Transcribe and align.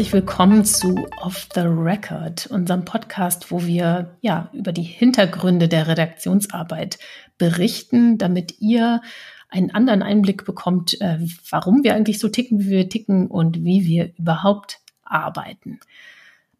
Herzlich 0.00 0.14
willkommen 0.14 0.64
zu 0.64 1.06
Off 1.20 1.46
the 1.54 1.60
Record, 1.60 2.46
unserem 2.46 2.86
Podcast, 2.86 3.50
wo 3.50 3.66
wir 3.66 4.16
ja 4.22 4.48
über 4.54 4.72
die 4.72 4.80
Hintergründe 4.80 5.68
der 5.68 5.88
Redaktionsarbeit 5.88 6.98
berichten, 7.36 8.16
damit 8.16 8.62
ihr 8.62 9.02
einen 9.50 9.70
anderen 9.72 10.02
Einblick 10.02 10.46
bekommt, 10.46 10.98
äh, 11.02 11.18
warum 11.50 11.84
wir 11.84 11.94
eigentlich 11.94 12.18
so 12.18 12.30
ticken, 12.30 12.60
wie 12.60 12.70
wir 12.70 12.88
ticken 12.88 13.26
und 13.26 13.62
wie 13.62 13.84
wir 13.84 14.14
überhaupt 14.16 14.78
arbeiten. 15.04 15.80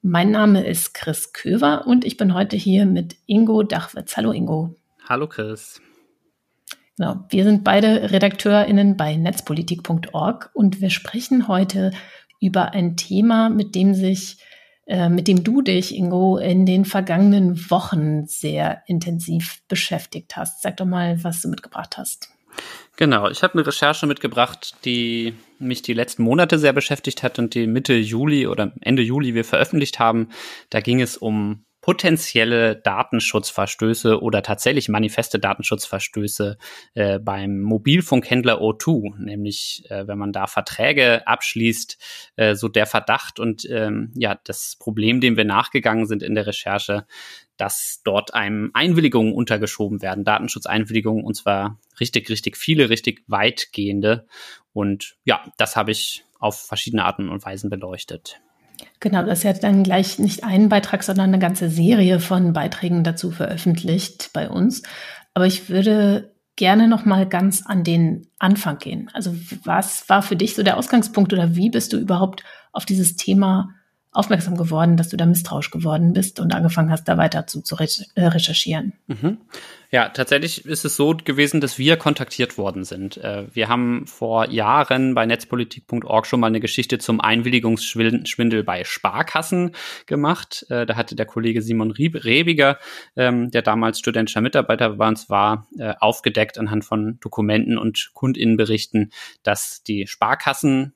Mein 0.02 0.30
Name 0.32 0.62
ist 0.66 0.92
Chris 0.92 1.32
Köver 1.32 1.86
und 1.86 2.04
ich 2.04 2.18
bin 2.18 2.34
heute 2.34 2.56
hier 2.56 2.84
mit 2.84 3.16
Ingo 3.24 3.62
Dachwitz. 3.62 4.18
Hallo 4.18 4.32
Ingo. 4.32 4.74
Hallo 5.08 5.26
Chris. 5.26 5.80
Genau, 6.98 7.24
wir 7.30 7.44
sind 7.44 7.64
beide 7.64 8.10
RedakteurInnen 8.12 8.98
bei 8.98 9.16
netzpolitik.org 9.16 10.50
und 10.52 10.82
wir 10.82 10.90
sprechen 10.90 11.48
heute 11.48 11.92
über 12.40 12.72
ein 12.72 12.96
Thema, 12.96 13.48
mit 13.48 13.74
dem 13.74 13.94
sich, 13.94 14.38
äh, 14.86 15.08
mit 15.08 15.28
dem 15.28 15.44
du 15.44 15.62
dich, 15.62 15.94
Ingo, 15.94 16.38
in 16.38 16.66
den 16.66 16.84
vergangenen 16.84 17.70
Wochen 17.70 18.26
sehr 18.26 18.82
intensiv 18.86 19.62
beschäftigt 19.68 20.36
hast. 20.36 20.62
Sag 20.62 20.78
doch 20.78 20.86
mal, 20.86 21.22
was 21.22 21.42
du 21.42 21.48
mitgebracht 21.48 21.98
hast. 21.98 22.30
Genau, 22.96 23.28
ich 23.28 23.42
habe 23.42 23.54
eine 23.54 23.66
Recherche 23.66 24.06
mitgebracht, 24.06 24.74
die 24.84 25.34
mich 25.58 25.82
die 25.82 25.94
letzten 25.94 26.22
Monate 26.22 26.58
sehr 26.58 26.72
beschäftigt 26.72 27.22
hat 27.22 27.38
und 27.38 27.54
die 27.54 27.66
Mitte 27.66 27.94
Juli 27.94 28.46
oder 28.46 28.72
Ende 28.80 29.02
Juli 29.02 29.34
wir 29.34 29.44
veröffentlicht 29.44 29.98
haben. 29.98 30.28
Da 30.68 30.80
ging 30.80 31.00
es 31.00 31.16
um 31.16 31.64
potenzielle 31.80 32.76
Datenschutzverstöße 32.76 34.20
oder 34.20 34.42
tatsächlich 34.42 34.88
manifeste 34.88 35.38
Datenschutzverstöße 35.38 36.58
äh, 36.94 37.18
beim 37.18 37.60
Mobilfunkhändler 37.60 38.60
O2, 38.60 39.16
nämlich 39.18 39.84
äh, 39.88 40.06
wenn 40.06 40.18
man 40.18 40.32
da 40.32 40.46
Verträge 40.46 41.26
abschließt, 41.26 41.98
äh, 42.36 42.54
so 42.54 42.68
der 42.68 42.86
Verdacht 42.86 43.40
und 43.40 43.64
ähm, 43.70 44.12
ja 44.16 44.38
das 44.44 44.76
Problem, 44.78 45.20
dem 45.20 45.36
wir 45.36 45.44
nachgegangen 45.44 46.06
sind 46.06 46.22
in 46.22 46.34
der 46.34 46.46
Recherche, 46.46 47.06
dass 47.56 48.00
dort 48.04 48.34
einem 48.34 48.70
Einwilligungen 48.74 49.32
untergeschoben 49.32 50.02
werden, 50.02 50.24
Datenschutzeinwilligungen 50.24 51.24
und 51.24 51.34
zwar 51.34 51.78
richtig, 51.98 52.28
richtig 52.28 52.56
viele, 52.56 52.90
richtig 52.90 53.24
weitgehende 53.26 54.26
und 54.72 55.16
ja, 55.24 55.50
das 55.56 55.76
habe 55.76 55.92
ich 55.92 56.24
auf 56.38 56.60
verschiedene 56.60 57.04
Arten 57.04 57.28
und 57.28 57.44
Weisen 57.44 57.70
beleuchtet. 57.70 58.40
Genau, 59.00 59.24
das 59.24 59.42
ja 59.42 59.52
dann 59.52 59.82
gleich 59.82 60.18
nicht 60.18 60.44
ein 60.44 60.68
Beitrag, 60.68 61.02
sondern 61.02 61.30
eine 61.30 61.38
ganze 61.38 61.70
Serie 61.70 62.20
von 62.20 62.52
Beiträgen 62.52 63.04
dazu 63.04 63.30
veröffentlicht 63.30 64.30
bei 64.32 64.48
uns. 64.48 64.82
Aber 65.34 65.46
ich 65.46 65.68
würde 65.68 66.34
gerne 66.56 66.88
noch 66.88 67.04
mal 67.04 67.26
ganz 67.26 67.64
an 67.64 67.84
den 67.84 68.26
Anfang 68.38 68.78
gehen. 68.78 69.08
Also 69.14 69.34
was 69.64 70.08
war 70.08 70.22
für 70.22 70.36
dich 70.36 70.54
so 70.54 70.62
der 70.62 70.76
Ausgangspunkt 70.76 71.32
oder 71.32 71.56
wie 71.56 71.70
bist 71.70 71.92
du 71.92 71.96
überhaupt 71.96 72.44
auf 72.72 72.84
dieses 72.84 73.16
Thema 73.16 73.70
aufmerksam 74.12 74.56
geworden, 74.56 74.96
dass 74.96 75.08
du 75.08 75.16
da 75.16 75.24
misstrauisch 75.24 75.70
geworden 75.70 76.12
bist 76.12 76.40
und 76.40 76.52
angefangen 76.52 76.90
hast, 76.90 77.04
da 77.04 77.16
weiter 77.16 77.46
zu, 77.46 77.62
zu 77.62 77.76
äh, 77.76 78.26
recherchieren. 78.26 78.94
Mhm. 79.06 79.38
Ja, 79.92 80.08
tatsächlich 80.08 80.64
ist 80.64 80.84
es 80.84 80.96
so 80.96 81.16
gewesen, 81.16 81.60
dass 81.60 81.78
wir 81.78 81.96
kontaktiert 81.96 82.58
worden 82.58 82.84
sind. 82.84 83.18
Äh, 83.18 83.46
wir 83.54 83.68
haben 83.68 84.06
vor 84.06 84.48
Jahren 84.48 85.14
bei 85.14 85.26
netzpolitik.org 85.26 86.26
schon 86.26 86.40
mal 86.40 86.48
eine 86.48 86.60
Geschichte 86.60 86.98
zum 86.98 87.20
Einwilligungsschwindel 87.20 88.64
bei 88.64 88.82
Sparkassen 88.82 89.72
gemacht. 90.06 90.66
Äh, 90.70 90.86
da 90.86 90.96
hatte 90.96 91.14
der 91.14 91.26
Kollege 91.26 91.62
Simon 91.62 91.92
Rebiger, 91.92 92.78
ähm, 93.14 93.50
der 93.52 93.62
damals 93.62 94.00
studentischer 94.00 94.40
Mitarbeiter 94.40 94.90
bei 94.90 95.08
uns 95.08 95.30
war, 95.30 95.68
aufgedeckt 95.98 96.58
anhand 96.58 96.84
von 96.84 97.18
Dokumenten 97.20 97.78
und 97.78 98.10
Kundinnenberichten, 98.14 99.12
dass 99.42 99.82
die 99.82 100.06
Sparkassen 100.06 100.94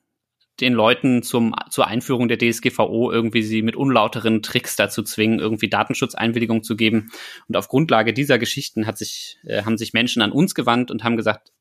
den 0.61 0.73
Leuten 0.73 1.21
zum, 1.21 1.53
zur 1.69 1.87
Einführung 1.87 2.27
der 2.27 2.37
DSGVO 2.37 3.11
irgendwie 3.11 3.43
sie 3.43 3.61
mit 3.61 3.75
unlauteren 3.75 4.41
Tricks 4.41 4.75
dazu 4.75 5.03
zwingen, 5.03 5.39
irgendwie 5.39 5.69
Datenschutzeinwilligung 5.69 6.63
zu 6.63 6.75
geben. 6.75 7.11
Und 7.47 7.57
auf 7.57 7.67
Grundlage 7.67 8.13
dieser 8.13 8.39
Geschichten 8.39 8.87
hat 8.87 8.97
sich, 8.97 9.37
äh, 9.43 9.63
haben 9.63 9.77
sich 9.77 9.93
Menschen 9.93 10.21
an 10.21 10.31
uns 10.31 10.55
gewandt 10.55 10.91
und 10.91 11.03
haben 11.03 11.17
gesagt, 11.17 11.51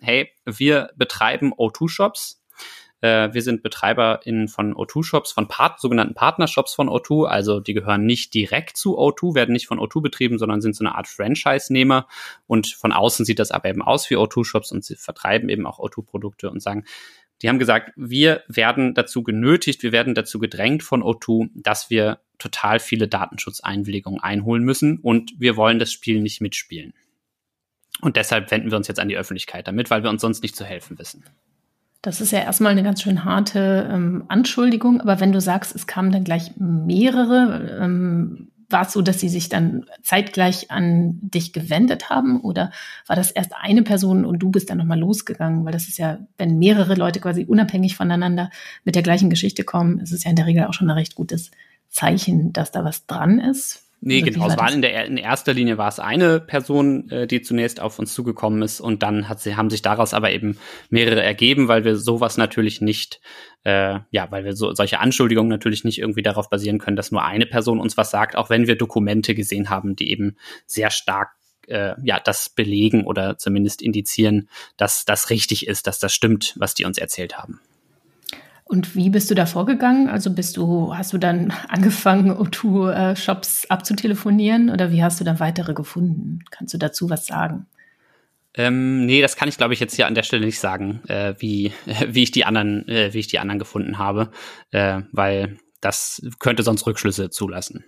hey, 0.00 0.30
wir 0.44 0.90
betreiben 0.96 1.52
O2-Shops. 1.52 2.42
Äh, 3.00 3.32
wir 3.32 3.42
sind 3.42 3.62
BetreiberInnen 3.62 4.48
von 4.48 4.74
O2-Shops, 4.74 5.32
von 5.32 5.46
Part 5.46 5.80
sogenannten 5.80 6.14
Partnershops 6.14 6.74
von 6.74 6.88
O2. 6.88 7.26
Also 7.26 7.60
die 7.60 7.74
gehören 7.74 8.06
nicht 8.06 8.34
direkt 8.34 8.76
zu 8.76 8.98
O2, 8.98 9.34
werden 9.36 9.52
nicht 9.52 9.66
von 9.68 9.78
O2 9.78 10.02
betrieben, 10.02 10.38
sondern 10.38 10.60
sind 10.60 10.74
so 10.74 10.84
eine 10.84 10.96
Art 10.96 11.06
Franchise-Nehmer. 11.06 12.08
Und 12.46 12.68
von 12.68 12.92
außen 12.92 13.24
sieht 13.24 13.38
das 13.38 13.52
aber 13.52 13.68
eben 13.68 13.82
aus 13.82 14.10
wie 14.10 14.16
O2-Shops 14.16 14.72
und 14.72 14.84
sie 14.84 14.96
vertreiben 14.96 15.48
eben 15.48 15.66
auch 15.66 15.78
O2-Produkte 15.78 16.50
und 16.50 16.60
sagen, 16.60 16.84
die 17.42 17.48
haben 17.48 17.58
gesagt, 17.58 17.92
wir 17.96 18.42
werden 18.46 18.94
dazu 18.94 19.22
genötigt, 19.22 19.82
wir 19.82 19.92
werden 19.92 20.14
dazu 20.14 20.38
gedrängt 20.38 20.82
von 20.82 21.02
O2, 21.02 21.50
dass 21.54 21.90
wir 21.90 22.20
total 22.38 22.78
viele 22.78 23.08
Datenschutzeinwilligungen 23.08 24.20
einholen 24.20 24.62
müssen 24.62 24.98
und 24.98 25.32
wir 25.38 25.56
wollen 25.56 25.78
das 25.78 25.92
Spiel 25.92 26.20
nicht 26.20 26.40
mitspielen. 26.40 26.94
Und 28.00 28.16
deshalb 28.16 28.50
wenden 28.50 28.70
wir 28.70 28.76
uns 28.76 28.88
jetzt 28.88 29.00
an 29.00 29.08
die 29.08 29.16
Öffentlichkeit 29.16 29.68
damit, 29.68 29.90
weil 29.90 30.02
wir 30.02 30.10
uns 30.10 30.22
sonst 30.22 30.42
nicht 30.42 30.56
zu 30.56 30.64
helfen 30.64 30.98
wissen. 30.98 31.24
Das 32.00 32.20
ist 32.20 32.32
ja 32.32 32.40
erstmal 32.40 32.72
eine 32.72 32.82
ganz 32.82 33.00
schön 33.02 33.24
harte 33.24 33.88
ähm, 33.92 34.24
Anschuldigung, 34.26 35.00
aber 35.00 35.20
wenn 35.20 35.30
du 35.30 35.40
sagst, 35.40 35.74
es 35.74 35.86
kamen 35.86 36.10
dann 36.10 36.24
gleich 36.24 36.52
mehrere, 36.56 37.78
ähm, 37.80 38.51
war 38.72 38.82
es 38.82 38.92
so, 38.92 39.02
dass 39.02 39.20
sie 39.20 39.28
sich 39.28 39.48
dann 39.48 39.86
zeitgleich 40.02 40.70
an 40.70 41.18
dich 41.20 41.52
gewendet 41.52 42.10
haben 42.10 42.40
oder 42.40 42.72
war 43.06 43.16
das 43.16 43.30
erst 43.30 43.52
eine 43.54 43.82
Person 43.82 44.24
und 44.24 44.38
du 44.38 44.50
bist 44.50 44.70
dann 44.70 44.78
nochmal 44.78 44.98
losgegangen? 44.98 45.64
Weil 45.64 45.72
das 45.72 45.88
ist 45.88 45.98
ja, 45.98 46.18
wenn 46.38 46.58
mehrere 46.58 46.94
Leute 46.94 47.20
quasi 47.20 47.44
unabhängig 47.44 47.96
voneinander 47.96 48.50
mit 48.84 48.94
der 48.94 49.02
gleichen 49.02 49.30
Geschichte 49.30 49.64
kommen, 49.64 50.00
ist 50.00 50.12
es 50.12 50.24
ja 50.24 50.30
in 50.30 50.36
der 50.36 50.46
Regel 50.46 50.64
auch 50.64 50.72
schon 50.72 50.90
ein 50.90 50.96
recht 50.96 51.14
gutes 51.14 51.50
Zeichen, 51.88 52.52
dass 52.52 52.72
da 52.72 52.84
was 52.84 53.06
dran 53.06 53.38
ist. 53.38 53.84
Nee, 54.04 54.20
genau. 54.20 54.48
Es 54.48 54.56
war 54.56 54.72
in, 54.72 54.82
der, 54.82 55.06
in 55.06 55.16
erster 55.16 55.54
Linie 55.54 55.78
war 55.78 55.86
es 55.86 56.00
eine 56.00 56.40
Person, 56.40 57.08
äh, 57.08 57.28
die 57.28 57.40
zunächst 57.40 57.78
auf 57.78 58.00
uns 58.00 58.12
zugekommen 58.12 58.60
ist 58.60 58.80
und 58.80 59.04
dann 59.04 59.28
hat 59.28 59.38
sie, 59.38 59.54
haben 59.54 59.70
sich 59.70 59.80
daraus 59.80 60.12
aber 60.12 60.32
eben 60.32 60.58
mehrere 60.90 61.22
ergeben, 61.22 61.68
weil 61.68 61.84
wir 61.84 61.94
sowas 61.94 62.36
natürlich 62.36 62.80
nicht, 62.80 63.20
äh, 63.62 64.00
ja, 64.10 64.28
weil 64.30 64.44
wir 64.44 64.56
so, 64.56 64.74
solche 64.74 64.98
Anschuldigungen 64.98 65.48
natürlich 65.48 65.84
nicht 65.84 66.00
irgendwie 66.00 66.22
darauf 66.22 66.50
basieren 66.50 66.80
können, 66.80 66.96
dass 66.96 67.12
nur 67.12 67.24
eine 67.24 67.46
Person 67.46 67.78
uns 67.78 67.96
was 67.96 68.10
sagt, 68.10 68.34
auch 68.34 68.50
wenn 68.50 68.66
wir 68.66 68.74
Dokumente 68.74 69.36
gesehen 69.36 69.70
haben, 69.70 69.94
die 69.94 70.10
eben 70.10 70.36
sehr 70.66 70.90
stark 70.90 71.30
äh, 71.68 71.94
ja, 72.02 72.18
das 72.18 72.48
belegen 72.48 73.04
oder 73.04 73.38
zumindest 73.38 73.82
indizieren, 73.82 74.48
dass 74.76 75.04
das 75.04 75.30
richtig 75.30 75.68
ist, 75.68 75.86
dass 75.86 76.00
das 76.00 76.12
stimmt, 76.12 76.54
was 76.56 76.74
die 76.74 76.84
uns 76.84 76.98
erzählt 76.98 77.38
haben. 77.38 77.60
Und 78.72 78.96
wie 78.96 79.10
bist 79.10 79.30
du 79.30 79.34
da 79.34 79.44
vorgegangen? 79.44 80.08
Also 80.08 80.30
bist 80.32 80.56
du, 80.56 80.96
hast 80.96 81.12
du 81.12 81.18
dann 81.18 81.52
angefangen, 81.68 82.32
O2-Shops 82.32 83.68
abzutelefonieren 83.68 84.70
oder 84.70 84.90
wie 84.90 85.04
hast 85.04 85.20
du 85.20 85.24
dann 85.24 85.40
weitere 85.40 85.74
gefunden? 85.74 86.38
Kannst 86.50 86.72
du 86.72 86.78
dazu 86.78 87.10
was 87.10 87.26
sagen? 87.26 87.66
Ähm, 88.54 89.04
nee, 89.04 89.20
das 89.20 89.36
kann 89.36 89.50
ich, 89.50 89.58
glaube 89.58 89.74
ich, 89.74 89.80
jetzt 89.80 89.94
hier 89.94 90.06
an 90.06 90.14
der 90.14 90.22
Stelle 90.22 90.46
nicht 90.46 90.58
sagen, 90.58 91.02
äh, 91.08 91.34
wie, 91.38 91.72
wie 92.08 92.22
ich 92.22 92.30
die 92.30 92.46
anderen, 92.46 92.88
äh, 92.88 93.12
wie 93.12 93.18
ich 93.18 93.26
die 93.26 93.38
anderen 93.38 93.58
gefunden 93.58 93.98
habe, 93.98 94.30
äh, 94.70 95.02
weil 95.12 95.58
das 95.82 96.22
könnte 96.38 96.62
sonst 96.62 96.86
Rückschlüsse 96.86 97.28
zulassen. 97.28 97.84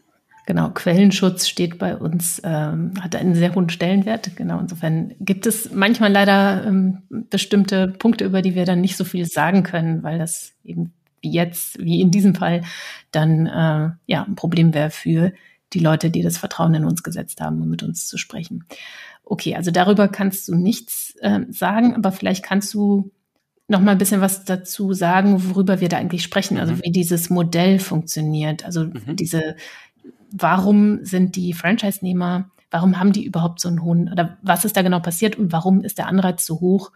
Genau, 0.47 0.71
Quellenschutz 0.71 1.49
steht 1.49 1.79
bei 1.79 1.97
uns, 1.97 2.41
ähm, 2.45 2.93
hat 3.01 3.17
einen 3.17 3.35
sehr 3.35 3.55
hohen 3.55 3.71
Stellenwert. 3.71 4.37
Genau, 4.37 4.59
insofern 4.59 5.15
gibt 5.19 5.47
es 5.47 5.73
manchmal 5.73 6.13
leider 6.13 6.67
ähm, 6.67 7.03
bestimmte 7.09 7.89
Punkte, 7.89 8.27
über 8.27 8.43
die 8.43 8.55
wir 8.55 8.67
dann 8.67 8.83
nicht 8.83 8.97
so 8.97 9.05
viel 9.05 9.25
sagen 9.25 9.63
können, 9.63 10.03
weil 10.03 10.19
das 10.19 10.53
eben 10.63 10.93
wie 11.23 11.31
jetzt, 11.31 11.79
wie 11.83 12.03
in 12.03 12.11
diesem 12.11 12.35
Fall, 12.35 12.63
dann 13.11 13.47
äh, 13.47 13.91
ja 14.07 14.25
ein 14.25 14.35
Problem 14.35 14.75
wäre 14.75 14.91
für 14.91 15.33
die 15.73 15.79
Leute, 15.81 16.11
die 16.11 16.23
das 16.23 16.37
Vertrauen 16.37 16.75
in 16.75 16.85
uns 16.85 17.03
gesetzt 17.03 17.41
haben, 17.41 17.63
um 17.63 17.71
mit 17.71 17.83
uns 17.83 18.07
zu 18.07 18.19
sprechen. 18.19 18.65
Okay, 19.25 19.57
also 19.57 19.71
darüber 19.71 20.09
kannst 20.09 20.47
du 20.49 20.55
nichts 20.55 21.17
äh, 21.21 21.41
sagen, 21.49 21.95
aber 21.95 22.13
vielleicht 22.13 22.45
kannst 22.45 22.75
du 22.75 23.11
noch 23.67 23.81
mal 23.81 23.93
ein 23.93 23.99
bisschen 23.99 24.21
was 24.21 24.45
dazu 24.45 24.93
sagen, 24.93 25.55
worüber 25.55 25.81
wir 25.81 25.89
da 25.89 25.97
eigentlich 25.97 26.23
sprechen, 26.23 26.59
also 26.59 26.75
mhm. 26.75 26.81
wie 26.85 26.93
dieses 26.93 27.31
Modell 27.31 27.79
funktioniert, 27.79 28.67
also 28.67 28.85
mhm. 28.85 29.17
diese 29.17 29.57
warum 30.37 31.05
sind 31.05 31.37
die 31.37 31.53
Franchise-Nehmer, 31.53 32.51
warum 32.71 32.99
haben 32.99 33.13
die 33.13 33.25
überhaupt 33.25 33.61
so 33.61 33.69
einen 33.69 33.83
hohen, 33.83 34.11
oder 34.11 34.37
was 34.43 34.65
ist 34.65 34.77
da 34.77 34.83
genau 34.83 34.99
passiert 34.99 35.37
und 35.37 35.53
warum 35.53 35.83
ist 35.83 35.99
der 35.99 36.09
Anreiz 36.09 36.45
so 36.45 36.61
hoch, 36.61 36.91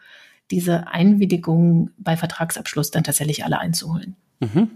diese 0.50 0.88
Einwilligung 0.88 1.90
bei 1.98 2.16
Vertragsabschluss 2.16 2.90
dann 2.90 3.04
tatsächlich 3.04 3.44
alle 3.44 3.60
einzuholen? 3.60 4.16
Mhm. 4.40 4.70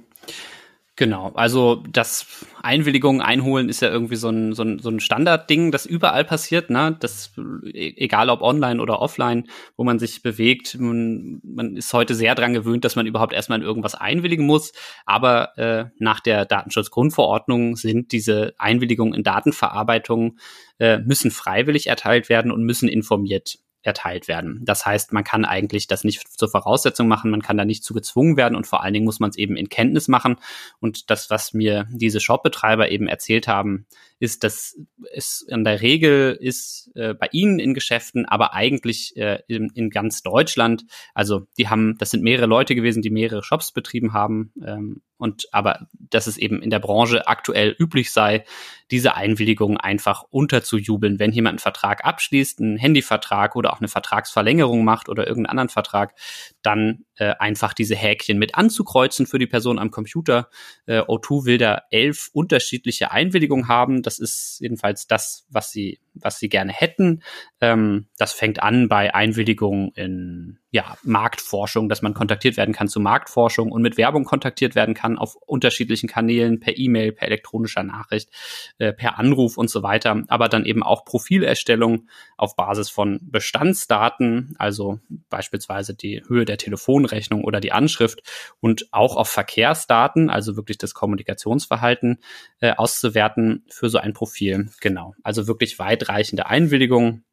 Genau, 1.02 1.32
also 1.34 1.82
das 1.90 2.46
Einwilligung 2.62 3.20
einholen 3.20 3.68
ist 3.68 3.82
ja 3.82 3.88
irgendwie 3.88 4.14
so 4.14 4.28
ein, 4.28 4.52
so 4.52 4.62
ein, 4.62 4.78
so 4.78 4.88
ein 4.88 5.00
Standardding, 5.00 5.72
das 5.72 5.84
überall 5.84 6.24
passiert, 6.24 6.70
ne? 6.70 6.96
Das, 7.00 7.32
e, 7.64 7.94
egal 7.96 8.30
ob 8.30 8.40
online 8.40 8.80
oder 8.80 9.00
offline, 9.00 9.48
wo 9.76 9.82
man 9.82 9.98
sich 9.98 10.22
bewegt. 10.22 10.78
Man, 10.78 11.40
man 11.42 11.76
ist 11.76 11.92
heute 11.92 12.14
sehr 12.14 12.36
dran 12.36 12.52
gewöhnt, 12.52 12.84
dass 12.84 12.94
man 12.94 13.06
überhaupt 13.06 13.32
erstmal 13.32 13.58
in 13.58 13.64
irgendwas 13.64 13.96
einwilligen 13.96 14.46
muss. 14.46 14.74
Aber 15.04 15.58
äh, 15.58 15.86
nach 15.98 16.20
der 16.20 16.44
Datenschutzgrundverordnung 16.44 17.74
sind 17.74 18.12
diese 18.12 18.54
Einwilligungen 18.58 19.14
in 19.14 19.24
Datenverarbeitung 19.24 20.38
äh, 20.78 20.98
müssen 20.98 21.32
freiwillig 21.32 21.88
erteilt 21.88 22.28
werden 22.28 22.52
und 22.52 22.62
müssen 22.62 22.88
informiert 22.88 23.58
erteilt 23.82 24.28
werden. 24.28 24.60
Das 24.62 24.86
heißt, 24.86 25.12
man 25.12 25.24
kann 25.24 25.44
eigentlich 25.44 25.86
das 25.86 26.04
nicht 26.04 26.26
zur 26.38 26.48
Voraussetzung 26.48 27.08
machen, 27.08 27.30
man 27.30 27.42
kann 27.42 27.56
da 27.56 27.64
nicht 27.64 27.84
zu 27.84 27.94
gezwungen 27.94 28.36
werden 28.36 28.56
und 28.56 28.66
vor 28.66 28.82
allen 28.82 28.94
Dingen 28.94 29.04
muss 29.04 29.20
man 29.20 29.30
es 29.30 29.36
eben 29.36 29.56
in 29.56 29.68
Kenntnis 29.68 30.08
machen. 30.08 30.36
Und 30.80 31.10
das, 31.10 31.30
was 31.30 31.52
mir 31.52 31.86
diese 31.90 32.20
Shopbetreiber 32.20 32.90
eben 32.90 33.08
erzählt 33.08 33.48
haben, 33.48 33.86
ist, 34.22 34.44
dass 34.44 34.78
es 35.12 35.44
in 35.48 35.64
der 35.64 35.80
Regel 35.80 36.38
ist 36.40 36.92
äh, 36.94 37.12
bei 37.12 37.28
ihnen 37.32 37.58
in 37.58 37.74
Geschäften, 37.74 38.24
aber 38.24 38.54
eigentlich 38.54 39.16
äh, 39.16 39.40
in, 39.48 39.68
in 39.74 39.90
ganz 39.90 40.22
Deutschland. 40.22 40.84
Also 41.12 41.48
die 41.58 41.68
haben, 41.68 41.98
das 41.98 42.12
sind 42.12 42.22
mehrere 42.22 42.46
Leute 42.46 42.76
gewesen, 42.76 43.02
die 43.02 43.10
mehrere 43.10 43.42
Shops 43.42 43.72
betrieben 43.72 44.12
haben. 44.12 44.52
Ähm, 44.64 45.02
und 45.18 45.48
aber 45.50 45.88
dass 45.98 46.28
es 46.28 46.36
eben 46.36 46.62
in 46.62 46.70
der 46.70 46.78
Branche 46.78 47.26
aktuell 47.26 47.74
üblich 47.76 48.12
sei, 48.12 48.44
diese 48.92 49.16
Einwilligung 49.16 49.76
einfach 49.76 50.22
unterzujubeln, 50.30 51.18
wenn 51.18 51.32
jemand 51.32 51.54
einen 51.54 51.58
Vertrag 51.58 52.04
abschließt, 52.04 52.60
einen 52.60 52.76
Handyvertrag 52.76 53.56
oder 53.56 53.72
auch 53.72 53.80
eine 53.80 53.88
Vertragsverlängerung 53.88 54.84
macht 54.84 55.08
oder 55.08 55.26
irgendeinen 55.26 55.50
anderen 55.50 55.68
Vertrag, 55.68 56.14
dann 56.62 57.06
äh, 57.22 57.36
einfach 57.38 57.72
diese 57.72 57.94
Häkchen 57.94 58.36
mit 58.36 58.56
anzukreuzen 58.56 59.26
für 59.26 59.38
die 59.38 59.46
Person 59.46 59.78
am 59.78 59.92
Computer. 59.92 60.48
Äh, 60.86 61.02
O2 61.02 61.44
will 61.44 61.58
da 61.58 61.82
elf 61.92 62.30
unterschiedliche 62.32 63.12
Einwilligungen 63.12 63.68
haben. 63.68 64.02
Das 64.02 64.18
ist 64.18 64.58
jedenfalls 64.60 65.06
das, 65.06 65.46
was 65.48 65.70
sie, 65.70 66.00
was 66.14 66.40
sie 66.40 66.48
gerne 66.48 66.72
hätten. 66.72 67.22
Ähm, 67.62 68.08
das 68.18 68.32
fängt 68.32 68.60
an 68.60 68.88
bei 68.88 69.14
Einwilligungen 69.14 69.92
in 69.94 70.58
ja, 70.72 70.96
Marktforschung, 71.04 71.88
dass 71.88 72.02
man 72.02 72.12
kontaktiert 72.12 72.56
werden 72.56 72.74
kann 72.74 72.88
zu 72.88 72.98
Marktforschung 72.98 73.70
und 73.70 73.82
mit 73.82 73.96
Werbung 73.96 74.24
kontaktiert 74.24 74.74
werden 74.74 74.94
kann 74.94 75.16
auf 75.16 75.36
unterschiedlichen 75.36 76.08
Kanälen, 76.08 76.58
per 76.58 76.76
E-Mail, 76.76 77.12
per 77.12 77.28
elektronischer 77.28 77.84
Nachricht, 77.84 78.30
äh, 78.78 78.92
per 78.92 79.16
Anruf 79.16 79.58
und 79.58 79.70
so 79.70 79.84
weiter, 79.84 80.24
aber 80.26 80.48
dann 80.48 80.64
eben 80.64 80.82
auch 80.82 81.04
Profilerstellung 81.04 82.08
auf 82.36 82.56
Basis 82.56 82.90
von 82.90 83.20
Bestandsdaten, 83.22 84.56
also 84.58 84.98
beispielsweise 85.30 85.94
die 85.94 86.22
Höhe 86.26 86.44
der 86.44 86.58
Telefonrechnung 86.58 87.44
oder 87.44 87.60
die 87.60 87.70
Anschrift 87.72 88.22
und 88.58 88.88
auch 88.90 89.14
auf 89.16 89.28
Verkehrsdaten, 89.28 90.30
also 90.30 90.56
wirklich 90.56 90.78
das 90.78 90.94
Kommunikationsverhalten 90.94 92.18
äh, 92.60 92.72
auszuwerten 92.72 93.64
für 93.68 93.88
so 93.88 93.98
ein 93.98 94.14
Profil. 94.14 94.70
Genau, 94.80 95.14
also 95.22 95.46
wirklich 95.46 95.78
weitreichende 95.78 96.46
Einwilligungen 96.46 97.24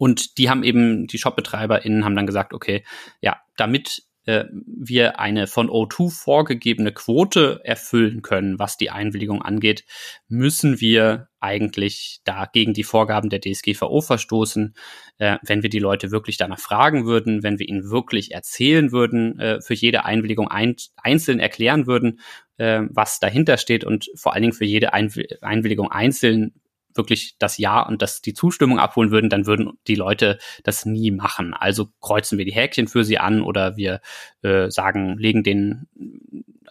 und 0.00 0.38
die 0.38 0.48
haben 0.48 0.62
eben, 0.62 1.06
die 1.08 1.18
ShopbetreiberInnen 1.18 2.06
haben 2.06 2.16
dann 2.16 2.26
gesagt, 2.26 2.54
okay, 2.54 2.84
ja, 3.20 3.36
damit 3.58 4.02
äh, 4.24 4.46
wir 4.50 5.20
eine 5.20 5.46
von 5.46 5.68
O2 5.68 6.10
vorgegebene 6.10 6.90
Quote 6.92 7.60
erfüllen 7.64 8.22
können, 8.22 8.58
was 8.58 8.78
die 8.78 8.88
Einwilligung 8.88 9.42
angeht, 9.42 9.84
müssen 10.26 10.80
wir 10.80 11.28
eigentlich 11.38 12.20
da 12.24 12.46
gegen 12.46 12.72
die 12.72 12.82
Vorgaben 12.82 13.28
der 13.28 13.42
DSGVO 13.42 14.00
verstoßen. 14.00 14.74
Äh, 15.18 15.36
wenn 15.42 15.62
wir 15.62 15.68
die 15.68 15.78
Leute 15.78 16.10
wirklich 16.10 16.38
danach 16.38 16.60
fragen 16.60 17.04
würden, 17.04 17.42
wenn 17.42 17.58
wir 17.58 17.68
ihnen 17.68 17.90
wirklich 17.90 18.32
erzählen 18.32 18.92
würden, 18.92 19.38
äh, 19.38 19.60
für 19.60 19.74
jede 19.74 20.06
Einwilligung 20.06 20.48
ein, 20.48 20.76
einzeln 20.96 21.40
erklären 21.40 21.86
würden, 21.86 22.20
äh, 22.56 22.84
was 22.88 23.20
dahinter 23.20 23.58
steht 23.58 23.84
und 23.84 24.10
vor 24.14 24.32
allen 24.32 24.44
Dingen 24.44 24.54
für 24.54 24.64
jede 24.64 24.94
Einwilligung 24.94 25.92
einzeln 25.92 26.54
wirklich 27.00 27.36
das 27.38 27.58
Ja 27.58 27.80
und 27.80 28.02
das 28.02 28.20
die 28.20 28.34
Zustimmung 28.34 28.78
abholen 28.78 29.10
würden, 29.10 29.30
dann 29.30 29.46
würden 29.46 29.72
die 29.88 29.94
Leute 29.94 30.38
das 30.62 30.84
nie 30.86 31.10
machen. 31.10 31.54
Also 31.54 31.88
kreuzen 32.00 32.38
wir 32.38 32.44
die 32.44 32.54
Häkchen 32.54 32.86
für 32.86 33.04
sie 33.04 33.18
an 33.18 33.42
oder 33.42 33.76
wir 33.76 34.00
äh, 34.42 34.70
sagen, 34.70 35.18
legen 35.18 35.42
den 35.42 35.88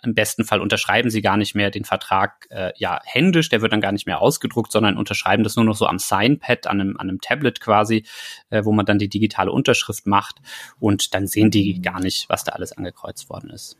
im 0.03 0.13
besten 0.13 0.45
Fall 0.45 0.61
unterschreiben 0.61 1.09
sie 1.09 1.21
gar 1.21 1.37
nicht 1.37 1.55
mehr 1.55 1.71
den 1.71 1.85
Vertrag 1.85 2.47
äh, 2.49 2.71
ja 2.77 3.01
händisch, 3.03 3.49
der 3.49 3.61
wird 3.61 3.73
dann 3.73 3.81
gar 3.81 3.91
nicht 3.91 4.05
mehr 4.05 4.21
ausgedruckt, 4.21 4.71
sondern 4.71 4.97
unterschreiben 4.97 5.43
das 5.43 5.55
nur 5.55 5.65
noch 5.65 5.75
so 5.75 5.87
am 5.87 5.99
Signpad, 5.99 6.67
an 6.67 6.79
einem, 6.79 6.97
an 6.97 7.09
einem 7.09 7.21
Tablet 7.21 7.59
quasi, 7.59 8.05
äh, 8.49 8.63
wo 8.63 8.71
man 8.71 8.85
dann 8.85 8.99
die 8.99 9.09
digitale 9.09 9.51
Unterschrift 9.51 10.07
macht 10.07 10.37
und 10.79 11.13
dann 11.13 11.27
sehen 11.27 11.51
die 11.51 11.81
gar 11.81 11.99
nicht, 11.99 12.29
was 12.29 12.43
da 12.43 12.53
alles 12.53 12.71
angekreuzt 12.71 13.29
worden 13.29 13.49
ist. 13.49 13.77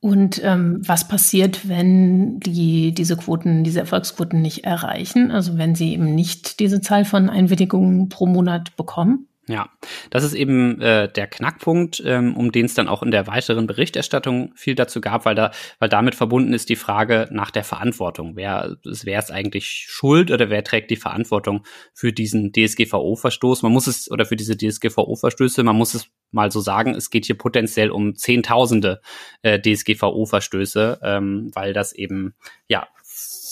Und 0.00 0.40
ähm, 0.44 0.80
was 0.86 1.08
passiert, 1.08 1.68
wenn 1.68 2.38
die 2.40 2.92
diese 2.92 3.16
Quoten, 3.16 3.64
diese 3.64 3.80
Erfolgsquoten 3.80 4.40
nicht 4.40 4.64
erreichen? 4.64 5.30
Also 5.30 5.58
wenn 5.58 5.74
sie 5.74 5.92
eben 5.92 6.14
nicht 6.14 6.60
diese 6.60 6.80
Zahl 6.80 7.04
von 7.04 7.28
Einwilligungen 7.28 8.08
pro 8.08 8.26
Monat 8.26 8.76
bekommen? 8.76 9.27
Ja, 9.48 9.70
das 10.10 10.24
ist 10.24 10.34
eben 10.34 10.78
äh, 10.82 11.10
der 11.10 11.26
Knackpunkt, 11.26 12.02
ähm, 12.04 12.36
um 12.36 12.52
den 12.52 12.66
es 12.66 12.74
dann 12.74 12.86
auch 12.86 13.02
in 13.02 13.10
der 13.10 13.26
weiteren 13.26 13.66
Berichterstattung 13.66 14.52
viel 14.54 14.74
dazu 14.74 15.00
gab, 15.00 15.24
weil 15.24 15.34
da, 15.34 15.52
weil 15.78 15.88
damit 15.88 16.14
verbunden 16.14 16.52
ist 16.52 16.68
die 16.68 16.76
Frage 16.76 17.28
nach 17.30 17.50
der 17.50 17.64
Verantwortung. 17.64 18.36
Wer, 18.36 18.76
wer 18.84 19.18
ist 19.18 19.32
eigentlich 19.32 19.86
schuld 19.88 20.30
oder 20.30 20.50
wer 20.50 20.64
trägt 20.64 20.90
die 20.90 20.96
Verantwortung 20.96 21.64
für 21.94 22.12
diesen 22.12 22.52
DSGVO-Verstoß? 22.52 23.62
Man 23.62 23.72
muss 23.72 23.86
es, 23.86 24.10
oder 24.10 24.26
für 24.26 24.36
diese 24.36 24.54
DSGVO-Verstöße, 24.54 25.62
man 25.62 25.76
muss 25.76 25.94
es 25.94 26.10
mal 26.30 26.52
so 26.52 26.60
sagen, 26.60 26.94
es 26.94 27.08
geht 27.08 27.24
hier 27.24 27.38
potenziell 27.38 27.90
um 27.90 28.16
Zehntausende 28.16 29.00
äh, 29.40 29.58
DSGVO-Verstöße, 29.58 30.98
ähm, 31.02 31.50
weil 31.54 31.72
das 31.72 31.94
eben 31.94 32.34
ja 32.68 32.86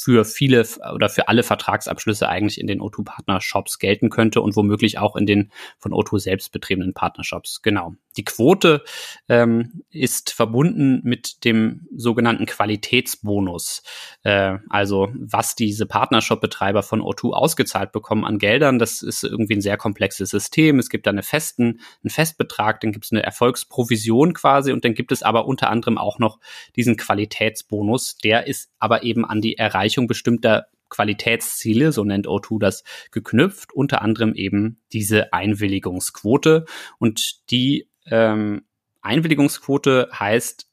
für 0.07 0.25
viele 0.25 0.65
oder 0.95 1.09
für 1.09 1.27
alle 1.27 1.43
Vertragsabschlüsse 1.43 2.29
eigentlich 2.29 2.61
in 2.61 2.69
den 2.69 2.81
O2-Partner-Shops 2.81 3.81
gelten 3.81 4.09
könnte 4.09 4.41
und 4.41 4.55
womöglich 4.55 4.99
auch 4.99 5.17
in 5.17 5.27
den 5.27 5.51
von 5.79 5.91
O2 5.91 6.21
selbst 6.21 6.53
betriebenen 6.53 6.95
Partnershops. 6.95 7.61
Genau. 7.61 7.95
Die 8.17 8.25
Quote 8.25 8.85
ähm, 9.29 9.83
ist 9.91 10.31
verbunden 10.31 11.01
mit 11.03 11.45
dem 11.45 11.89
sogenannten 11.95 12.47
Qualitätsbonus. 12.47 13.83
Äh, 14.23 14.59
also 14.71 15.09
was 15.13 15.57
diese 15.57 15.87
Partnershop-Betreiber 15.87 16.85
von 16.85 17.03
O2 17.03 17.33
ausgezahlt 17.33 17.91
bekommen 17.91 18.25
an 18.25 18.39
Geldern, 18.39 18.79
das 18.79 19.03
ist 19.03 19.25
irgendwie 19.25 19.55
ein 19.55 19.61
sehr 19.61 19.77
komplexes 19.77 20.31
System. 20.31 20.79
Es 20.79 20.89
gibt 20.89 21.09
da 21.09 21.11
eine 21.11 21.25
festen, 21.25 21.81
einen 22.05 22.11
Festbetrag, 22.11 22.81
dann 22.81 22.93
gibt 22.93 23.07
es 23.07 23.13
eine 23.13 23.25
Erfolgsprovision 23.25 24.35
quasi 24.35 24.73
und 24.73 24.85
dann 24.85 24.95
gibt 24.95 25.11
es 25.11 25.25
aber 25.25 25.47
unter 25.47 25.69
anderem 25.69 25.99
auch 25.99 26.21
noch 26.21 26.39
diesen 26.77 26.97
Qualitätsbonus. 26.97 28.19
Der 28.19 28.47
ist 28.47 28.71
aber 28.79 29.03
eben 29.03 29.25
an 29.25 29.41
die 29.41 29.59
Erreichung 29.59 29.96
Erreichung 29.97 30.07
bestimmter 30.07 30.67
Qualitätsziele, 30.89 31.91
so 31.91 32.05
nennt 32.05 32.29
O2 32.29 32.61
das, 32.61 32.85
geknüpft, 33.11 33.73
unter 33.73 34.03
anderem 34.03 34.35
eben 34.35 34.81
diese 34.93 35.33
Einwilligungsquote. 35.33 36.65
Und 36.99 37.51
die 37.51 37.89
ähm, 38.07 38.65
Einwilligungsquote 39.01 40.09
heißt, 40.13 40.69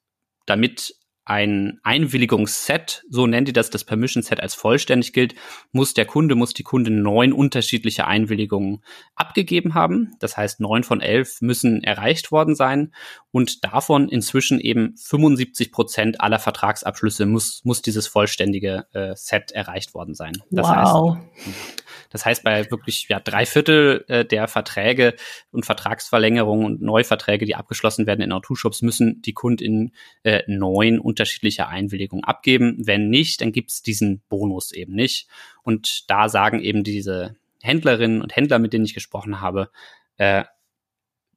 damit 0.46 0.96
ein 1.26 1.80
Einwilligungsset, 1.84 3.04
so 3.10 3.28
nennt 3.28 3.48
ihr 3.48 3.54
das, 3.54 3.70
das 3.70 3.86
Permission 3.86 4.24
Set 4.24 4.42
als 4.42 4.56
vollständig 4.56 5.14
gilt, 5.14 5.36
muss 5.72 5.94
der 5.94 6.06
Kunde, 6.06 6.36
muss 6.36 6.54
die 6.54 6.64
Kunde 6.64 6.92
neun 6.92 7.32
unterschiedliche 7.32 8.06
Einwilligungen 8.08 8.84
abgegeben 9.16 9.74
haben. 9.74 10.16
Das 10.20 10.36
heißt, 10.36 10.60
neun 10.60 10.84
von 10.84 11.00
elf 11.00 11.42
müssen 11.42 11.82
erreicht 11.84 12.32
worden 12.32 12.56
sein 12.56 12.94
und 13.32 13.64
davon 13.64 14.10
inzwischen 14.10 14.60
eben 14.60 14.96
75 14.98 15.72
Prozent 15.72 16.20
aller 16.20 16.40
Vertragsabschlüsse 16.40 17.26
muss, 17.26 17.62
muss 17.64 17.82
dieses 17.82 18.08
vollständige 18.08 18.86
äh, 18.94 19.16
Set 19.16 19.52
erreicht 19.52 19.94
worden 19.94 20.16
sein. 20.16 20.34
Das 20.52 20.68
wow. 20.68 21.16
Heißt, 21.16 21.83
das 22.10 22.26
heißt, 22.26 22.44
bei 22.44 22.70
wirklich 22.72 23.08
ja, 23.10 23.20
drei 23.20 23.46
Viertel 23.46 24.06
äh, 24.08 24.26
der 24.26 24.48
Verträge 24.48 25.16
und 25.52 25.66
Vertragsverlängerungen 25.66 26.66
und 26.66 26.82
Neuverträge, 26.82 27.46
die 27.46 27.56
abgeschlossen 27.56 28.08
werden 28.08 28.22
in 28.22 28.32
Autoshops, 28.32 28.82
müssen 28.82 29.22
die 29.22 29.34
KundInnen 29.34 29.94
äh, 30.24 30.44
neun 30.48 31.00
unterschiedliche 31.00 31.68
Einwilligungen 31.68 32.24
abgeben. 32.24 32.78
Wenn 32.80 33.10
nicht, 33.10 33.42
dann 33.42 33.52
gibt's 33.52 33.82
diesen 33.82 34.22
Bonus 34.30 34.72
eben 34.72 34.94
nicht. 34.94 35.28
Und 35.64 36.10
da 36.10 36.30
sagen 36.30 36.62
eben 36.62 36.84
diese 36.84 37.36
Händlerinnen 37.62 38.22
und 38.22 38.36
Händler, 38.36 38.60
mit 38.60 38.74
denen 38.74 38.86
ich 38.86 38.94
gesprochen 38.94 39.42
habe, 39.42 39.70
äh, 40.18 40.44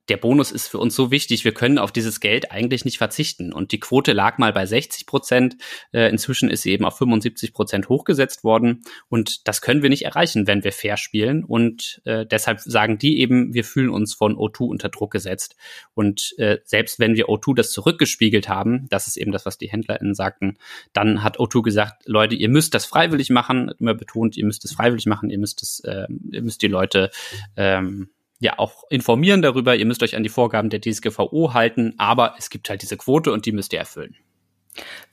der 0.08 0.16
Bonus 0.16 0.52
ist 0.52 0.68
für 0.68 0.78
uns 0.78 0.94
so 0.94 1.10
wichtig, 1.10 1.44
wir 1.44 1.52
können 1.52 1.78
auf 1.78 1.90
dieses 1.90 2.20
Geld 2.20 2.52
eigentlich 2.52 2.84
nicht 2.84 2.98
verzichten. 2.98 3.52
Und 3.52 3.72
die 3.72 3.80
Quote 3.80 4.12
lag 4.12 4.38
mal 4.38 4.52
bei 4.52 4.64
60 4.64 5.06
Prozent. 5.06 5.56
Äh, 5.92 6.08
inzwischen 6.10 6.48
ist 6.48 6.62
sie 6.62 6.72
eben 6.72 6.84
auf 6.84 6.98
75 6.98 7.52
Prozent 7.52 7.88
hochgesetzt 7.88 8.44
worden. 8.44 8.82
Und 9.08 9.48
das 9.48 9.60
können 9.60 9.82
wir 9.82 9.88
nicht 9.88 10.04
erreichen, 10.04 10.46
wenn 10.46 10.62
wir 10.62 10.72
fair 10.72 10.96
spielen. 10.96 11.44
Und 11.44 12.00
äh, 12.04 12.24
deshalb 12.24 12.60
sagen 12.60 12.98
die 12.98 13.20
eben, 13.20 13.52
wir 13.52 13.64
fühlen 13.64 13.90
uns 13.90 14.14
von 14.14 14.36
O2 14.36 14.66
unter 14.68 14.88
Druck 14.90 15.10
gesetzt. 15.10 15.56
Und 15.94 16.34
äh, 16.38 16.58
selbst 16.64 17.00
wenn 17.00 17.16
wir 17.16 17.26
O2 17.26 17.56
das 17.56 17.72
zurückgespiegelt 17.72 18.48
haben, 18.48 18.86
das 18.88 19.08
ist 19.08 19.16
eben 19.16 19.32
das, 19.32 19.44
was 19.44 19.58
die 19.58 19.68
HändlerInnen 19.68 20.14
sagten, 20.14 20.58
dann 20.92 21.24
hat 21.24 21.38
O2 21.38 21.62
gesagt, 21.62 22.02
Leute, 22.06 22.36
ihr 22.36 22.48
müsst 22.48 22.74
das 22.74 22.86
freiwillig 22.86 23.30
machen. 23.30 23.72
Immer 23.80 23.94
betont, 23.94 24.36
ihr 24.36 24.44
müsst 24.44 24.64
es 24.64 24.72
freiwillig 24.72 25.06
machen, 25.06 25.30
ihr 25.30 25.38
müsst 25.38 25.62
es, 25.62 25.80
äh, 25.80 26.06
ihr 26.30 26.42
müsst 26.42 26.62
die 26.62 26.68
Leute 26.68 27.10
ähm, 27.56 28.10
ja 28.38 28.58
auch 28.58 28.84
informieren 28.90 29.42
darüber. 29.42 29.76
Ihr 29.76 29.86
müsst 29.86 30.02
euch 30.02 30.16
an 30.16 30.22
die 30.22 30.28
Vorgaben 30.28 30.70
der 30.70 30.80
DSGVO 30.80 31.54
halten, 31.54 31.94
aber 31.98 32.34
es 32.38 32.50
gibt 32.50 32.68
halt 32.68 32.82
diese 32.82 32.96
Quote 32.96 33.32
und 33.32 33.46
die 33.46 33.52
müsst 33.52 33.72
ihr 33.72 33.78
erfüllen. 33.78 34.16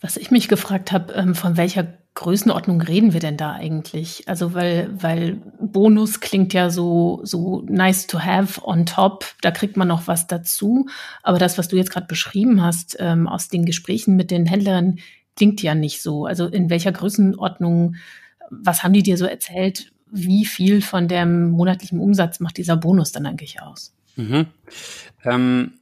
Was 0.01 0.17
ich 0.17 0.31
mich 0.31 0.49
gefragt 0.49 0.91
habe, 0.91 1.13
ähm, 1.13 1.35
von 1.35 1.55
welcher 1.55 1.97
Größenordnung 2.15 2.81
reden 2.81 3.13
wir 3.13 3.19
denn 3.19 3.37
da 3.37 3.53
eigentlich? 3.53 4.27
Also 4.27 4.53
weil, 4.53 4.89
weil 4.93 5.41
Bonus 5.59 6.19
klingt 6.19 6.53
ja 6.53 6.69
so, 6.69 7.21
so 7.23 7.63
nice 7.67 8.05
to 8.07 8.19
have 8.19 8.61
on 8.63 8.85
top, 8.85 9.25
da 9.41 9.51
kriegt 9.51 9.77
man 9.77 9.87
noch 9.87 10.07
was 10.07 10.27
dazu. 10.27 10.87
Aber 11.23 11.39
das, 11.39 11.57
was 11.57 11.69
du 11.69 11.77
jetzt 11.77 11.91
gerade 11.91 12.07
beschrieben 12.07 12.61
hast, 12.61 12.97
ähm, 12.99 13.27
aus 13.27 13.47
den 13.47 13.65
Gesprächen 13.65 14.15
mit 14.15 14.31
den 14.31 14.45
Händlern, 14.45 14.99
klingt 15.35 15.61
ja 15.63 15.73
nicht 15.73 16.01
so. 16.01 16.25
Also 16.25 16.47
in 16.47 16.69
welcher 16.69 16.91
Größenordnung, 16.91 17.95
was 18.51 18.83
haben 18.83 18.93
die 18.93 19.03
dir 19.03 19.17
so 19.17 19.25
erzählt? 19.25 19.91
Wie 20.13 20.45
viel 20.45 20.81
von 20.81 21.07
dem 21.07 21.49
monatlichen 21.49 21.99
Umsatz 21.99 22.39
macht 22.39 22.57
dieser 22.57 22.77
Bonus 22.77 23.11
dann 23.11 23.25
eigentlich 23.25 23.61
aus? 23.61 23.95
Mhm. 24.15 24.45
Ähm, 25.23 25.73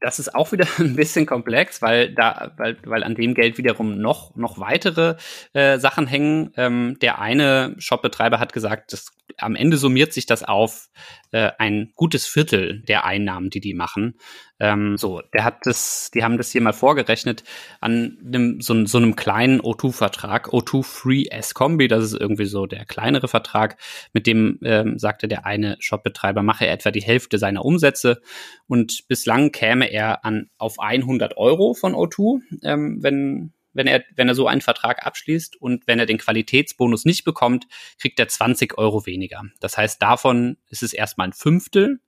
das 0.00 0.18
ist 0.18 0.34
auch 0.34 0.50
wieder 0.50 0.66
ein 0.78 0.96
bisschen 0.96 1.26
komplex, 1.26 1.80
weil 1.80 2.12
da, 2.12 2.52
weil, 2.56 2.76
weil 2.84 3.04
an 3.04 3.14
dem 3.14 3.34
Geld 3.34 3.58
wiederum 3.58 3.98
noch 3.98 4.34
noch 4.34 4.58
weitere 4.58 5.16
äh, 5.52 5.78
Sachen 5.78 6.06
hängen. 6.06 6.52
Ähm, 6.56 6.96
der 7.00 7.20
eine 7.20 7.74
Shopbetreiber 7.78 8.40
hat 8.40 8.52
gesagt, 8.52 8.92
dass 8.92 9.12
am 9.36 9.54
Ende 9.54 9.76
summiert 9.76 10.12
sich 10.12 10.26
das 10.26 10.42
auf 10.42 10.90
äh, 11.32 11.50
ein 11.58 11.92
gutes 11.94 12.26
Viertel 12.26 12.82
der 12.82 13.04
Einnahmen, 13.04 13.50
die 13.50 13.60
die 13.60 13.74
machen. 13.74 14.18
Ähm, 14.58 14.96
so, 14.96 15.22
der 15.32 15.44
hat 15.44 15.58
das, 15.64 16.10
die 16.12 16.22
haben 16.22 16.36
das 16.36 16.50
hier 16.50 16.60
mal 16.60 16.72
vorgerechnet 16.72 17.44
an 17.80 18.18
einem, 18.24 18.60
so, 18.60 18.84
so 18.86 18.98
einem 18.98 19.16
kleinen 19.16 19.60
O2-Vertrag, 19.60 20.48
O2 20.48 20.82
Free 20.82 21.24
S-Kombi, 21.30 21.88
das 21.88 22.04
ist 22.04 22.20
irgendwie 22.20 22.44
so 22.46 22.66
der 22.66 22.84
kleinere 22.84 23.28
Vertrag, 23.28 23.76
mit 24.12 24.26
dem 24.26 24.58
ähm, 24.62 24.98
sagte 24.98 25.28
der 25.28 25.46
eine 25.46 25.76
Shopbetreiber, 25.80 26.42
mache 26.42 26.66
er 26.66 26.72
etwa 26.72 26.90
die 26.90 27.02
Hälfte 27.02 27.38
seiner 27.38 27.64
Umsätze 27.64 28.20
und 28.66 29.08
bislang 29.08 29.52
käme 29.52 29.90
er 29.90 30.24
an 30.24 30.50
auf 30.58 30.78
100 30.78 31.36
Euro 31.36 31.74
von 31.74 31.94
O2, 31.94 32.40
ähm, 32.64 32.98
wenn 33.02 33.52
wenn 33.72 33.86
er, 33.86 34.02
wenn 34.16 34.28
er 34.28 34.34
so 34.34 34.46
einen 34.46 34.60
Vertrag 34.60 35.06
abschließt 35.06 35.60
und 35.60 35.86
wenn 35.86 35.98
er 35.98 36.06
den 36.06 36.18
Qualitätsbonus 36.18 37.04
nicht 37.04 37.24
bekommt, 37.24 37.66
kriegt 38.00 38.18
er 38.18 38.28
20 38.28 38.78
Euro 38.78 39.06
weniger. 39.06 39.42
Das 39.60 39.76
heißt, 39.76 40.00
davon 40.02 40.56
ist 40.68 40.82
es 40.82 40.92
erstmal 40.92 41.28
ein 41.28 41.32
Fünftel 41.32 42.00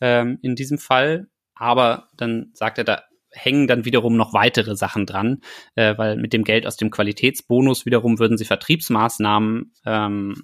ähm, 0.00 0.38
in 0.42 0.54
diesem 0.54 0.78
Fall. 0.78 1.28
Aber 1.54 2.08
dann 2.16 2.50
sagt 2.54 2.78
er, 2.78 2.84
da 2.84 3.02
hängen 3.32 3.66
dann 3.66 3.84
wiederum 3.84 4.16
noch 4.16 4.32
weitere 4.32 4.76
Sachen 4.76 5.06
dran, 5.06 5.40
äh, 5.74 5.96
weil 5.96 6.16
mit 6.16 6.32
dem 6.32 6.44
Geld 6.44 6.66
aus 6.66 6.76
dem 6.76 6.90
Qualitätsbonus 6.90 7.86
wiederum 7.86 8.18
würden 8.18 8.38
sie 8.38 8.44
Vertriebsmaßnahmen 8.44 9.72
ähm, 9.86 10.42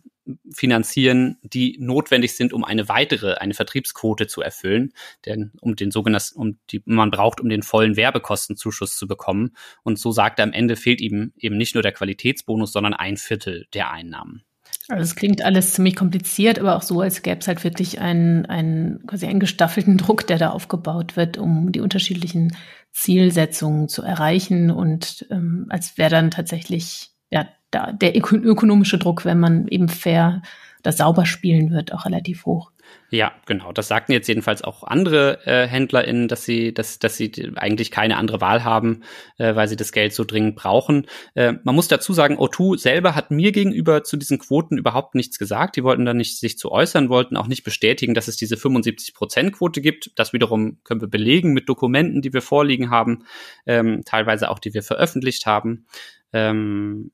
finanzieren, 0.52 1.38
die 1.42 1.76
notwendig 1.80 2.34
sind, 2.34 2.52
um 2.52 2.64
eine 2.64 2.88
weitere, 2.88 3.34
eine 3.34 3.54
Vertriebsquote 3.54 4.26
zu 4.26 4.40
erfüllen, 4.40 4.92
denn 5.24 5.52
um 5.60 5.76
den 5.76 5.90
sogenannten, 5.90 6.38
um 6.38 6.58
die 6.70 6.82
man 6.84 7.10
braucht, 7.10 7.40
um 7.40 7.48
den 7.48 7.62
vollen 7.62 7.96
Werbekostenzuschuss 7.96 8.96
zu 8.96 9.06
bekommen. 9.06 9.56
Und 9.82 9.98
so 9.98 10.10
sagt 10.10 10.38
er 10.40 10.44
am 10.44 10.52
Ende 10.52 10.76
fehlt 10.76 11.00
ihm 11.00 11.32
eben 11.36 11.56
nicht 11.56 11.74
nur 11.74 11.82
der 11.82 11.92
Qualitätsbonus, 11.92 12.72
sondern 12.72 12.94
ein 12.94 13.16
Viertel 13.16 13.66
der 13.72 13.90
Einnahmen. 13.90 14.44
Also 14.88 15.02
es 15.02 15.16
klingt 15.16 15.42
alles 15.42 15.74
ziemlich 15.74 15.96
kompliziert, 15.96 16.58
aber 16.58 16.76
auch 16.76 16.82
so, 16.82 17.00
als 17.00 17.22
gäbe 17.22 17.40
es 17.40 17.48
halt 17.48 17.64
wirklich 17.64 18.00
einen, 18.00 18.46
einen 18.46 19.04
quasi 19.06 19.26
einen 19.26 19.40
gestaffelten 19.40 19.98
Druck, 19.98 20.26
der 20.26 20.38
da 20.38 20.50
aufgebaut 20.50 21.16
wird, 21.16 21.38
um 21.38 21.72
die 21.72 21.80
unterschiedlichen 21.80 22.56
Zielsetzungen 22.92 23.88
zu 23.88 24.02
erreichen 24.02 24.70
und 24.70 25.26
ähm, 25.30 25.66
als 25.68 25.98
wäre 25.98 26.10
dann 26.10 26.30
tatsächlich 26.30 27.10
ja 27.30 27.46
da 27.70 27.92
der 27.92 28.16
ökonomische 28.16 28.98
Druck, 28.98 29.24
wenn 29.24 29.38
man 29.38 29.68
eben 29.68 29.88
fair 29.88 30.42
das 30.82 30.98
sauber 30.98 31.26
spielen 31.26 31.70
wird, 31.70 31.92
auch 31.92 32.06
relativ 32.06 32.46
hoch. 32.46 32.70
Ja, 33.10 33.32
genau. 33.46 33.72
Das 33.72 33.86
sagten 33.86 34.12
jetzt 34.12 34.26
jedenfalls 34.26 34.62
auch 34.62 34.82
andere 34.82 35.46
äh, 35.46 35.68
HändlerInnen, 35.68 36.26
dass 36.26 36.44
sie, 36.44 36.74
dass, 36.74 36.98
dass 36.98 37.16
sie 37.16 37.52
eigentlich 37.54 37.92
keine 37.92 38.16
andere 38.16 38.40
Wahl 38.40 38.64
haben, 38.64 39.02
äh, 39.38 39.54
weil 39.54 39.68
sie 39.68 39.76
das 39.76 39.92
Geld 39.92 40.12
so 40.12 40.24
dringend 40.24 40.56
brauchen. 40.56 41.06
Äh, 41.34 41.54
man 41.62 41.76
muss 41.76 41.86
dazu 41.86 42.12
sagen, 42.12 42.36
O2 42.36 42.78
selber 42.78 43.14
hat 43.14 43.30
mir 43.30 43.52
gegenüber 43.52 44.02
zu 44.02 44.16
diesen 44.16 44.38
Quoten 44.38 44.76
überhaupt 44.76 45.14
nichts 45.14 45.38
gesagt. 45.38 45.76
Die 45.76 45.84
wollten 45.84 46.04
da 46.04 46.14
nicht 46.14 46.38
sich 46.38 46.58
zu 46.58 46.72
äußern, 46.72 47.08
wollten 47.08 47.36
auch 47.36 47.46
nicht 47.46 47.62
bestätigen, 47.62 48.14
dass 48.14 48.26
es 48.26 48.36
diese 48.36 48.56
75-Prozent-Quote 48.56 49.80
gibt. 49.80 50.10
Das 50.16 50.32
wiederum 50.32 50.78
können 50.82 51.00
wir 51.00 51.08
belegen 51.08 51.52
mit 51.52 51.68
Dokumenten, 51.68 52.22
die 52.22 52.32
wir 52.32 52.42
vorliegen 52.42 52.90
haben, 52.90 53.24
ähm, 53.66 54.02
teilweise 54.04 54.50
auch 54.50 54.58
die 54.58 54.74
wir 54.74 54.82
veröffentlicht 54.82 55.46
haben. 55.46 55.86
Ähm, 56.32 57.12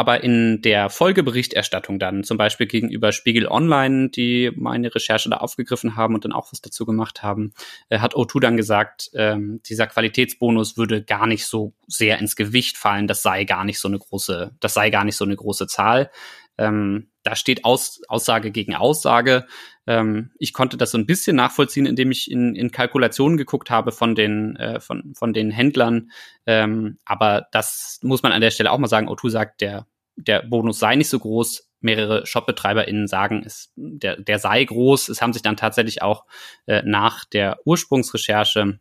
aber 0.00 0.24
in 0.24 0.62
der 0.62 0.88
Folgeberichterstattung 0.88 1.98
dann, 1.98 2.24
zum 2.24 2.38
Beispiel 2.38 2.66
gegenüber 2.66 3.12
Spiegel 3.12 3.46
Online, 3.46 4.08
die 4.08 4.50
meine 4.56 4.94
Recherche 4.94 5.28
da 5.28 5.36
aufgegriffen 5.36 5.94
haben 5.94 6.14
und 6.14 6.24
dann 6.24 6.32
auch 6.32 6.50
was 6.52 6.62
dazu 6.62 6.86
gemacht 6.86 7.22
haben, 7.22 7.52
äh, 7.90 7.98
hat 7.98 8.14
O2 8.14 8.40
dann 8.40 8.56
gesagt, 8.56 9.10
äh, 9.12 9.36
dieser 9.66 9.86
Qualitätsbonus 9.86 10.78
würde 10.78 11.04
gar 11.04 11.26
nicht 11.26 11.44
so 11.44 11.74
sehr 11.86 12.18
ins 12.18 12.34
Gewicht 12.34 12.78
fallen, 12.78 13.08
das 13.08 13.20
sei 13.20 13.44
gar 13.44 13.66
nicht 13.66 13.78
so 13.78 13.88
eine 13.88 13.98
große, 13.98 14.56
das 14.58 14.72
sei 14.72 14.88
gar 14.88 15.04
nicht 15.04 15.16
so 15.16 15.26
eine 15.26 15.36
große 15.36 15.66
Zahl. 15.66 16.10
Ähm, 16.56 17.10
da 17.30 17.36
steht 17.36 17.64
Aus, 17.64 18.02
Aussage 18.08 18.50
gegen 18.50 18.74
Aussage. 18.74 19.46
Ähm, 19.86 20.32
ich 20.38 20.52
konnte 20.52 20.76
das 20.76 20.90
so 20.90 20.98
ein 20.98 21.06
bisschen 21.06 21.36
nachvollziehen, 21.36 21.86
indem 21.86 22.10
ich 22.10 22.28
in, 22.28 22.56
in 22.56 22.72
Kalkulationen 22.72 23.38
geguckt 23.38 23.70
habe 23.70 23.92
von 23.92 24.16
den, 24.16 24.56
äh, 24.56 24.80
von, 24.80 25.14
von 25.14 25.32
den 25.32 25.52
Händlern. 25.52 26.10
Ähm, 26.44 26.98
aber 27.04 27.46
das 27.52 28.00
muss 28.02 28.24
man 28.24 28.32
an 28.32 28.40
der 28.40 28.50
Stelle 28.50 28.72
auch 28.72 28.78
mal 28.78 28.88
sagen. 28.88 29.08
O2 29.08 29.30
sagt, 29.30 29.60
der 29.60 29.86
der 30.16 30.42
Bonus 30.42 30.78
sei 30.78 30.96
nicht 30.96 31.08
so 31.08 31.18
groß. 31.18 31.68
Mehrere 31.80 32.26
ShopbetreiberInnen 32.26 33.06
sagen, 33.06 33.42
es, 33.44 33.72
der, 33.76 34.16
der 34.16 34.38
sei 34.38 34.64
groß. 34.64 35.08
Es 35.08 35.22
haben 35.22 35.32
sich 35.32 35.42
dann 35.42 35.56
tatsächlich 35.56 36.02
auch 36.02 36.26
äh, 36.66 36.82
nach 36.84 37.24
der 37.24 37.60
Ursprungsrecherche 37.64 38.80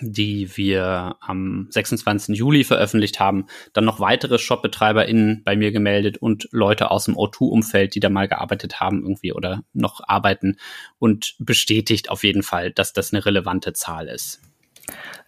die 0.00 0.56
wir 0.56 1.16
am 1.20 1.68
26. 1.70 2.36
Juli 2.36 2.64
veröffentlicht 2.64 3.20
haben, 3.20 3.46
dann 3.72 3.84
noch 3.84 4.00
weitere 4.00 4.38
ShopbetreiberInnen 4.38 5.42
bei 5.44 5.56
mir 5.56 5.72
gemeldet 5.72 6.18
und 6.18 6.48
Leute 6.50 6.90
aus 6.90 7.04
dem 7.04 7.16
O2-Umfeld, 7.16 7.94
die 7.94 8.00
da 8.00 8.10
mal 8.10 8.28
gearbeitet 8.28 8.80
haben 8.80 9.02
irgendwie 9.02 9.32
oder 9.32 9.62
noch 9.72 10.00
arbeiten 10.06 10.56
und 10.98 11.36
bestätigt 11.38 12.10
auf 12.10 12.24
jeden 12.24 12.42
Fall, 12.42 12.72
dass 12.72 12.92
das 12.92 13.12
eine 13.12 13.24
relevante 13.24 13.72
Zahl 13.72 14.08
ist. 14.08 14.40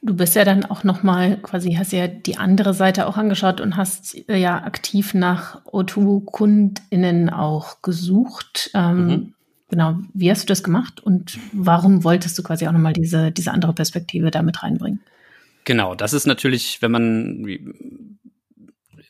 Du 0.02 0.14
bist 0.14 0.36
ja 0.36 0.44
dann 0.44 0.64
auch 0.64 0.84
noch 0.84 1.02
mal 1.02 1.38
quasi 1.38 1.74
hast 1.74 1.92
ja 1.92 2.06
die 2.06 2.36
andere 2.36 2.74
Seite 2.74 3.06
auch 3.06 3.16
angeschaut 3.16 3.60
und 3.60 3.76
hast 3.76 4.28
äh, 4.28 4.36
ja 4.36 4.62
aktiv 4.62 5.14
nach 5.14 5.64
O2-KundInnen 5.64 7.30
auch 7.30 7.80
gesucht. 7.80 8.70
Ähm, 8.74 9.06
mhm. 9.06 9.34
Genau, 9.68 9.98
wie 10.14 10.30
hast 10.30 10.44
du 10.44 10.46
das 10.46 10.62
gemacht 10.62 11.00
und 11.00 11.38
warum 11.52 12.04
wolltest 12.04 12.38
du 12.38 12.42
quasi 12.42 12.68
auch 12.68 12.72
noch 12.72 12.78
mal 12.78 12.92
diese 12.92 13.32
diese 13.32 13.50
andere 13.50 13.72
Perspektive 13.72 14.30
da 14.30 14.42
mit 14.42 14.62
reinbringen? 14.62 15.00
Genau, 15.64 15.96
das 15.96 16.12
ist 16.12 16.26
natürlich, 16.26 16.80
wenn 16.82 16.92
man 16.92 17.44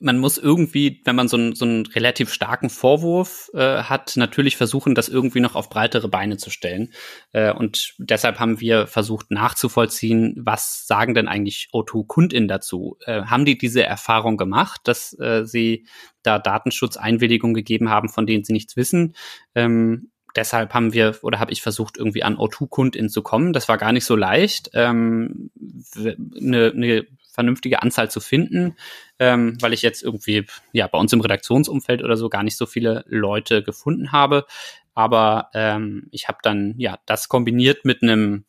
man 0.00 0.18
muss 0.18 0.38
irgendwie, 0.38 1.00
wenn 1.04 1.16
man 1.16 1.28
so, 1.28 1.36
einen 1.36 1.54
so 1.54 1.64
einen 1.64 1.86
relativ 1.86 2.32
starken 2.32 2.70
Vorwurf 2.70 3.50
äh, 3.54 3.82
hat, 3.82 4.16
natürlich 4.16 4.56
versuchen, 4.56 4.94
das 4.94 5.08
irgendwie 5.08 5.40
noch 5.40 5.54
auf 5.54 5.70
breitere 5.70 6.08
Beine 6.08 6.36
zu 6.36 6.50
stellen. 6.50 6.92
Äh, 7.32 7.52
und 7.52 7.94
deshalb 7.98 8.38
haben 8.38 8.60
wir 8.60 8.86
versucht 8.86 9.30
nachzuvollziehen, 9.30 10.34
was 10.38 10.86
sagen 10.86 11.14
denn 11.14 11.28
eigentlich 11.28 11.68
O2-KundInnen 11.72 12.48
dazu? 12.48 12.98
Äh, 13.06 13.22
haben 13.22 13.44
die 13.44 13.58
diese 13.58 13.84
Erfahrung 13.84 14.36
gemacht, 14.36 14.82
dass 14.84 15.18
äh, 15.18 15.44
sie 15.44 15.86
da 16.22 16.38
Datenschutzeinwilligungen 16.38 17.54
gegeben 17.54 17.88
haben, 17.88 18.08
von 18.08 18.26
denen 18.26 18.44
sie 18.44 18.52
nichts 18.52 18.76
wissen? 18.76 19.14
Ähm, 19.54 20.10
deshalb 20.36 20.74
haben 20.74 20.92
wir 20.92 21.18
oder 21.22 21.38
habe 21.40 21.52
ich 21.52 21.62
versucht, 21.62 21.96
irgendwie 21.96 22.22
an 22.22 22.36
O2-KundInnen 22.36 23.10
zu 23.10 23.22
kommen. 23.22 23.52
Das 23.52 23.68
war 23.68 23.78
gar 23.78 23.92
nicht 23.92 24.04
so 24.04 24.16
leicht. 24.16 24.70
Ähm, 24.74 25.50
eine, 25.96 26.72
eine 26.74 27.06
vernünftige 27.32 27.82
Anzahl 27.82 28.10
zu 28.10 28.20
finden, 28.20 28.76
ähm, 29.18 29.58
weil 29.60 29.72
ich 29.72 29.82
jetzt 29.82 30.02
irgendwie 30.02 30.46
ja 30.72 30.86
bei 30.86 30.98
uns 30.98 31.12
im 31.12 31.20
Redaktionsumfeld 31.20 32.02
oder 32.02 32.16
so 32.16 32.28
gar 32.28 32.42
nicht 32.42 32.56
so 32.56 32.66
viele 32.66 33.04
Leute 33.08 33.62
gefunden 33.62 34.12
habe. 34.12 34.46
Aber 34.94 35.50
ähm, 35.52 36.08
ich 36.10 36.28
habe 36.28 36.38
dann 36.42 36.74
ja 36.78 36.98
das 37.04 37.28
kombiniert 37.28 37.84
mit 37.84 38.02
einem 38.02 38.44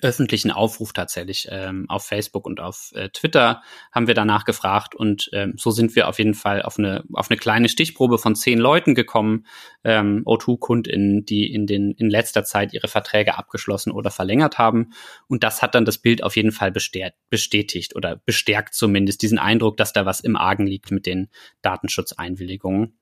öffentlichen 0.00 0.50
Aufruf 0.50 0.92
tatsächlich 0.92 1.48
ähm, 1.50 1.84
auf 1.88 2.06
Facebook 2.06 2.46
und 2.46 2.60
auf 2.60 2.92
äh, 2.94 3.10
Twitter 3.10 3.62
haben 3.90 4.06
wir 4.06 4.14
danach 4.14 4.44
gefragt 4.44 4.94
und 4.94 5.28
ähm, 5.32 5.54
so 5.58 5.70
sind 5.70 5.94
wir 5.94 6.08
auf 6.08 6.18
jeden 6.18 6.34
Fall 6.34 6.62
auf 6.62 6.78
eine 6.78 7.04
auf 7.12 7.30
eine 7.30 7.36
kleine 7.36 7.68
Stichprobe 7.68 8.18
von 8.18 8.34
zehn 8.34 8.58
Leuten 8.58 8.94
gekommen, 8.94 9.46
ähm, 9.84 10.22
O2-KundInnen, 10.24 11.26
die 11.26 11.52
in 11.52 11.66
den 11.66 11.90
in 11.92 12.08
letzter 12.08 12.44
Zeit 12.44 12.72
ihre 12.72 12.88
Verträge 12.88 13.36
abgeschlossen 13.36 13.92
oder 13.92 14.10
verlängert 14.10 14.56
haben. 14.56 14.92
Und 15.28 15.44
das 15.44 15.60
hat 15.60 15.74
dann 15.74 15.84
das 15.84 15.98
Bild 15.98 16.22
auf 16.22 16.36
jeden 16.36 16.52
Fall 16.52 16.72
bestätigt 16.72 17.94
oder 17.94 18.16
bestärkt 18.24 18.74
zumindest 18.74 19.20
diesen 19.20 19.38
Eindruck, 19.38 19.76
dass 19.76 19.92
da 19.92 20.06
was 20.06 20.20
im 20.20 20.36
Argen 20.36 20.66
liegt 20.66 20.90
mit 20.90 21.04
den 21.04 21.28
Datenschutzeinwilligungen. 21.60 22.98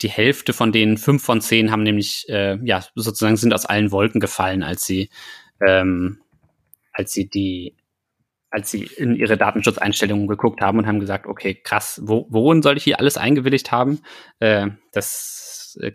Die 0.00 0.08
Hälfte 0.08 0.52
von 0.52 0.72
denen, 0.72 0.96
fünf 0.96 1.22
von 1.22 1.40
zehn, 1.40 1.70
haben 1.70 1.84
nämlich 1.84 2.28
äh, 2.28 2.58
ja 2.64 2.84
sozusagen 2.94 3.36
sind 3.36 3.54
aus 3.54 3.66
allen 3.66 3.92
Wolken 3.92 4.20
gefallen, 4.20 4.62
als 4.62 4.84
sie 4.84 5.10
ähm, 5.66 6.20
als 6.92 7.12
sie 7.12 7.28
die, 7.28 7.76
als 8.50 8.70
sie 8.70 8.82
in 8.84 9.16
ihre 9.16 9.36
Datenschutzeinstellungen 9.36 10.26
geguckt 10.26 10.60
haben 10.60 10.78
und 10.78 10.86
haben 10.86 11.00
gesagt, 11.00 11.26
okay, 11.26 11.54
krass, 11.54 12.00
wo, 12.04 12.26
worin 12.28 12.62
soll 12.62 12.76
ich 12.76 12.84
hier 12.84 12.98
alles 12.98 13.16
eingewilligt 13.16 13.72
haben? 13.72 14.00
Äh, 14.40 14.68
das 14.92 15.42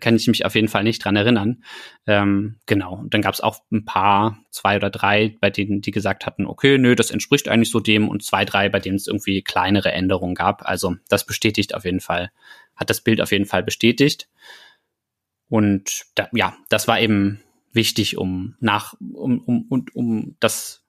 kann 0.00 0.16
ich 0.16 0.26
mich 0.26 0.44
auf 0.44 0.54
jeden 0.54 0.68
Fall 0.68 0.84
nicht 0.84 1.04
dran 1.04 1.16
erinnern. 1.16 1.62
Ähm, 2.06 2.56
genau. 2.66 2.94
Und 2.94 3.14
dann 3.14 3.22
gab 3.22 3.34
es 3.34 3.40
auch 3.40 3.60
ein 3.70 3.84
paar, 3.84 4.38
zwei 4.50 4.76
oder 4.76 4.90
drei, 4.90 5.36
bei 5.40 5.50
denen 5.50 5.80
die 5.80 5.90
gesagt 5.90 6.26
hatten, 6.26 6.46
okay, 6.46 6.78
nö, 6.78 6.94
das 6.94 7.10
entspricht 7.10 7.48
eigentlich 7.48 7.70
so 7.70 7.80
dem 7.80 8.08
und 8.08 8.24
zwei, 8.24 8.44
drei, 8.44 8.68
bei 8.68 8.80
denen 8.80 8.96
es 8.96 9.06
irgendwie 9.06 9.42
kleinere 9.42 9.92
Änderungen 9.92 10.34
gab. 10.34 10.68
Also 10.68 10.96
das 11.08 11.26
bestätigt 11.26 11.74
auf 11.74 11.84
jeden 11.84 12.00
Fall, 12.00 12.30
hat 12.76 12.90
das 12.90 13.00
Bild 13.00 13.20
auf 13.20 13.32
jeden 13.32 13.46
Fall 13.46 13.62
bestätigt. 13.62 14.28
Und 15.48 16.06
da, 16.14 16.28
ja, 16.32 16.56
das 16.68 16.88
war 16.88 17.00
eben 17.00 17.40
wichtig, 17.78 18.18
um 18.18 18.56
nach, 18.58 18.94
um, 19.00 19.38
um, 19.38 19.66
um, 19.70 19.86
um 19.94 20.36
das 20.40 20.84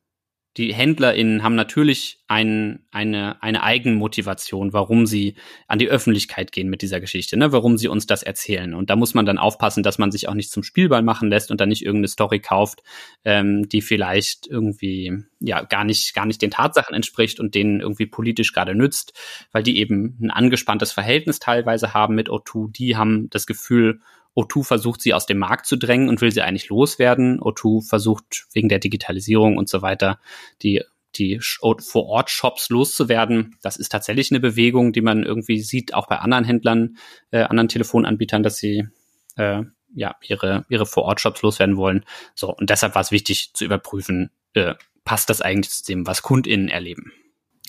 die 0.58 0.74
HändlerInnen 0.74 1.44
haben 1.44 1.56
natürlich 1.56 2.24
ein, 2.28 2.80
eine, 2.92 3.42
eine 3.42 3.64
Eigenmotivation, 3.64 4.74
warum 4.74 5.06
sie 5.06 5.36
an 5.68 5.78
die 5.80 5.88
Öffentlichkeit 5.88 6.52
gehen 6.52 6.70
mit 6.70 6.82
dieser 6.82 7.00
Geschichte, 7.00 7.38
ne? 7.38 7.52
warum 7.54 7.78
sie 7.78 7.88
uns 7.88 8.08
das 8.08 8.24
erzählen. 8.24 8.74
Und 8.74 8.90
da 8.90 8.96
muss 8.96 9.14
man 9.14 9.26
dann 9.26 9.38
aufpassen, 9.38 9.84
dass 9.84 10.00
man 10.00 10.12
sich 10.12 10.28
auch 10.28 10.34
nicht 10.34 10.52
zum 10.52 10.64
Spielball 10.64 11.04
machen 11.04 11.30
lässt 11.30 11.52
und 11.52 11.62
dann 11.62 11.70
nicht 11.70 11.86
irgendeine 11.86 12.10
Story 12.10 12.40
kauft, 12.40 12.82
ähm, 13.24 13.70
die 13.70 13.82
vielleicht 13.82 14.48
irgendwie 14.48 15.24
ja 15.40 15.62
gar 15.62 15.86
nicht, 15.86 16.14
gar 16.16 16.26
nicht 16.26 16.42
den 16.42 16.52
Tatsachen 16.52 16.96
entspricht 16.96 17.40
und 17.40 17.54
denen 17.54 17.80
irgendwie 17.80 18.08
politisch 18.08 18.52
gerade 18.52 18.76
nützt, 18.76 19.14
weil 19.52 19.64
die 19.64 19.78
eben 19.78 20.18
ein 20.20 20.32
angespanntes 20.32 20.92
Verhältnis 20.92 21.40
teilweise 21.40 21.94
haben 21.94 22.16
mit 22.16 22.28
O2. 22.28 22.72
Die 22.72 22.98
haben 22.98 23.30
das 23.30 23.46
Gefühl, 23.46 24.02
O2 24.36 24.64
versucht 24.64 25.02
sie 25.02 25.14
aus 25.14 25.26
dem 25.26 25.38
Markt 25.38 25.66
zu 25.66 25.76
drängen 25.76 26.10
und 26.10 26.22
will 26.22 26.32
sie 26.32 26.42
eigentlich 26.42 26.70
loswerden. 26.70 27.40
O2 27.40 27.88
versucht 27.88 28.46
wegen 28.54 28.70
der 28.70 28.80
Digitalisierung 28.80 29.58
und 29.58 29.70
so 29.70 29.82
weiter 29.82 30.20
die 30.62 30.84
die 31.16 31.40
Vor-Ort-Shops 31.42 32.70
loszuwerden. 32.70 33.56
Das 33.64 33.78
ist 33.78 33.92
tatsächlich 33.92 34.32
eine 34.32 34.40
Bewegung, 34.40 34.94
die 34.94 35.02
man 35.02 35.24
irgendwie 35.24 35.60
sieht, 35.60 35.94
auch 35.94 36.08
bei 36.08 36.20
anderen 36.20 36.46
Händlern, 36.46 36.98
äh, 37.32 37.42
anderen 37.42 37.68
Telefonanbietern, 37.68 38.44
dass 38.44 38.58
sie 38.58 38.88
äh, 39.36 39.64
ja 39.96 40.16
ihre 40.22 40.66
ihre 40.70 40.86
Vor-Ort-Shops 40.86 41.42
loswerden 41.42 41.78
wollen. 41.78 42.06
So 42.36 42.54
und 42.54 42.70
deshalb 42.70 42.96
war 42.96 43.02
es 43.02 43.12
wichtig 43.12 43.54
zu 43.54 43.66
überprüfen, 43.66 44.30
äh, 44.54 44.76
passt 45.04 45.30
das 45.30 45.42
eigentlich 45.42 45.72
zu 45.72 45.86
dem, 45.86 46.06
was 46.06 46.22
KundInnen 46.22 46.70
erleben. 46.70 47.12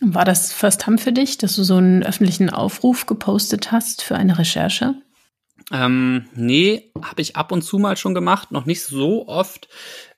War 0.02 0.24
das 0.24 0.52
First 0.52 0.82
Time 0.82 0.98
für 0.98 1.12
dich, 1.12 1.38
dass 1.38 1.56
du 1.56 1.62
so 1.62 1.76
einen 1.76 2.02
öffentlichen 2.02 2.50
Aufruf 2.50 3.06
gepostet 3.06 3.70
hast 3.70 4.02
für 4.02 4.16
eine 4.16 4.38
Recherche? 4.38 4.94
Ähm, 5.72 6.26
nee, 6.34 6.92
habe 7.02 7.22
ich 7.22 7.36
ab 7.36 7.52
und 7.52 7.62
zu 7.62 7.78
mal 7.78 7.96
schon 7.96 8.14
gemacht, 8.14 8.50
noch 8.50 8.66
nicht 8.66 8.82
so 8.82 9.28
oft. 9.28 9.68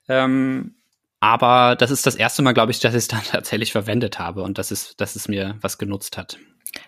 Ähm, 0.07 0.75
aber 1.19 1.75
das 1.75 1.91
ist 1.91 2.05
das 2.05 2.15
erste 2.15 2.41
Mal, 2.41 2.53
glaube 2.53 2.71
ich, 2.71 2.79
dass 2.79 2.93
ich 2.93 2.99
es 2.99 3.07
dann 3.09 3.23
tatsächlich 3.23 3.71
verwendet 3.71 4.19
habe 4.19 4.43
und 4.43 4.57
dass 4.57 4.71
es, 4.71 4.95
dass 4.97 5.15
es 5.15 5.27
mir 5.27 5.55
was 5.61 5.77
genutzt 5.77 6.17
hat. 6.17 6.37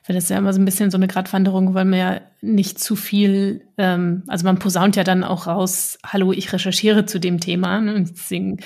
Das 0.07 0.15
ist 0.15 0.29
ja 0.29 0.37
immer 0.37 0.51
so 0.51 0.59
ein 0.59 0.65
bisschen 0.65 0.89
so 0.89 0.97
eine 0.97 1.07
Gratwanderung, 1.07 1.73
weil 1.75 1.85
man 1.85 1.99
ja 1.99 2.21
nicht 2.41 2.79
zu 2.79 2.95
viel, 2.95 3.67
ähm, 3.77 4.23
also 4.27 4.43
man 4.43 4.57
posaunt 4.57 4.95
ja 4.95 5.03
dann 5.03 5.23
auch 5.23 5.47
raus, 5.47 5.99
hallo, 6.03 6.31
ich 6.31 6.51
recherchiere 6.51 7.05
zu 7.05 7.19
dem 7.19 7.39
Thema. 7.39 7.79
Ne? 7.79 7.95
Und 7.95 8.09
deswegen, 8.09 8.57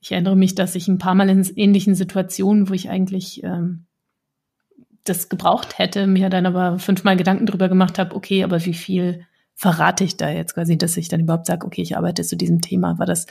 ich 0.00 0.12
erinnere 0.12 0.36
mich, 0.36 0.54
dass 0.54 0.76
ich 0.76 0.86
ein 0.86 0.98
paar 0.98 1.14
Mal 1.14 1.28
in 1.28 1.42
ähnlichen 1.56 1.96
Situationen, 1.96 2.68
wo 2.68 2.74
ich 2.74 2.88
eigentlich 2.90 3.42
ähm, 3.42 3.86
das 5.02 5.28
gebraucht 5.28 5.78
hätte, 5.78 6.06
mir 6.06 6.30
dann 6.30 6.46
aber 6.46 6.78
fünfmal 6.78 7.16
Gedanken 7.16 7.46
drüber 7.46 7.68
gemacht 7.68 7.98
habe, 7.98 8.14
okay, 8.14 8.44
aber 8.44 8.64
wie 8.64 8.74
viel 8.74 9.26
verrate 9.58 10.04
ich 10.04 10.16
da 10.16 10.30
jetzt 10.30 10.54
quasi, 10.54 10.78
dass 10.78 10.96
ich 10.96 11.08
dann 11.08 11.18
überhaupt 11.18 11.46
sage, 11.46 11.66
okay, 11.66 11.82
ich 11.82 11.96
arbeite 11.96 12.22
zu 12.22 12.36
diesem 12.36 12.60
Thema. 12.60 12.96
War 13.00 13.06
das, 13.06 13.26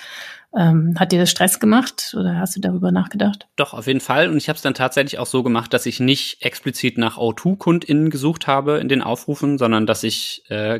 ähm, 0.55 0.95
hat 0.97 1.11
dir 1.11 1.19
das 1.19 1.29
Stress 1.29 1.59
gemacht 1.59 2.15
oder 2.17 2.39
hast 2.39 2.55
du 2.55 2.61
darüber 2.61 2.91
nachgedacht? 2.91 3.47
Doch, 3.57 3.73
auf 3.73 3.85
jeden 3.85 3.99
Fall. 3.99 4.29
Und 4.29 4.37
ich 4.37 4.47
habe 4.47 4.55
es 4.55 4.61
dann 4.61 4.73
tatsächlich 4.73 5.19
auch 5.19 5.25
so 5.25 5.43
gemacht, 5.43 5.73
dass 5.73 5.85
ich 5.85 5.99
nicht 5.99 6.41
explizit 6.41 6.97
nach 6.97 7.17
O2-KundInnen 7.17 8.09
gesucht 8.09 8.47
habe 8.47 8.77
in 8.77 8.87
den 8.87 9.01
Aufrufen, 9.01 9.57
sondern 9.57 9.85
dass 9.85 10.03
ich 10.03 10.43
äh, 10.49 10.79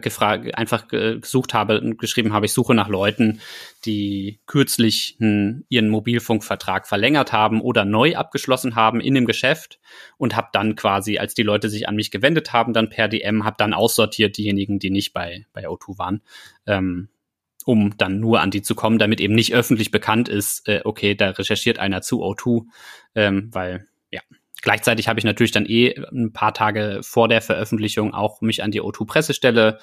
einfach 0.54 0.88
gesucht 0.88 1.54
habe 1.54 1.82
und 1.82 1.98
geschrieben 1.98 2.34
habe, 2.34 2.46
ich 2.46 2.54
suche 2.54 2.74
nach 2.74 2.88
Leuten, 2.88 3.42
die 3.86 4.40
kürzlich 4.46 5.18
ihren 5.20 5.90
Mobilfunkvertrag 5.90 6.88
verlängert 6.88 7.34
haben 7.34 7.62
oder 7.62 7.86
neu 7.86 8.16
abgeschlossen 8.16 8.76
haben 8.76 9.02
in 9.02 9.16
dem 9.16 9.26
Geschäft 9.26 9.80
und 10.18 10.36
habe 10.36 10.48
dann 10.54 10.76
quasi, 10.76 11.18
als 11.18 11.34
die 11.34 11.44
Leute 11.44 11.70
sich 11.70 11.88
an 11.90 11.96
mich 11.96 12.10
gewendet 12.10 12.54
haben, 12.54 12.74
dann 12.74 12.90
per 12.90 13.08
DM, 13.08 13.44
habe 13.44 13.58
dann 13.58 13.74
aussortiert 13.74 14.38
diejenigen, 14.38 14.80
die 14.80 14.90
nicht 14.90 15.14
bei, 15.14 15.46
bei 15.54 15.68
O2 15.68 15.98
waren, 15.98 16.22
ähm, 16.66 17.10
um 17.68 17.98
dann 17.98 18.22
nur 18.22 18.40
an 18.40 18.50
die 18.50 18.62
zu 18.62 18.76
kommen, 18.76 18.98
damit 18.98 19.20
eben 19.20 19.36
nicht 19.36 19.54
öffentlich 19.54 19.92
bekannt 19.92 20.30
ist, 20.30 20.68
äh, 20.70 20.82
okay, 20.86 21.16
da 21.16 21.32
recherchiert 21.32 21.80
einer 21.80 22.02
zu 22.02 22.24
O2, 22.24 22.64
ähm, 23.14 23.50
weil 23.52 23.88
ja, 24.10 24.22
Gleichzeitig 24.62 25.08
habe 25.08 25.20
ich 25.20 25.26
natürlich 25.26 25.52
dann 25.52 25.68
eh 25.68 25.94
ein 26.12 26.34
paar 26.34 26.54
Tage 26.54 27.02
vor 27.04 27.28
der 27.28 27.42
Veröffentlichung 27.42 28.14
auch 28.14 28.42
mich 28.42 28.64
an 28.64 28.72
die 28.72 28.82
O2-Pressestelle 28.82 29.80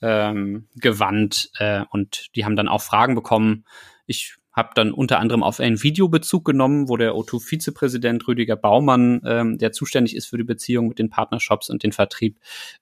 ähm, 0.00 0.68
gewandt 0.76 1.50
äh, 1.58 1.82
und 1.90 2.34
die 2.34 2.44
haben 2.44 2.56
dann 2.56 2.68
auch 2.68 2.80
Fragen 2.80 3.14
bekommen. 3.14 3.64
Ich 4.06 4.36
habe 4.54 4.70
dann 4.74 4.92
unter 4.92 5.18
anderem 5.18 5.42
auf 5.42 5.60
einen 5.60 5.82
Videobezug 5.82 6.44
genommen, 6.44 6.88
wo 6.88 6.96
der 6.96 7.12
O2-Vizepräsident 7.12 8.26
Rüdiger 8.26 8.56
Baumann, 8.56 9.20
ähm, 9.26 9.58
der 9.58 9.72
zuständig 9.72 10.14
ist 10.14 10.26
für 10.26 10.38
die 10.38 10.44
Beziehung 10.44 10.88
mit 10.88 10.98
den 10.98 11.10
Partnershops 11.10 11.68
und 11.68 11.82
den 11.82 11.92
Vertrieb, 11.92 12.38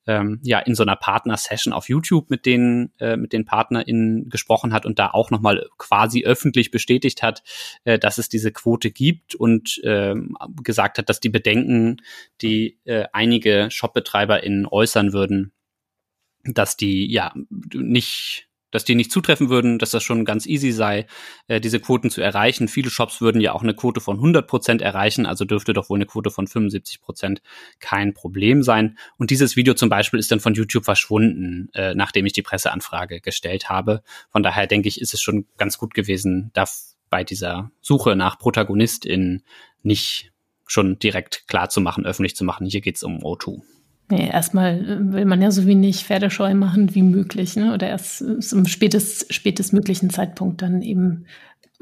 ähm, 0.06 0.38
ja 0.42 0.58
in 0.58 0.74
so 0.74 0.82
einer 0.82 0.96
Partner-Session 0.96 1.72
auf 1.72 1.88
YouTube 1.88 2.30
mit 2.30 2.46
den 2.46 2.92
äh, 3.00 3.16
mit 3.16 3.32
den 3.32 3.44
PartnerInnen 3.44 4.28
gesprochen 4.28 4.72
hat 4.72 4.84
und 4.86 4.98
da 4.98 5.10
auch 5.10 5.30
nochmal 5.30 5.66
quasi 5.78 6.24
öffentlich 6.24 6.70
bestätigt 6.70 7.22
hat, 7.22 7.42
äh, 7.84 7.98
dass 7.98 8.18
es 8.18 8.28
diese 8.28 8.52
Quote 8.52 8.90
gibt 8.90 9.34
und 9.34 9.80
äh, 9.82 10.14
gesagt 10.62 10.98
hat, 10.98 11.08
dass 11.08 11.20
die 11.20 11.30
Bedenken, 11.30 12.02
die 12.42 12.78
äh, 12.84 13.06
einige 13.12 13.68
ShopbetreiberInnen 13.70 14.66
äußern 14.66 15.12
würden, 15.12 15.52
dass 16.44 16.76
die 16.76 17.10
ja 17.10 17.32
nicht 17.72 18.48
dass 18.72 18.84
die 18.84 18.96
nicht 18.96 19.12
zutreffen 19.12 19.48
würden, 19.48 19.78
dass 19.78 19.92
das 19.92 20.02
schon 20.02 20.24
ganz 20.24 20.46
easy 20.46 20.72
sei, 20.72 21.06
äh, 21.46 21.60
diese 21.60 21.78
Quoten 21.78 22.10
zu 22.10 22.20
erreichen. 22.20 22.66
Viele 22.66 22.90
Shops 22.90 23.20
würden 23.20 23.40
ja 23.40 23.52
auch 23.52 23.62
eine 23.62 23.74
Quote 23.74 24.00
von 24.00 24.16
100 24.16 24.48
Prozent 24.48 24.82
erreichen, 24.82 25.26
also 25.26 25.44
dürfte 25.44 25.72
doch 25.72 25.88
wohl 25.88 25.98
eine 25.98 26.06
Quote 26.06 26.30
von 26.30 26.48
75 26.48 27.00
Prozent 27.00 27.42
kein 27.78 28.14
Problem 28.14 28.64
sein. 28.64 28.98
Und 29.18 29.30
dieses 29.30 29.54
Video 29.54 29.74
zum 29.74 29.88
Beispiel 29.88 30.18
ist 30.18 30.32
dann 30.32 30.40
von 30.40 30.54
YouTube 30.54 30.84
verschwunden, 30.84 31.68
äh, 31.74 31.94
nachdem 31.94 32.26
ich 32.26 32.32
die 32.32 32.42
Presseanfrage 32.42 33.20
gestellt 33.20 33.68
habe. 33.68 34.02
Von 34.30 34.42
daher 34.42 34.66
denke 34.66 34.88
ich, 34.88 35.00
ist 35.00 35.14
es 35.14 35.20
schon 35.20 35.46
ganz 35.56 35.78
gut 35.78 35.94
gewesen, 35.94 36.50
da 36.54 36.64
bei 37.10 37.22
dieser 37.24 37.70
Suche 37.82 38.16
nach 38.16 38.38
ProtagonistInnen 38.38 39.44
nicht 39.82 40.32
schon 40.66 40.98
direkt 40.98 41.46
klar 41.46 41.68
zu 41.68 41.80
machen, 41.80 42.06
öffentlich 42.06 42.34
zu 42.34 42.44
machen, 42.44 42.66
hier 42.66 42.80
geht's 42.80 43.02
um 43.02 43.18
O2. 43.18 43.60
Nee, 44.10 44.28
erstmal 44.28 44.78
äh, 44.78 45.12
will 45.12 45.24
man 45.24 45.40
ja 45.40 45.50
so 45.50 45.66
wenig 45.66 46.04
Pferdescheu 46.04 46.54
machen 46.54 46.94
wie 46.94 47.02
möglich, 47.02 47.56
ne? 47.56 47.72
Oder 47.72 47.88
erst 47.88 48.42
zum 48.42 48.66
spätest, 48.66 49.32
spätestmöglichen 49.32 50.10
Zeitpunkt 50.10 50.62
dann 50.62 50.82
eben 50.82 51.26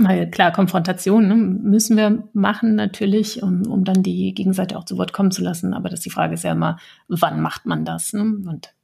mal 0.00 0.28
klar, 0.28 0.50
Konfrontation 0.52 1.28
ne? 1.28 1.36
müssen 1.36 1.96
wir 1.96 2.24
machen 2.32 2.74
natürlich, 2.74 3.42
um, 3.42 3.66
um 3.66 3.84
dann 3.84 4.02
die 4.02 4.32
Gegenseite 4.34 4.76
auch 4.76 4.84
zu 4.84 4.96
Wort 4.96 5.12
kommen 5.12 5.30
zu 5.30 5.42
lassen. 5.42 5.74
Aber 5.74 5.88
das 5.88 6.00
die 6.00 6.10
Frage 6.10 6.34
ist 6.34 6.44
ja 6.44 6.52
immer, 6.52 6.78
wann 7.08 7.40
macht 7.40 7.66
man 7.66 7.84
das? 7.84 8.12
Ne? 8.12 8.22
Und 8.22 8.74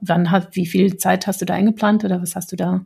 wann 0.00 0.30
hat, 0.30 0.54
wie 0.56 0.66
viel 0.66 0.96
Zeit 0.96 1.26
hast 1.26 1.40
du 1.40 1.44
da 1.44 1.54
eingeplant 1.54 2.04
oder 2.04 2.22
was 2.22 2.36
hast 2.36 2.52
du 2.52 2.56
da 2.56 2.84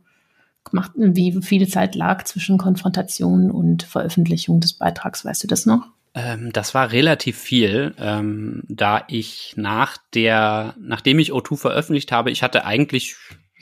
gemacht? 0.63 0.91
Wie 0.95 1.41
viel 1.41 1.67
Zeit 1.67 1.95
lag 1.95 2.23
zwischen 2.23 2.57
Konfrontation 2.57 3.51
und 3.51 3.83
Veröffentlichung 3.83 4.59
des 4.59 4.73
Beitrags? 4.73 5.23
Weißt 5.23 5.43
du 5.43 5.47
das 5.47 5.65
noch? 5.65 5.87
Ähm, 6.15 6.51
das 6.53 6.75
war 6.75 6.91
relativ 6.91 7.37
viel, 7.37 7.95
ähm, 7.97 8.63
da 8.67 9.03
ich 9.07 9.53
nach 9.55 9.97
der, 10.13 10.75
nachdem 10.79 11.19
ich 11.19 11.31
O2 11.31 11.57
veröffentlicht 11.57 12.11
habe, 12.11 12.31
ich 12.31 12.43
hatte 12.43 12.65
eigentlich 12.65 13.15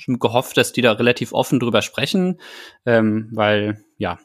gehofft, 0.08 0.58
dass 0.58 0.74
die 0.74 0.82
da 0.82 0.94
relativ 0.94 1.32
offen 1.34 1.60
drüber 1.60 1.82
sprechen, 1.82 2.42
ähm, 2.86 3.30
weil 3.32 3.84
ja, 3.98 4.20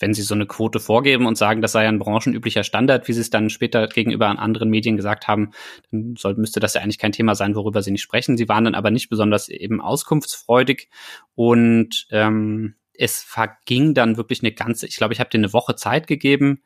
wenn 0.00 0.14
sie 0.14 0.22
so 0.22 0.34
eine 0.34 0.46
Quote 0.46 0.80
vorgeben 0.80 1.26
und 1.26 1.36
sagen, 1.36 1.60
das 1.60 1.72
sei 1.72 1.86
ein 1.86 1.98
branchenüblicher 1.98 2.64
Standard, 2.64 3.06
wie 3.06 3.12
sie 3.12 3.20
es 3.20 3.30
dann 3.30 3.50
später 3.50 3.86
gegenüber 3.86 4.28
an 4.28 4.38
anderen 4.38 4.70
Medien 4.70 4.96
gesagt 4.96 5.28
haben, 5.28 5.50
dann 5.90 6.16
soll, 6.16 6.34
müsste 6.36 6.58
das 6.58 6.74
ja 6.74 6.80
eigentlich 6.80 6.98
kein 6.98 7.12
Thema 7.12 7.34
sein, 7.34 7.54
worüber 7.54 7.82
sie 7.82 7.90
nicht 7.90 8.02
sprechen. 8.02 8.38
Sie 8.38 8.48
waren 8.48 8.64
dann 8.64 8.74
aber 8.74 8.90
nicht 8.90 9.10
besonders 9.10 9.50
eben 9.50 9.80
auskunftsfreudig 9.80 10.88
und 11.34 12.06
ähm, 12.10 12.76
es 12.94 13.22
verging 13.22 13.94
dann 13.94 14.16
wirklich 14.16 14.42
eine 14.42 14.52
ganze, 14.52 14.86
ich 14.86 14.96
glaube, 14.96 15.12
ich 15.12 15.20
habe 15.20 15.30
dir 15.30 15.38
eine 15.38 15.52
Woche 15.52 15.76
Zeit 15.76 16.06
gegeben, 16.06 16.62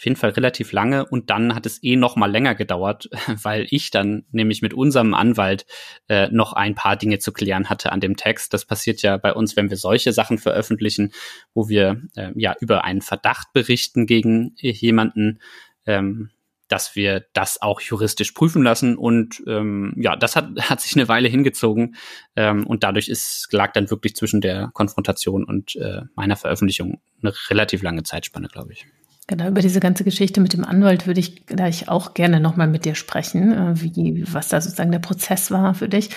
auf 0.00 0.04
jeden 0.06 0.16
Fall 0.16 0.30
relativ 0.30 0.72
lange 0.72 1.04
und 1.04 1.28
dann 1.28 1.54
hat 1.54 1.66
es 1.66 1.82
eh 1.82 1.94
noch 1.94 2.16
mal 2.16 2.30
länger 2.30 2.54
gedauert, 2.54 3.10
weil 3.42 3.66
ich 3.68 3.90
dann 3.90 4.24
nämlich 4.32 4.62
mit 4.62 4.72
unserem 4.72 5.12
Anwalt 5.12 5.66
äh, 6.08 6.28
noch 6.30 6.54
ein 6.54 6.74
paar 6.74 6.96
Dinge 6.96 7.18
zu 7.18 7.32
klären 7.32 7.68
hatte 7.68 7.92
an 7.92 8.00
dem 8.00 8.16
Text. 8.16 8.54
Das 8.54 8.64
passiert 8.64 9.02
ja 9.02 9.18
bei 9.18 9.34
uns, 9.34 9.56
wenn 9.56 9.68
wir 9.68 9.76
solche 9.76 10.14
Sachen 10.14 10.38
veröffentlichen, 10.38 11.12
wo 11.52 11.68
wir 11.68 12.00
äh, 12.16 12.30
ja 12.34 12.56
über 12.60 12.82
einen 12.84 13.02
Verdacht 13.02 13.52
berichten 13.52 14.06
gegen 14.06 14.54
jemanden. 14.56 15.40
Ähm, 15.84 16.30
dass 16.68 16.94
wir 16.94 17.26
das 17.32 17.60
auch 17.60 17.80
juristisch 17.80 18.30
prüfen 18.30 18.62
lassen. 18.62 18.96
Und 18.96 19.42
ähm, 19.48 19.92
ja, 19.96 20.14
das 20.14 20.36
hat, 20.36 20.48
hat 20.70 20.80
sich 20.80 20.94
eine 20.94 21.08
Weile 21.08 21.28
hingezogen. 21.28 21.96
Ähm, 22.36 22.64
und 22.64 22.84
dadurch 22.84 23.08
ist, 23.08 23.48
lag 23.50 23.72
dann 23.72 23.90
wirklich 23.90 24.14
zwischen 24.14 24.40
der 24.40 24.70
Konfrontation 24.72 25.44
und 25.44 25.74
äh, 25.74 26.02
meiner 26.14 26.36
Veröffentlichung 26.36 27.00
eine 27.22 27.34
relativ 27.50 27.82
lange 27.82 28.04
Zeitspanne, 28.04 28.46
glaube 28.46 28.72
ich. 28.72 28.86
Genau, 29.30 29.46
über 29.46 29.60
diese 29.60 29.78
ganze 29.78 30.02
Geschichte 30.02 30.40
mit 30.40 30.54
dem 30.54 30.64
Anwalt 30.64 31.06
würde 31.06 31.20
ich 31.20 31.46
gleich 31.46 31.88
auch 31.88 32.14
gerne 32.14 32.40
nochmal 32.40 32.66
mit 32.66 32.84
dir 32.84 32.96
sprechen, 32.96 33.52
äh, 33.52 33.80
wie, 33.80 34.24
was 34.26 34.48
da 34.48 34.60
sozusagen 34.60 34.90
der 34.90 34.98
Prozess 34.98 35.52
war 35.52 35.72
für 35.72 35.88
dich. 35.88 36.10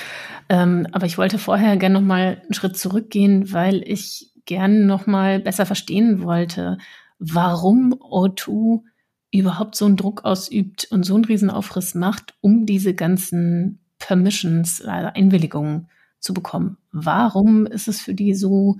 Ähm, 0.50 0.88
aber 0.94 1.06
ich 1.06 1.20
wollte 1.20 1.38
vorher 1.38 1.78
gerne 1.78 1.94
nochmal 1.94 2.42
einen 2.42 2.56
Schritt 2.56 2.76
zurückgehen, 2.76 3.54
weil 3.54 3.84
ich 3.88 4.32
gerne 4.46 4.80
nochmal 4.80 5.40
besser 5.40 5.68
verstehen 5.68 6.24
wollte, 6.24 6.80
warum 7.20 7.94
O2 7.94 8.82
überhaupt 9.32 9.76
so 9.76 9.86
einen 9.86 9.96
Druck 9.96 10.26
ausübt 10.26 10.88
und 10.90 11.04
so 11.04 11.14
einen 11.14 11.26
Riesenaufriss 11.26 11.94
macht, 11.94 12.34
um 12.42 12.66
diese 12.66 12.96
ganzen 12.96 13.78
Permissions, 14.00 14.82
also 14.82 15.12
Einwilligungen 15.14 15.88
zu 16.20 16.34
bekommen. 16.34 16.78
Warum 16.92 17.68
ist 17.68 17.88
es 17.88 18.02
für 18.02 18.16
die 18.16 18.34
so 18.34 18.80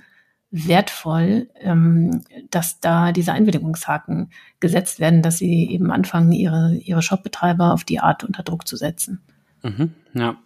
wertvoll, 0.54 1.50
ähm, 1.60 2.24
dass 2.52 2.80
da 2.80 3.12
diese 3.12 3.34
Einwilligungshaken 3.34 4.32
gesetzt 4.60 5.00
werden, 5.00 5.24
dass 5.24 5.40
sie 5.40 5.68
eben 5.72 5.92
anfangen, 5.92 6.32
ihre, 6.32 6.76
ihre 6.76 7.02
Shopbetreiber 7.02 7.74
auf 7.74 7.84
die 7.84 8.00
Art 8.00 8.24
unter 8.24 8.44
Druck 8.44 8.68
zu 8.68 8.78
setzen. 8.78 9.24
Mhm, 9.64 9.94
ja. 10.14 10.38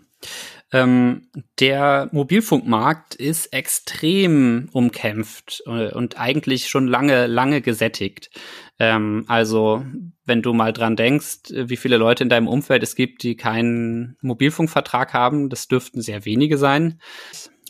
Ähm, 0.71 1.27
der 1.59 2.09
Mobilfunkmarkt 2.11 3.15
ist 3.15 3.47
extrem 3.47 4.69
umkämpft 4.71 5.61
äh, 5.65 5.93
und 5.93 6.19
eigentlich 6.19 6.69
schon 6.69 6.87
lange, 6.87 7.27
lange 7.27 7.61
gesättigt. 7.61 8.29
Ähm, 8.79 9.25
also, 9.27 9.85
wenn 10.25 10.41
du 10.41 10.53
mal 10.53 10.71
dran 10.71 10.95
denkst, 10.95 11.51
wie 11.51 11.77
viele 11.77 11.97
Leute 11.97 12.23
in 12.23 12.29
deinem 12.29 12.47
Umfeld 12.47 12.81
es 12.83 12.95
gibt, 12.95 13.23
die 13.23 13.35
keinen 13.35 14.17
Mobilfunkvertrag 14.21 15.13
haben, 15.13 15.49
das 15.49 15.67
dürften 15.67 16.01
sehr 16.01 16.23
wenige 16.23 16.57
sein. 16.57 16.99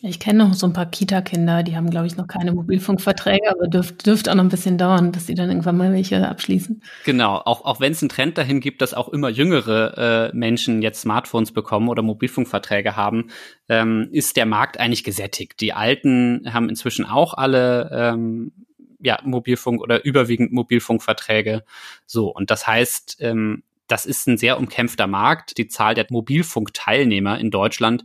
Ich 0.03 0.19
kenne 0.19 0.45
noch 0.45 0.53
so 0.53 0.67
ein 0.67 0.73
paar 0.73 0.86
Kita-Kinder, 0.86 1.63
die 1.63 1.75
haben, 1.75 1.89
glaube 1.89 2.05
ich, 2.05 2.17
noch 2.17 2.27
keine 2.27 2.51
Mobilfunkverträge, 2.51 3.49
aber 3.49 3.67
dürft, 3.67 4.05
dürft 4.05 4.29
auch 4.29 4.36
noch 4.36 4.43
ein 4.43 4.49
bisschen 4.49 4.77
dauern, 4.77 5.12
bis 5.12 5.25
sie 5.25 5.33
dann 5.33 5.49
irgendwann 5.49 5.77
mal 5.77 5.91
welche 5.91 6.27
abschließen. 6.27 6.83
Genau, 7.03 7.38
auch, 7.38 7.65
auch 7.65 7.79
wenn 7.79 7.93
es 7.93 8.01
einen 8.03 8.10
Trend 8.10 8.38
dahin 8.38 8.60
gibt, 8.60 8.81
dass 8.81 8.93
auch 8.93 9.10
immer 9.10 9.29
jüngere 9.29 10.29
äh, 10.31 10.36
Menschen 10.36 10.81
jetzt 10.81 11.01
Smartphones 11.01 11.51
bekommen 11.51 11.89
oder 11.89 12.03
Mobilfunkverträge 12.03 12.95
haben, 12.95 13.29
ähm, 13.69 14.10
ist 14.12 14.38
der 14.38 14.45
Markt 14.45 14.79
eigentlich 14.79 15.03
gesättigt. 15.03 15.60
Die 15.62 15.73
Alten 15.73 16.53
haben 16.53 16.69
inzwischen 16.69 17.05
auch 17.05 17.33
alle 17.33 17.89
ähm, 17.91 18.51
ja, 18.99 19.19
Mobilfunk 19.23 19.81
oder 19.81 20.05
überwiegend 20.05 20.51
Mobilfunkverträge. 20.51 21.63
So, 22.05 22.27
und 22.29 22.51
das 22.51 22.67
heißt, 22.67 23.17
ähm, 23.21 23.63
das 23.88 24.05
ist 24.05 24.27
ein 24.27 24.38
sehr 24.38 24.57
umkämpfter 24.57 25.07
Markt. 25.07 25.57
Die 25.57 25.67
Zahl 25.67 25.95
der 25.95 26.07
Mobilfunkteilnehmer 26.10 27.39
in 27.39 27.51
Deutschland 27.51 28.03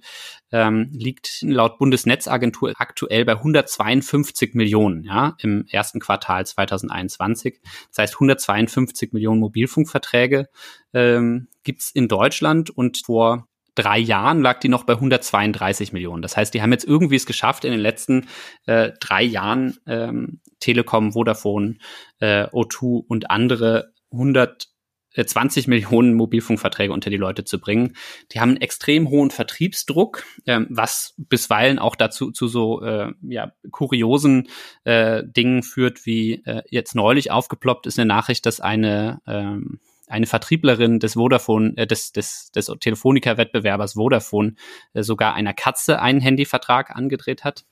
ähm, 0.52 0.90
liegt 0.92 1.42
laut 1.42 1.78
Bundesnetzagentur 1.78 2.72
aktuell 2.76 3.24
bei 3.24 3.32
152 3.32 4.54
Millionen 4.54 5.02
ja, 5.04 5.34
im 5.38 5.66
ersten 5.70 5.98
Quartal 5.98 6.46
2021. 6.46 7.60
Das 7.88 7.98
heißt, 7.98 8.14
152 8.14 9.12
Millionen 9.12 9.40
Mobilfunkverträge 9.40 10.48
ähm, 10.92 11.48
gibt 11.64 11.82
in 11.94 12.08
Deutschland 12.08 12.70
und 12.70 13.02
vor 13.04 13.48
drei 13.74 13.98
Jahren 13.98 14.42
lag 14.42 14.60
die 14.60 14.68
noch 14.68 14.84
bei 14.84 14.94
132 14.94 15.92
Millionen. 15.92 16.22
Das 16.22 16.36
heißt, 16.36 16.52
die 16.52 16.62
haben 16.62 16.72
jetzt 16.72 16.84
irgendwie 16.84 17.16
es 17.16 17.26
geschafft, 17.26 17.64
in 17.64 17.72
den 17.72 17.80
letzten 17.80 18.28
äh, 18.66 18.92
drei 19.00 19.22
Jahren 19.22 19.78
ähm, 19.86 20.40
Telekom, 20.60 21.12
Vodafone, 21.12 21.76
äh, 22.20 22.44
O2 22.48 23.04
und 23.06 23.30
andere 23.30 23.92
100 24.12 24.68
20 25.16 25.66
äh, 25.66 25.70
Millionen 25.70 26.14
Mobilfunkverträge 26.14 26.92
unter 26.92 27.10
die 27.10 27.16
Leute 27.16 27.44
zu 27.44 27.58
bringen. 27.58 27.94
Die 28.32 28.40
haben 28.40 28.50
einen 28.50 28.60
extrem 28.60 29.08
hohen 29.08 29.30
Vertriebsdruck, 29.30 30.24
ähm, 30.46 30.66
was 30.70 31.14
bisweilen 31.16 31.78
auch 31.78 31.96
dazu 31.96 32.30
zu 32.30 32.48
so 32.48 32.82
äh, 32.82 33.12
ja, 33.22 33.52
kuriosen 33.70 34.48
äh, 34.84 35.22
Dingen 35.24 35.62
führt, 35.62 36.06
wie 36.06 36.42
äh, 36.44 36.62
jetzt 36.70 36.94
neulich 36.94 37.30
aufgeploppt 37.30 37.86
ist 37.86 37.98
eine 37.98 38.06
Nachricht, 38.06 38.46
dass 38.46 38.60
eine 38.60 39.20
ähm, 39.26 39.80
eine 40.08 40.26
Vertrieblerin 40.26 41.00
des 41.00 41.14
Vodafone, 41.14 41.72
äh, 41.76 41.86
des, 41.86 42.12
des, 42.12 42.50
des 42.50 42.66
Telefonica-Wettbewerbers 42.66 43.94
Vodafone 43.94 44.56
äh, 44.92 45.02
sogar 45.02 45.32
einer 45.34 45.54
Katze 45.54 46.02
einen 46.02 46.20
Handyvertrag 46.20 46.94
angedreht 46.94 47.44
hat 47.44 47.64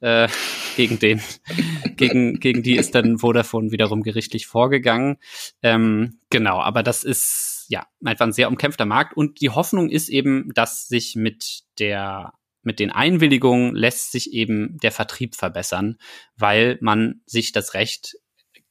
äh, 0.00 0.28
gegen 0.76 0.98
den, 0.98 1.20
gegen, 1.96 2.40
gegen 2.40 2.62
die 2.62 2.76
ist 2.76 2.94
dann 2.94 3.18
Vodafone 3.18 3.70
wiederum 3.70 4.02
gerichtlich 4.02 4.46
vorgegangen. 4.46 5.18
Ähm, 5.62 6.18
genau, 6.30 6.60
aber 6.60 6.82
das 6.82 7.04
ist 7.04 7.66
ja 7.68 7.86
einfach 8.04 8.26
ein 8.26 8.32
sehr 8.32 8.48
umkämpfter 8.48 8.86
Markt 8.86 9.16
und 9.16 9.40
die 9.40 9.50
Hoffnung 9.50 9.90
ist 9.90 10.08
eben, 10.08 10.50
dass 10.54 10.88
sich 10.88 11.16
mit 11.16 11.62
der 11.78 12.32
mit 12.62 12.78
den 12.78 12.90
Einwilligungen 12.90 13.74
lässt 13.74 14.12
sich 14.12 14.34
eben 14.34 14.76
der 14.82 14.92
Vertrieb 14.92 15.34
verbessern, 15.34 15.96
weil 16.36 16.76
man 16.82 17.22
sich 17.24 17.52
das 17.52 17.72
Recht 17.72 18.16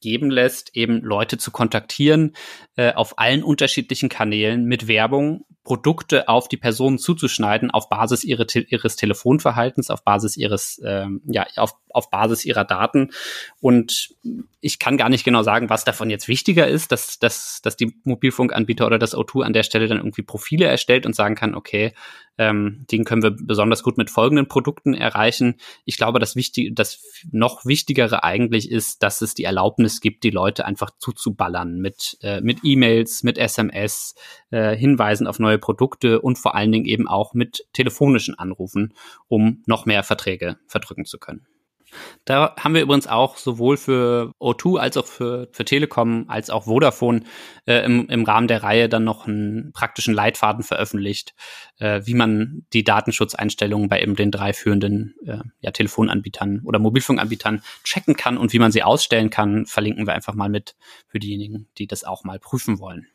geben 0.00 0.30
lässt, 0.30 0.74
eben 0.76 1.02
Leute 1.02 1.38
zu 1.38 1.50
kontaktieren 1.50 2.34
äh, 2.80 2.94
auf 2.94 3.18
allen 3.18 3.42
unterschiedlichen 3.42 4.08
Kanälen 4.08 4.64
mit 4.64 4.88
Werbung, 4.88 5.44
Produkte 5.64 6.28
auf 6.28 6.48
die 6.48 6.56
Personen 6.56 6.98
zuzuschneiden 6.98 7.70
auf 7.70 7.90
Basis 7.90 8.24
ihre, 8.24 8.46
ihres 8.68 8.96
Telefonverhaltens, 8.96 9.90
auf 9.90 10.02
Basis 10.02 10.38
ihres, 10.38 10.80
ähm, 10.82 11.20
ja, 11.26 11.46
auf, 11.56 11.74
auf 11.90 12.10
Basis 12.10 12.46
ihrer 12.46 12.64
Daten. 12.64 13.10
Und 13.60 14.14
ich 14.60 14.78
kann 14.78 14.96
gar 14.96 15.10
nicht 15.10 15.24
genau 15.24 15.42
sagen, 15.42 15.68
was 15.68 15.84
davon 15.84 16.08
jetzt 16.08 16.28
wichtiger 16.28 16.66
ist, 16.66 16.92
dass, 16.92 17.18
dass, 17.18 17.60
dass 17.62 17.76
die 17.76 17.94
Mobilfunkanbieter 18.04 18.86
oder 18.86 18.98
das 18.98 19.14
O2 19.14 19.44
an 19.44 19.52
der 19.52 19.62
Stelle 19.62 19.86
dann 19.86 19.98
irgendwie 19.98 20.22
Profile 20.22 20.64
erstellt 20.64 21.04
und 21.04 21.14
sagen 21.14 21.34
kann, 21.34 21.54
okay, 21.54 21.92
ähm, 22.38 22.86
den 22.90 23.04
können 23.04 23.22
wir 23.22 23.32
besonders 23.32 23.82
gut 23.82 23.98
mit 23.98 24.08
folgenden 24.10 24.48
Produkten 24.48 24.94
erreichen. 24.94 25.56
Ich 25.84 25.98
glaube, 25.98 26.18
das 26.18 26.36
wichtig, 26.36 26.74
das 26.74 27.02
noch 27.30 27.66
wichtigere 27.66 28.24
eigentlich 28.24 28.70
ist, 28.70 29.02
dass 29.02 29.20
es 29.20 29.34
die 29.34 29.44
Erlaubnis 29.44 30.00
gibt, 30.00 30.24
die 30.24 30.30
Leute 30.30 30.64
einfach 30.64 30.90
zuzuballern 30.98 31.80
mit 31.80 32.16
äh, 32.22 32.40
mit 32.40 32.64
E-Mails, 32.70 33.22
mit 33.22 33.38
SMS, 33.38 34.14
äh, 34.50 34.76
Hinweisen 34.76 35.26
auf 35.26 35.38
neue 35.38 35.58
Produkte 35.58 36.20
und 36.20 36.38
vor 36.38 36.54
allen 36.54 36.72
Dingen 36.72 36.86
eben 36.86 37.08
auch 37.08 37.34
mit 37.34 37.66
telefonischen 37.72 38.38
Anrufen, 38.38 38.94
um 39.28 39.62
noch 39.66 39.86
mehr 39.86 40.02
Verträge 40.02 40.58
verdrücken 40.66 41.04
zu 41.04 41.18
können. 41.18 41.46
Da 42.24 42.54
haben 42.58 42.74
wir 42.74 42.82
übrigens 42.82 43.06
auch 43.06 43.36
sowohl 43.36 43.76
für 43.76 44.32
O2 44.40 44.78
als 44.78 44.96
auch 44.96 45.06
für, 45.06 45.48
für 45.52 45.64
Telekom 45.64 46.26
als 46.28 46.50
auch 46.50 46.64
Vodafone 46.64 47.22
äh, 47.66 47.84
im, 47.84 48.08
im 48.08 48.24
Rahmen 48.24 48.48
der 48.48 48.62
Reihe 48.62 48.88
dann 48.88 49.04
noch 49.04 49.26
einen 49.26 49.72
praktischen 49.72 50.14
Leitfaden 50.14 50.62
veröffentlicht, 50.62 51.34
äh, 51.78 52.02
wie 52.04 52.14
man 52.14 52.66
die 52.72 52.84
Datenschutzeinstellungen 52.84 53.88
bei 53.88 54.00
eben 54.00 54.16
den 54.16 54.30
drei 54.30 54.52
führenden 54.52 55.14
äh, 55.26 55.38
ja, 55.60 55.70
Telefonanbietern 55.70 56.62
oder 56.64 56.78
Mobilfunkanbietern 56.78 57.62
checken 57.84 58.16
kann 58.16 58.38
und 58.38 58.52
wie 58.52 58.58
man 58.58 58.72
sie 58.72 58.82
ausstellen 58.82 59.30
kann, 59.30 59.66
verlinken 59.66 60.06
wir 60.06 60.14
einfach 60.14 60.34
mal 60.34 60.48
mit 60.48 60.76
für 61.08 61.18
diejenigen, 61.18 61.68
die 61.78 61.86
das 61.86 62.04
auch 62.04 62.24
mal 62.24 62.38
prüfen 62.38 62.78
wollen. 62.78 63.06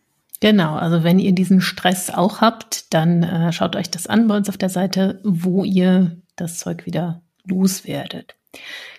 Genau, 0.42 0.76
also 0.76 1.04
wenn 1.04 1.20
ihr 1.20 1.32
diesen 1.32 1.62
Stress 1.62 2.10
auch 2.10 2.42
habt, 2.42 2.94
dann 2.94 3.24
äh, 3.24 3.54
schaut 3.54 3.76
euch 3.76 3.90
das 3.90 4.08
an 4.08 4.28
bei 4.28 4.36
uns 4.36 4.50
auf 4.50 4.58
der 4.58 4.70
Seite, 4.70 5.22
wo 5.24 5.64
ihr 5.64 6.22
das 6.36 6.60
Zeug 6.60 6.86
wieder 6.86 7.22
loswerdet. 7.46 8.36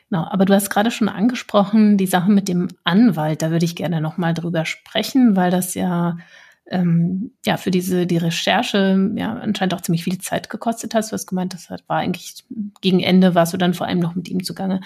Genau, 0.09 0.25
aber 0.25 0.45
du 0.45 0.55
hast 0.55 0.71
gerade 0.71 0.90
schon 0.90 1.09
angesprochen, 1.09 1.97
die 1.97 2.07
Sache 2.07 2.31
mit 2.31 2.49
dem 2.49 2.69
Anwalt, 2.85 3.42
da 3.42 3.51
würde 3.51 3.64
ich 3.64 3.75
gerne 3.75 4.01
nochmal 4.01 4.35
drüber 4.35 4.64
sprechen, 4.64 5.35
weil 5.35 5.51
das 5.51 5.75
ja, 5.75 6.16
ähm, 6.66 7.33
ja 7.45 7.57
für 7.57 7.73
diese, 7.73 8.07
die 8.07 8.19
Recherche 8.19 9.11
ja 9.16 9.33
anscheinend 9.33 9.75
auch 9.75 9.81
ziemlich 9.81 10.05
viel 10.05 10.19
Zeit 10.19 10.49
gekostet 10.49 10.95
hat. 10.95 11.07
Du 11.09 11.12
hast 11.12 11.27
gemeint, 11.27 11.55
das 11.55 11.71
war 11.71 11.99
eigentlich 11.99 12.45
gegen 12.81 13.01
Ende 13.01 13.35
warst 13.35 13.53
du 13.53 13.57
dann 13.57 13.75
vor 13.75 13.87
allem 13.87 13.99
noch 13.99 14.14
mit 14.14 14.29
ihm 14.29 14.45
zugange. 14.45 14.81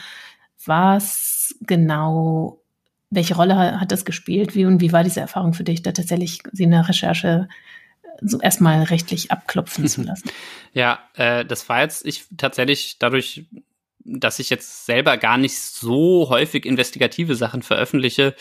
Was 0.64 1.54
genau, 1.61 2.62
welche 3.11 3.35
Rolle 3.35 3.78
hat 3.78 3.92
das 3.92 4.06
gespielt? 4.06 4.54
Wie 4.54 4.64
und 4.64 4.80
wie 4.80 4.92
war 4.92 5.04
diese 5.04 5.20
Erfahrung 5.20 5.52
für 5.52 5.64
dich, 5.64 5.83
da 5.83 5.92
tatsächlich 5.92 6.40
sie 6.52 6.64
in 6.64 6.70
der 6.70 6.88
Recherche 6.88 7.48
so 8.22 8.40
erstmal 8.40 8.83
rechtlich 8.85 9.30
abklopfen 9.30 9.87
zu 9.87 10.02
lassen. 10.04 10.30
Ja, 10.72 11.00
äh, 11.14 11.44
das 11.44 11.68
war 11.68 11.83
jetzt 11.83 12.06
ich 12.06 12.26
tatsächlich 12.37 12.98
dadurch 12.98 13.46
dass 14.04 14.38
ich 14.38 14.50
jetzt 14.50 14.86
selber 14.86 15.16
gar 15.16 15.38
nicht 15.38 15.58
so 15.58 16.28
häufig 16.30 16.64
investigative 16.66 17.34
Sachen 17.34 17.62
veröffentliche, 17.62 18.34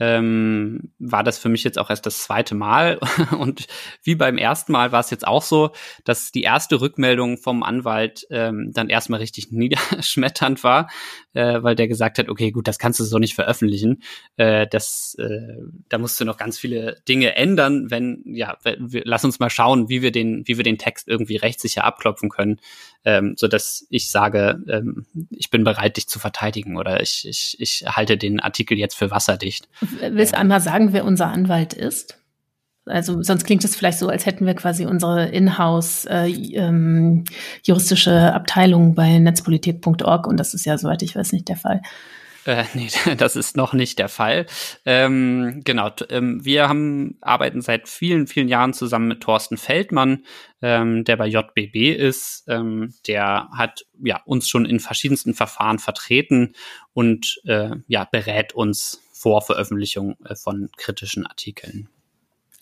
ähm, 0.00 0.92
war 0.98 1.22
das 1.22 1.38
für 1.38 1.48
mich 1.48 1.64
jetzt 1.64 1.78
auch 1.78 1.90
erst 1.90 2.06
das 2.06 2.24
zweite 2.24 2.54
Mal. 2.54 2.98
Und 3.38 3.66
wie 4.02 4.14
beim 4.14 4.38
ersten 4.38 4.72
Mal 4.72 4.90
war 4.90 5.00
es 5.00 5.10
jetzt 5.10 5.26
auch 5.26 5.42
so, 5.42 5.70
dass 6.04 6.32
die 6.32 6.42
erste 6.42 6.80
Rückmeldung 6.80 7.38
vom 7.38 7.62
Anwalt 7.62 8.26
ähm, 8.30 8.70
dann 8.72 8.88
erstmal 8.88 9.20
richtig 9.20 9.48
niederschmetternd 9.52 10.64
war, 10.64 10.90
äh, 11.34 11.62
weil 11.62 11.76
der 11.76 11.88
gesagt 11.88 12.18
hat, 12.18 12.28
okay, 12.28 12.50
gut, 12.50 12.66
das 12.66 12.78
kannst 12.78 13.00
du 13.00 13.04
so 13.04 13.18
nicht 13.18 13.34
veröffentlichen. 13.34 14.02
Äh, 14.36 14.66
das, 14.66 15.14
äh, 15.18 15.58
da 15.88 15.98
musst 15.98 16.18
du 16.20 16.24
noch 16.24 16.36
ganz 16.36 16.58
viele 16.58 17.00
Dinge 17.08 17.36
ändern, 17.36 17.90
wenn, 17.90 18.22
ja, 18.26 18.56
wir, 18.64 19.02
lass 19.04 19.24
uns 19.24 19.38
mal 19.38 19.50
schauen, 19.50 19.88
wie 19.88 20.02
wir 20.02 20.10
den, 20.10 20.42
wie 20.46 20.56
wir 20.56 20.64
den 20.64 20.78
Text 20.78 21.06
irgendwie 21.06 21.36
rechtssicher 21.36 21.84
abklopfen 21.84 22.28
können, 22.28 22.58
ähm, 23.04 23.34
so 23.36 23.48
dass 23.48 23.86
ich 23.90 24.10
sage, 24.10 24.62
ähm, 24.68 25.06
ich 25.30 25.50
bin 25.50 25.64
bereit, 25.64 25.96
dich 25.96 26.08
zu 26.08 26.18
verteidigen 26.18 26.76
oder 26.76 27.00
ich, 27.00 27.26
ich, 27.26 27.56
ich 27.58 27.84
halte 27.86 28.16
den 28.16 28.40
Artikel 28.40 28.78
jetzt 28.78 28.94
für 28.94 29.10
wasserdicht. 29.10 29.68
Willst 30.00 30.34
du 30.34 30.38
einmal 30.38 30.60
sagen, 30.60 30.92
wer 30.92 31.04
unser 31.04 31.28
Anwalt 31.28 31.74
ist? 31.74 32.18
Also 32.84 33.22
sonst 33.22 33.44
klingt 33.44 33.64
es 33.64 33.76
vielleicht 33.76 33.98
so, 33.98 34.08
als 34.08 34.26
hätten 34.26 34.44
wir 34.44 34.54
quasi 34.54 34.86
unsere 34.86 35.28
Inhouse 35.28 36.04
äh, 36.06 36.26
ähm, 36.26 37.24
juristische 37.62 38.34
Abteilung 38.34 38.94
bei 38.94 39.18
netzpolitik.org 39.18 40.26
und 40.26 40.36
das 40.36 40.52
ist 40.52 40.64
ja, 40.64 40.76
soweit 40.76 41.02
ich 41.02 41.14
weiß, 41.14 41.32
nicht 41.32 41.48
der 41.48 41.56
Fall. 41.56 41.80
Äh, 42.44 42.64
nee, 42.74 42.88
das 43.16 43.36
ist 43.36 43.56
noch 43.56 43.72
nicht 43.72 43.98
der 43.98 44.08
Fall. 44.08 44.46
Ähm, 44.84 45.62
genau, 45.64 45.90
ähm, 46.08 46.44
wir 46.44 46.68
haben, 46.68 47.18
arbeiten 47.20 47.60
seit 47.60 47.88
vielen, 47.88 48.26
vielen 48.26 48.48
Jahren 48.48 48.72
zusammen 48.72 49.08
mit 49.08 49.22
Thorsten 49.22 49.56
Feldmann, 49.56 50.24
ähm, 50.60 51.04
der 51.04 51.16
bei 51.16 51.26
JBB 51.26 51.94
ist. 51.96 52.44
Ähm, 52.48 52.94
der 53.06 53.48
hat 53.56 53.86
ja 54.02 54.20
uns 54.24 54.48
schon 54.48 54.64
in 54.64 54.80
verschiedensten 54.80 55.34
Verfahren 55.34 55.78
vertreten 55.78 56.54
und 56.92 57.40
äh, 57.44 57.70
ja 57.86 58.04
berät 58.10 58.54
uns 58.54 59.00
vor 59.12 59.42
Veröffentlichung 59.42 60.16
äh, 60.24 60.34
von 60.34 60.70
kritischen 60.76 61.26
Artikeln. 61.26 61.88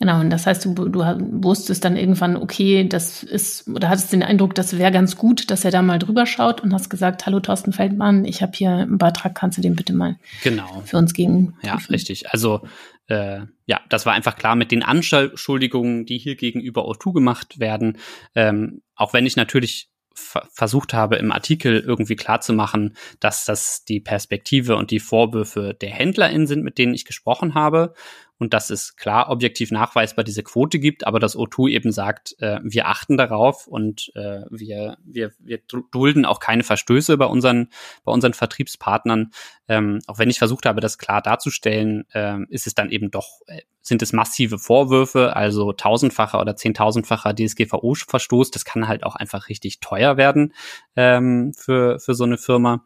Genau, 0.01 0.19
und 0.19 0.31
das 0.31 0.47
heißt, 0.47 0.65
du, 0.65 0.73
du 0.73 0.99
wusstest 1.43 1.85
dann 1.85 1.95
irgendwann, 1.95 2.35
okay, 2.35 2.87
das 2.87 3.21
ist, 3.21 3.67
oder 3.69 3.87
hattest 3.87 4.11
den 4.11 4.23
Eindruck, 4.23 4.55
das 4.55 4.79
wäre 4.79 4.91
ganz 4.91 5.15
gut, 5.15 5.51
dass 5.51 5.63
er 5.63 5.69
da 5.69 5.83
mal 5.83 5.99
drüber 5.99 6.25
schaut 6.25 6.59
und 6.59 6.73
hast 6.73 6.89
gesagt, 6.89 7.27
hallo 7.27 7.39
Thorsten 7.39 7.71
Feldmann, 7.71 8.25
ich 8.25 8.41
habe 8.41 8.53
hier 8.55 8.71
einen 8.71 8.97
Beitrag, 8.97 9.35
kannst 9.35 9.59
du 9.59 9.61
den 9.61 9.75
bitte 9.75 9.93
mal 9.93 10.15
genau. 10.43 10.81
für 10.85 10.97
uns 10.97 11.13
gegen? 11.13 11.53
Ja, 11.61 11.75
richtig. 11.91 12.31
Also 12.31 12.61
äh, 13.09 13.41
ja, 13.67 13.79
das 13.89 14.07
war 14.07 14.13
einfach 14.13 14.37
klar 14.37 14.55
mit 14.55 14.71
den 14.71 14.81
Anschuldigungen, 14.81 16.07
die 16.07 16.17
hier 16.17 16.35
gegenüber 16.35 16.89
O2 16.89 17.13
gemacht 17.13 17.59
werden. 17.59 17.99
Ähm, 18.33 18.81
auch 18.95 19.13
wenn 19.13 19.27
ich 19.27 19.35
natürlich 19.35 19.91
versucht 20.15 20.95
habe, 20.95 21.17
im 21.17 21.31
Artikel 21.31 21.79
irgendwie 21.79 22.15
klarzumachen, 22.15 22.95
dass 23.19 23.45
das 23.45 23.85
die 23.85 23.99
Perspektive 23.99 24.77
und 24.77 24.89
die 24.89 24.99
Vorwürfe 24.99 25.77
der 25.79 25.91
HändlerInnen 25.91 26.47
sind, 26.47 26.63
mit 26.63 26.79
denen 26.79 26.95
ich 26.95 27.05
gesprochen 27.05 27.53
habe 27.53 27.93
und 28.41 28.55
dass 28.55 28.71
es 28.71 28.95
klar 28.95 29.29
objektiv 29.29 29.69
nachweisbar 29.69 30.25
diese 30.25 30.41
Quote 30.41 30.79
gibt, 30.79 31.05
aber 31.05 31.19
dass 31.19 31.37
O2 31.37 31.69
eben 31.69 31.91
sagt, 31.91 32.35
äh, 32.39 32.59
wir 32.63 32.87
achten 32.87 33.15
darauf 33.15 33.67
und 33.67 34.11
äh, 34.15 34.41
wir, 34.49 34.97
wir, 35.05 35.31
wir 35.37 35.59
dulden 35.91 36.25
auch 36.25 36.39
keine 36.39 36.63
Verstöße 36.63 37.19
bei 37.19 37.27
unseren, 37.27 37.69
bei 38.03 38.11
unseren 38.11 38.33
Vertriebspartnern. 38.33 39.29
Ähm, 39.67 39.99
auch 40.07 40.17
wenn 40.17 40.31
ich 40.31 40.39
versucht 40.39 40.65
habe, 40.65 40.81
das 40.81 40.97
klar 40.97 41.21
darzustellen, 41.21 42.05
äh, 42.13 42.39
ist 42.49 42.65
es 42.65 42.73
dann 42.73 42.89
eben 42.89 43.11
doch, 43.11 43.41
äh, 43.45 43.61
sind 43.83 44.01
es 44.01 44.11
massive 44.11 44.57
Vorwürfe, 44.57 45.35
also 45.35 45.71
tausendfacher 45.71 46.41
oder 46.41 46.55
zehntausendfacher 46.55 47.35
DSGVO-Verstoß. 47.35 48.49
Das 48.49 48.65
kann 48.65 48.87
halt 48.87 49.03
auch 49.03 49.15
einfach 49.15 49.49
richtig 49.49 49.81
teuer 49.81 50.17
werden 50.17 50.55
ähm, 50.95 51.53
für, 51.55 51.99
für 51.99 52.15
so 52.15 52.23
eine 52.23 52.39
Firma. 52.39 52.85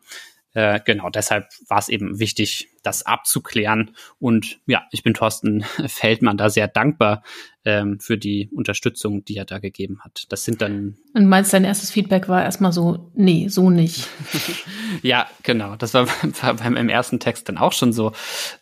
Äh, 0.56 0.80
genau, 0.86 1.10
deshalb 1.10 1.50
war 1.68 1.80
es 1.80 1.89
eben 1.89 2.18
wichtig, 2.18 2.70
das 2.82 3.06
abzuklären. 3.06 3.91
Und 4.20 4.60
ja, 4.65 4.84
ich 4.91 5.04
bin 5.04 5.13
Thorsten 5.13 5.63
Feldmann 5.88 6.38
da 6.38 6.50
sehr 6.50 6.70
dankbar 6.70 7.24
ähm, 7.65 8.00
für 8.00 8.18
die 8.18 8.50
Unterstützung, 8.56 9.26
die 9.26 9.36
er 9.36 9.44
da 9.44 9.60
gegeben 9.60 10.00
hat. 10.02 10.28
Das 10.30 10.46
sind 10.46 10.62
dann. 10.62 10.96
Und 11.13 11.28
meinst 11.28 11.52
dein 11.52 11.65
erstes 11.65 11.91
Feedback 11.91 12.30
war 12.30 12.41
erstmal 12.41 12.72
so, 12.72 13.12
nee, 13.15 13.50
so 13.50 13.70
nicht. 13.70 14.08
ja, 15.02 15.28
genau. 15.44 15.76
Das 15.76 15.94
war, 15.94 16.08
war 16.41 16.54
beim 16.54 16.78
im 16.78 16.88
ersten 16.88 17.20
Text 17.20 17.50
dann 17.50 17.58
auch 17.58 17.74
schon 17.74 17.91
so, 17.91 18.13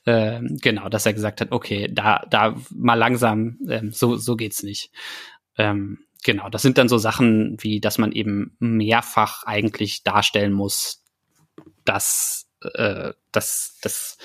äh, 0.05 0.39
genau, 0.41 0.89
dass 0.89 1.05
er 1.05 1.13
gesagt 1.13 1.41
hat, 1.41 1.51
okay, 1.51 1.89
da, 1.91 2.25
da 2.27 2.55
mal 2.71 2.95
langsam, 2.95 3.59
ähm, 3.69 3.91
so, 3.91 4.15
so 4.15 4.35
geht's 4.35 4.63
nicht. 4.63 4.89
Ähm, 5.59 5.99
genau, 6.23 6.49
das 6.49 6.63
sind 6.63 6.79
dann 6.79 6.89
so 6.89 6.97
Sachen 6.97 7.57
wie, 7.59 7.79
dass 7.79 7.99
man 7.99 8.11
eben 8.11 8.55
mehrfach 8.57 9.43
eigentlich 9.43 10.01
darstellen 10.01 10.53
muss, 10.53 11.02
dass, 11.85 12.49
äh, 12.61 13.13
dass, 13.31 13.77
dass, 13.81 14.17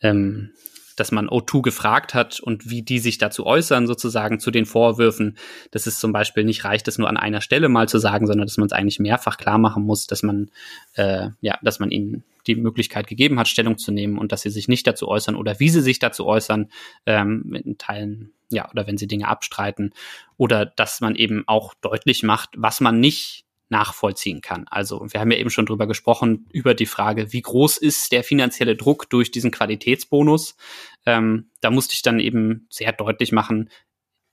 ähm, 0.00 0.52
dass 0.96 1.12
man 1.12 1.28
O2 1.28 1.62
gefragt 1.62 2.14
hat 2.14 2.40
und 2.40 2.70
wie 2.70 2.82
die 2.82 2.98
sich 2.98 3.18
dazu 3.18 3.46
äußern, 3.46 3.86
sozusagen 3.86 4.40
zu 4.40 4.50
den 4.50 4.64
Vorwürfen, 4.64 5.36
dass 5.70 5.86
es 5.86 5.98
zum 5.98 6.12
Beispiel 6.12 6.44
nicht 6.44 6.64
reicht, 6.64 6.86
das 6.86 6.98
nur 6.98 7.08
an 7.08 7.18
einer 7.18 7.42
Stelle 7.42 7.68
mal 7.68 7.88
zu 7.88 7.98
sagen, 7.98 8.26
sondern 8.26 8.46
dass 8.46 8.56
man 8.56 8.66
es 8.66 8.72
eigentlich 8.72 8.98
mehrfach 8.98 9.36
klar 9.36 9.58
machen 9.58 9.84
muss, 9.84 10.06
dass 10.06 10.22
man, 10.22 10.50
äh, 10.94 11.28
ja, 11.40 11.58
dass 11.62 11.78
man 11.78 11.90
ihnen 11.90 12.24
die 12.46 12.56
Möglichkeit 12.56 13.06
gegeben 13.06 13.38
hat, 13.38 13.48
Stellung 13.48 13.76
zu 13.76 13.92
nehmen 13.92 14.18
und 14.18 14.32
dass 14.32 14.42
sie 14.42 14.50
sich 14.50 14.68
nicht 14.68 14.86
dazu 14.86 15.08
äußern 15.08 15.36
oder 15.36 15.60
wie 15.60 15.68
sie 15.68 15.82
sich 15.82 15.98
dazu 15.98 16.26
äußern, 16.26 16.70
ähm, 17.04 17.52
in 17.64 17.76
Teilen, 17.76 18.32
ja, 18.50 18.70
oder 18.70 18.86
wenn 18.86 18.96
sie 18.96 19.08
Dinge 19.08 19.28
abstreiten 19.28 19.92
oder 20.36 20.64
dass 20.64 21.00
man 21.00 21.16
eben 21.16 21.44
auch 21.46 21.74
deutlich 21.74 22.22
macht, 22.22 22.50
was 22.56 22.80
man 22.80 23.00
nicht 23.00 23.45
nachvollziehen 23.68 24.40
kann. 24.40 24.66
Also 24.68 25.06
wir 25.10 25.20
haben 25.20 25.30
ja 25.30 25.38
eben 25.38 25.50
schon 25.50 25.66
drüber 25.66 25.86
gesprochen, 25.86 26.46
über 26.52 26.74
die 26.74 26.86
Frage, 26.86 27.32
wie 27.32 27.42
groß 27.42 27.78
ist 27.78 28.12
der 28.12 28.22
finanzielle 28.22 28.76
Druck 28.76 29.10
durch 29.10 29.30
diesen 29.30 29.50
Qualitätsbonus. 29.50 30.56
Ähm, 31.04 31.50
da 31.60 31.70
musste 31.70 31.94
ich 31.94 32.02
dann 32.02 32.20
eben 32.20 32.66
sehr 32.70 32.92
deutlich 32.92 33.32
machen, 33.32 33.70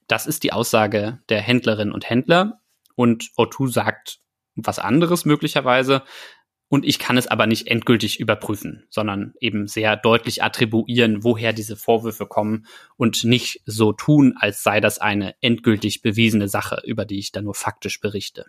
das 0.08 0.28
ist 0.28 0.44
die 0.44 0.54
Aussage 0.54 1.22
der 1.30 1.42
Händlerinnen 1.42 1.94
und 1.94 2.10
Händler 2.10 2.62
und 2.96 3.32
O2 3.38 3.72
sagt 3.72 4.20
was 4.56 4.80
anderes 4.80 5.26
möglicherweise. 5.26 6.04
Und 6.70 6.86
ich 6.86 6.98
kann 6.98 7.18
es 7.18 7.28
aber 7.28 7.46
nicht 7.46 7.68
endgültig 7.68 8.20
überprüfen, 8.20 8.86
sondern 8.90 9.36
eben 9.40 9.68
sehr 9.68 9.96
deutlich 9.96 10.42
attribuieren, 10.42 11.24
woher 11.24 11.54
diese 11.54 11.76
Vorwürfe 11.76 12.26
kommen 12.26 12.66
und 12.98 13.24
nicht 13.24 13.62
so 13.66 13.94
tun, 13.94 14.36
als 14.40 14.64
sei 14.64 14.80
das 14.80 14.98
eine 14.98 15.36
endgültig 15.42 16.02
bewiesene 16.02 16.48
Sache, 16.48 16.82
über 16.84 17.06
die 17.06 17.20
ich 17.20 17.32
dann 17.32 17.44
nur 17.44 17.54
faktisch 17.54 18.02
berichte. 18.02 18.48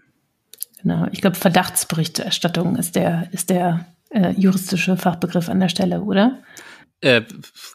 Genau. 0.84 1.06
Ich 1.12 1.22
glaube, 1.22 1.36
Verdachtsberichterstattung 1.36 2.76
ist 2.76 2.94
der, 2.94 3.28
ist 3.32 3.48
der 3.48 3.86
äh, 4.10 4.32
juristische 4.32 4.98
Fachbegriff 4.98 5.48
an 5.48 5.58
der 5.58 5.70
Stelle, 5.70 6.02
oder? 6.02 6.42
Äh, 7.00 7.22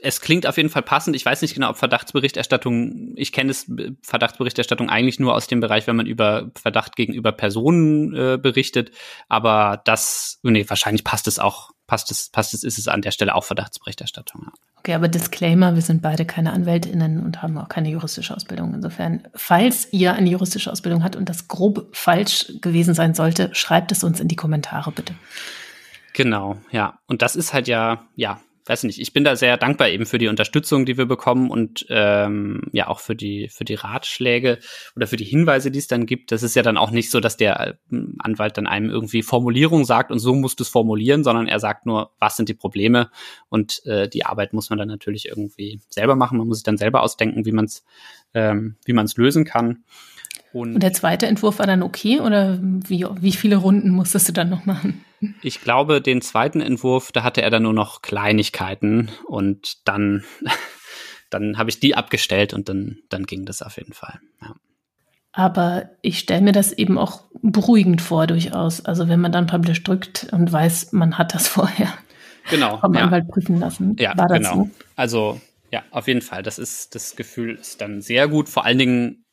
es 0.02 0.22
klingt 0.22 0.46
auf 0.46 0.58
jeden 0.58 0.70
Fall 0.70 0.84
passend. 0.84 1.16
Ich 1.16 1.26
weiß 1.26 1.42
nicht 1.42 1.56
genau, 1.56 1.72
ob 1.72 1.78
Verdachtsberichterstattung, 1.78 3.14
ich 3.16 3.32
kenne 3.32 3.50
es 3.50 3.66
Verdachtsberichterstattung 4.04 4.92
eigentlich 4.92 5.20
nur 5.20 5.34
aus 5.34 5.48
dem 5.48 5.60
Bereich, 5.60 5.88
wenn 5.88 5.96
man 5.96 6.06
über 6.06 6.52
Verdacht 6.56 6.96
gegenüber 6.96 7.32
Personen 7.32 8.16
äh, 8.16 8.38
berichtet. 8.38 8.92
Aber 9.28 9.82
das, 9.86 10.40
nee, 10.44 10.66
wahrscheinlich 10.68 11.04
passt 11.04 11.28
es 11.28 11.40
auch, 11.40 11.72
passt 11.90 12.12
es, 12.12 12.30
passt 12.30 12.54
es, 12.54 12.64
ist 12.64 12.78
es 12.78 12.88
an 12.88 13.02
der 13.02 13.10
Stelle 13.10 13.34
auch 13.34 13.44
Verdachtsberichterstattung. 13.44 14.44
Ja. 14.46 14.54
Okay, 14.78 14.94
aber 14.94 15.08
Disclaimer, 15.08 15.74
wir 15.74 15.82
sind 15.82 16.04
beide 16.04 16.24
keine 16.24 16.54
AnwältInnen 16.54 17.22
und 17.22 17.42
haben 17.42 17.58
auch 17.58 17.68
keine 17.68 17.90
juristische 17.90 18.36
Ausbildung. 18.36 18.76
Insofern, 18.76 19.28
falls 19.34 19.92
ihr 19.92 20.14
eine 20.14 20.30
juristische 20.30 20.72
Ausbildung 20.72 21.04
habt 21.04 21.16
und 21.16 21.28
das 21.28 21.48
grob 21.48 21.90
falsch 21.92 22.54
gewesen 22.62 22.94
sein 22.94 23.16
sollte, 23.16 23.50
schreibt 23.54 23.92
es 23.92 24.04
uns 24.04 24.20
in 24.20 24.28
die 24.28 24.36
Kommentare 24.36 24.92
bitte. 24.92 25.16
Genau, 26.14 26.58
ja. 26.72 27.00
Und 27.08 27.24
das 27.24 27.36
ist 27.36 27.54
halt 27.54 27.68
ja, 27.68 28.06
ja, 28.16 28.40
weiß 28.70 28.84
nicht, 28.84 29.00
ich 29.00 29.14
bin 29.14 29.24
da 29.24 29.36
sehr 29.36 29.58
dankbar 29.58 29.90
eben 29.90 30.06
für 30.06 30.20
die 30.20 30.28
Unterstützung, 30.28 30.86
die 30.86 30.98
wir 30.98 31.08
bekommen 31.08 31.50
und 31.50 31.88
ähm, 31.90 32.62
ja 32.72 32.88
auch 32.88 33.00
für 33.00 33.16
die 33.16 33.50
für 33.50 33.66
die 33.66 33.74
Ratschläge 33.74 34.60
oder 34.96 35.08
für 35.08 35.18
die 35.18 35.26
Hinweise, 35.26 35.72
die 35.72 35.80
es 35.80 35.88
dann 35.88 36.06
gibt. 36.06 36.32
Das 36.32 36.44
ist 36.44 36.56
ja 36.56 36.62
dann 36.62 36.78
auch 36.78 36.92
nicht 36.92 37.10
so, 37.10 37.20
dass 37.20 37.36
der 37.36 37.60
äh, 37.60 37.74
Anwalt 38.20 38.58
dann 38.58 38.68
einem 38.68 38.92
irgendwie 38.92 39.24
Formulierung 39.24 39.86
sagt 39.86 40.12
und 40.12 40.20
so 40.20 40.36
musst 40.36 40.60
du 40.60 40.64
es 40.64 40.70
formulieren, 40.70 41.24
sondern 41.24 41.48
er 41.48 41.60
sagt 41.60 41.88
nur, 41.88 42.12
was 42.20 42.38
sind 42.38 42.48
die 42.48 42.54
Probleme 42.54 43.10
und 43.50 43.84
äh, 43.86 44.08
die 44.08 44.26
Arbeit 44.26 44.54
muss 44.54 44.70
man 44.70 44.78
dann 44.78 44.88
natürlich 44.88 45.28
irgendwie 45.28 45.82
selber 45.90 46.16
machen. 46.16 46.38
Man 46.38 46.48
muss 46.48 46.58
sich 46.58 46.64
dann 46.64 46.78
selber 46.78 47.02
ausdenken, 47.02 47.46
wie 47.46 47.52
man 47.52 47.66
es 47.66 47.84
ähm, 48.36 48.76
wie 48.86 48.94
man 48.94 49.06
es 49.06 49.18
lösen 49.18 49.46
kann. 49.46 49.84
Und, 50.54 50.76
und, 50.76 50.84
der 50.84 50.94
zweite 50.94 51.26
Entwurf 51.26 51.58
war 51.58 51.68
dann 51.68 51.82
okay 51.82 52.20
oder 52.20 52.60
wie, 52.62 53.06
wie 53.20 53.32
viele 53.32 53.58
Runden 53.58 53.90
musstest 53.90 54.30
du 54.30 54.34
dann 54.34 54.50
noch 54.50 54.66
machen? 54.66 55.04
Ich 55.42 55.62
glaube, 55.62 56.02
den 56.02 56.22
zweiten 56.22 56.62
Entwurf, 56.62 57.12
da 57.12 57.24
hatte 57.24 57.42
er 57.42 57.50
dann 57.50 57.64
nur 57.64 57.74
noch 57.74 58.02
Kleinigkeiten 58.02 59.10
und 59.26 59.88
dann, 59.88 60.24
dann 61.30 61.58
habe 61.58 61.70
ich 61.70 61.80
die 61.80 61.96
abgestellt 61.96 62.54
und 62.54 62.70
dann, 62.70 63.00
dann 63.10 63.26
ging 63.26 63.46
das 63.46 63.62
auf 63.62 63.78
jeden 63.78 63.94
Fall. 63.94 64.20
Ja. 64.42 64.56
Aber 65.32 65.90
ich 66.02 66.20
stelle 66.20 66.42
mir 66.42 66.52
das 66.52 66.72
eben 66.72 66.98
auch 66.98 67.24
beruhigend 67.42 68.02
vor, 68.02 68.28
durchaus. 68.28 68.84
Also 68.84 69.08
wenn 69.08 69.22
man 69.22 69.32
dann 69.32 69.48
Publish 69.48 69.84
drückt 69.84 70.28
und 70.32 70.52
weiß, 70.52 70.92
man 70.94 71.18
hat 71.18 71.34
das 71.34 71.48
vorher 71.50 71.94
genau, 72.50 72.78
vom 72.78 72.94
ja. 72.94 73.02
Anwalt 73.02 73.28
prüfen 73.28 73.60
lassen. 73.60 73.96
Ja, 74.00 74.18
War 74.18 74.28
das 74.28 74.38
genau. 74.38 74.56
So? 74.56 74.70
Also 74.96 75.42
ja, 75.72 75.84
auf 75.92 76.08
jeden 76.08 76.22
Fall. 76.22 76.42
Das 76.44 76.58
ist 76.58 76.96
das 76.96 77.16
Gefühl 77.16 77.56
ist 77.56 77.80
dann 77.82 78.02
sehr 78.02 78.28
gut. 78.28 78.50
Vor 78.50 78.66
allen 78.66 78.80
Dingen 78.80 79.26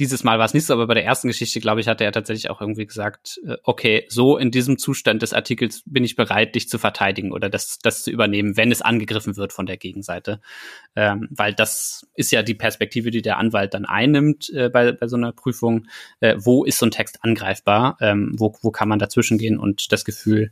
dieses 0.00 0.24
Mal 0.24 0.38
war 0.38 0.46
es 0.46 0.54
nicht 0.54 0.66
so, 0.66 0.72
aber 0.72 0.86
bei 0.86 0.94
der 0.94 1.04
ersten 1.04 1.28
Geschichte, 1.28 1.60
glaube 1.60 1.80
ich, 1.80 1.86
hatte 1.86 2.04
er 2.04 2.12
tatsächlich 2.12 2.50
auch 2.50 2.60
irgendwie 2.60 2.86
gesagt, 2.86 3.38
äh, 3.46 3.56
okay, 3.64 4.06
so 4.08 4.38
in 4.38 4.50
diesem 4.50 4.78
Zustand 4.78 5.22
des 5.22 5.32
Artikels 5.32 5.82
bin 5.84 6.02
ich 6.02 6.16
bereit, 6.16 6.54
dich 6.54 6.68
zu 6.68 6.78
verteidigen 6.78 7.32
oder 7.32 7.50
das, 7.50 7.78
das 7.78 8.02
zu 8.02 8.10
übernehmen, 8.10 8.56
wenn 8.56 8.72
es 8.72 8.82
angegriffen 8.82 9.36
wird 9.36 9.52
von 9.52 9.66
der 9.66 9.76
Gegenseite. 9.76 10.40
Ähm, 10.96 11.28
weil 11.30 11.54
das 11.54 12.06
ist 12.14 12.32
ja 12.32 12.42
die 12.42 12.54
Perspektive, 12.54 13.10
die 13.10 13.22
der 13.22 13.38
Anwalt 13.38 13.74
dann 13.74 13.84
einnimmt 13.84 14.50
äh, 14.50 14.70
bei, 14.70 14.92
bei 14.92 15.06
so 15.06 15.16
einer 15.16 15.32
Prüfung. 15.32 15.86
Äh, 16.20 16.36
wo 16.38 16.64
ist 16.64 16.78
so 16.78 16.86
ein 16.86 16.90
Text 16.90 17.22
angreifbar? 17.22 17.98
Ähm, 18.00 18.34
wo, 18.38 18.56
wo 18.62 18.70
kann 18.70 18.88
man 18.88 18.98
dazwischen 18.98 19.38
gehen? 19.38 19.58
Und 19.58 19.92
das 19.92 20.04
Gefühl, 20.04 20.50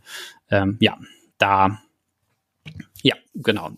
ähm, 0.51 0.77
ja, 0.81 0.99
da 1.39 1.81
ja, 3.03 3.15
genau. 3.35 3.71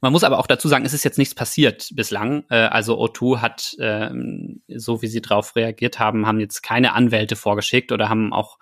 Man 0.00 0.12
muss 0.12 0.24
aber 0.24 0.38
auch 0.38 0.46
dazu 0.46 0.68
sagen, 0.68 0.84
es 0.84 0.94
ist 0.94 1.04
jetzt 1.04 1.18
nichts 1.18 1.34
passiert 1.34 1.90
bislang. 1.94 2.44
Äh, 2.50 2.56
also 2.56 3.00
O2 3.00 3.38
hat, 3.38 3.76
ähm, 3.80 4.62
so 4.68 5.02
wie 5.02 5.08
sie 5.08 5.20
darauf 5.20 5.56
reagiert 5.56 5.98
haben, 5.98 6.26
haben 6.26 6.40
jetzt 6.40 6.62
keine 6.62 6.94
Anwälte 6.94 7.36
vorgeschickt 7.36 7.92
oder 7.92 8.08
haben 8.08 8.32
auch, 8.32 8.58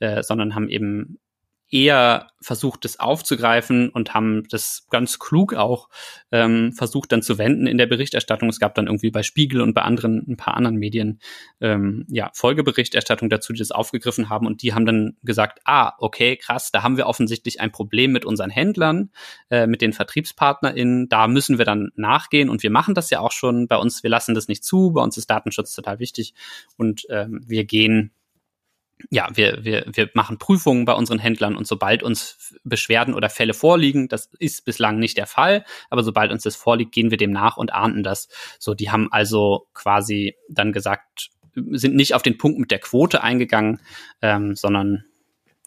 äh, 0.00 0.22
sondern 0.22 0.54
haben 0.54 0.68
eben 0.68 1.18
eher 1.72 2.28
versucht, 2.40 2.84
das 2.84 3.00
aufzugreifen 3.00 3.88
und 3.88 4.12
haben 4.14 4.44
das 4.50 4.86
ganz 4.90 5.18
klug 5.18 5.54
auch 5.54 5.88
ähm, 6.30 6.72
versucht 6.72 7.12
dann 7.12 7.22
zu 7.22 7.38
wenden 7.38 7.66
in 7.66 7.78
der 7.78 7.86
Berichterstattung. 7.86 8.48
Es 8.50 8.60
gab 8.60 8.74
dann 8.74 8.86
irgendwie 8.86 9.10
bei 9.10 9.22
Spiegel 9.22 9.62
und 9.62 9.72
bei 9.72 9.82
anderen, 9.82 10.24
ein 10.28 10.36
paar 10.36 10.54
anderen 10.54 10.76
Medien, 10.76 11.20
ähm, 11.60 12.04
ja, 12.08 12.30
Folgeberichterstattung 12.34 13.30
dazu, 13.30 13.54
die 13.54 13.58
das 13.58 13.70
aufgegriffen 13.70 14.28
haben. 14.28 14.46
Und 14.46 14.62
die 14.62 14.74
haben 14.74 14.84
dann 14.84 15.16
gesagt, 15.22 15.60
ah, 15.64 15.94
okay, 15.98 16.36
krass, 16.36 16.70
da 16.72 16.82
haben 16.82 16.98
wir 16.98 17.06
offensichtlich 17.06 17.60
ein 17.60 17.72
Problem 17.72 18.12
mit 18.12 18.26
unseren 18.26 18.50
Händlern, 18.50 19.10
äh, 19.50 19.66
mit 19.66 19.80
den 19.80 19.94
VertriebspartnerInnen, 19.94 21.08
da 21.08 21.26
müssen 21.26 21.56
wir 21.56 21.64
dann 21.64 21.90
nachgehen. 21.94 22.50
Und 22.50 22.62
wir 22.62 22.70
machen 22.70 22.94
das 22.94 23.08
ja 23.08 23.20
auch 23.20 23.32
schon 23.32 23.66
bei 23.66 23.76
uns, 23.76 24.02
wir 24.02 24.10
lassen 24.10 24.34
das 24.34 24.46
nicht 24.46 24.62
zu, 24.62 24.92
bei 24.92 25.02
uns 25.02 25.16
ist 25.16 25.30
Datenschutz 25.30 25.72
total 25.72 26.00
wichtig. 26.00 26.34
Und 26.76 27.06
ähm, 27.08 27.42
wir 27.46 27.64
gehen 27.64 28.12
ja, 29.10 29.28
wir, 29.34 29.64
wir, 29.64 29.84
wir 29.92 30.10
machen 30.14 30.38
Prüfungen 30.38 30.84
bei 30.84 30.94
unseren 30.94 31.18
Händlern 31.18 31.56
und 31.56 31.66
sobald 31.66 32.02
uns 32.02 32.54
Beschwerden 32.64 33.14
oder 33.14 33.30
Fälle 33.30 33.54
vorliegen, 33.54 34.08
das 34.08 34.30
ist 34.38 34.64
bislang 34.64 34.98
nicht 34.98 35.16
der 35.16 35.26
Fall, 35.26 35.64
aber 35.90 36.02
sobald 36.02 36.32
uns 36.32 36.42
das 36.42 36.56
vorliegt, 36.56 36.92
gehen 36.92 37.10
wir 37.10 37.18
dem 37.18 37.30
nach 37.30 37.56
und 37.56 37.72
ahnden 37.72 38.02
das. 38.02 38.28
So, 38.58 38.74
die 38.74 38.90
haben 38.90 39.12
also 39.12 39.68
quasi 39.74 40.36
dann 40.48 40.72
gesagt, 40.72 41.30
sind 41.54 41.94
nicht 41.94 42.14
auf 42.14 42.22
den 42.22 42.38
Punkt 42.38 42.58
mit 42.58 42.70
der 42.70 42.78
Quote 42.78 43.22
eingegangen, 43.22 43.80
ähm, 44.22 44.56
sondern 44.56 45.04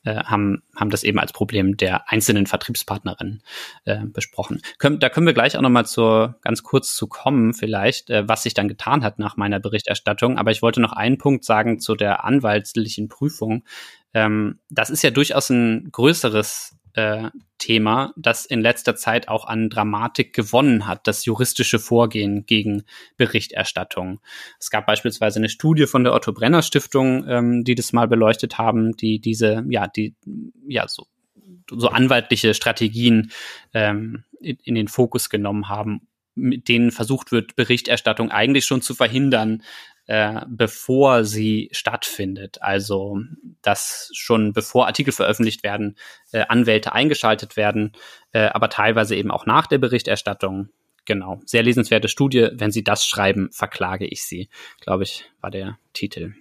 äh, 0.05 0.23
haben, 0.23 0.63
haben 0.75 0.89
das 0.89 1.03
eben 1.03 1.19
als 1.19 1.33
Problem 1.33 1.77
der 1.77 2.09
einzelnen 2.09 2.47
Vertriebspartnerinnen 2.47 3.41
äh, 3.85 4.05
besprochen. 4.05 4.61
Können, 4.77 4.99
da 4.99 5.09
können 5.09 5.25
wir 5.25 5.33
gleich 5.33 5.57
auch 5.57 5.61
nochmal 5.61 5.85
zur, 5.85 6.35
ganz 6.41 6.63
kurz 6.63 6.95
zu 6.95 7.07
kommen, 7.07 7.53
vielleicht, 7.53 8.09
äh, 8.09 8.27
was 8.27 8.43
sich 8.43 8.53
dann 8.53 8.67
getan 8.67 9.03
hat 9.03 9.19
nach 9.19 9.35
meiner 9.35 9.59
Berichterstattung. 9.59 10.37
Aber 10.37 10.51
ich 10.51 10.61
wollte 10.61 10.81
noch 10.81 10.93
einen 10.93 11.17
Punkt 11.17 11.43
sagen 11.43 11.79
zu 11.79 11.95
der 11.95 12.23
anwaltlichen 12.23 13.09
Prüfung. 13.09 13.63
Ähm, 14.13 14.59
das 14.69 14.89
ist 14.89 15.03
ja 15.03 15.11
durchaus 15.11 15.49
ein 15.49 15.89
größeres 15.91 16.74
äh, 16.95 17.29
Thema, 17.57 18.13
das 18.15 18.45
in 18.45 18.61
letzter 18.61 18.95
Zeit 18.95 19.27
auch 19.27 19.45
an 19.45 19.69
Dramatik 19.69 20.33
gewonnen 20.33 20.87
hat, 20.87 21.07
das 21.07 21.25
juristische 21.25 21.79
Vorgehen 21.79 22.45
gegen 22.45 22.83
Berichterstattung. 23.17 24.19
Es 24.59 24.69
gab 24.69 24.85
beispielsweise 24.85 25.39
eine 25.39 25.49
Studie 25.49 25.87
von 25.87 26.03
der 26.03 26.13
Otto 26.13 26.33
Brenner 26.33 26.61
Stiftung, 26.61 27.25
ähm, 27.27 27.63
die 27.63 27.75
das 27.75 27.93
mal 27.93 28.07
beleuchtet 28.07 28.57
haben, 28.57 28.95
die 28.95 29.19
diese, 29.19 29.63
ja, 29.69 29.87
die, 29.87 30.15
ja, 30.67 30.87
so, 30.87 31.07
so 31.69 31.89
anwaltliche 31.89 32.53
Strategien 32.53 33.31
ähm, 33.73 34.23
in, 34.39 34.57
in 34.63 34.75
den 34.75 34.87
Fokus 34.87 35.29
genommen 35.29 35.69
haben, 35.69 36.07
mit 36.35 36.67
denen 36.67 36.91
versucht 36.91 37.31
wird, 37.31 37.55
Berichterstattung 37.55 38.31
eigentlich 38.31 38.65
schon 38.65 38.81
zu 38.81 38.93
verhindern, 38.93 39.63
äh, 40.07 40.41
bevor 40.47 41.23
sie 41.23 41.69
stattfindet. 41.71 42.61
Also, 42.61 43.19
dass 43.61 44.09
schon 44.13 44.53
bevor 44.53 44.87
Artikel 44.87 45.11
veröffentlicht 45.11 45.63
werden, 45.63 45.97
äh, 46.31 46.45
Anwälte 46.47 46.93
eingeschaltet 46.93 47.57
werden, 47.57 47.93
äh, 48.31 48.47
aber 48.47 48.69
teilweise 48.69 49.15
eben 49.15 49.31
auch 49.31 49.45
nach 49.45 49.67
der 49.67 49.77
Berichterstattung. 49.77 50.69
Genau. 51.05 51.39
Sehr 51.45 51.63
lesenswerte 51.63 52.07
Studie. 52.07 52.49
Wenn 52.53 52.71
Sie 52.71 52.83
das 52.83 53.05
schreiben, 53.05 53.49
verklage 53.51 54.05
ich 54.05 54.23
Sie, 54.23 54.49
glaube 54.79 55.03
ich, 55.03 55.25
war 55.39 55.51
der 55.51 55.77
Titel. 55.93 56.33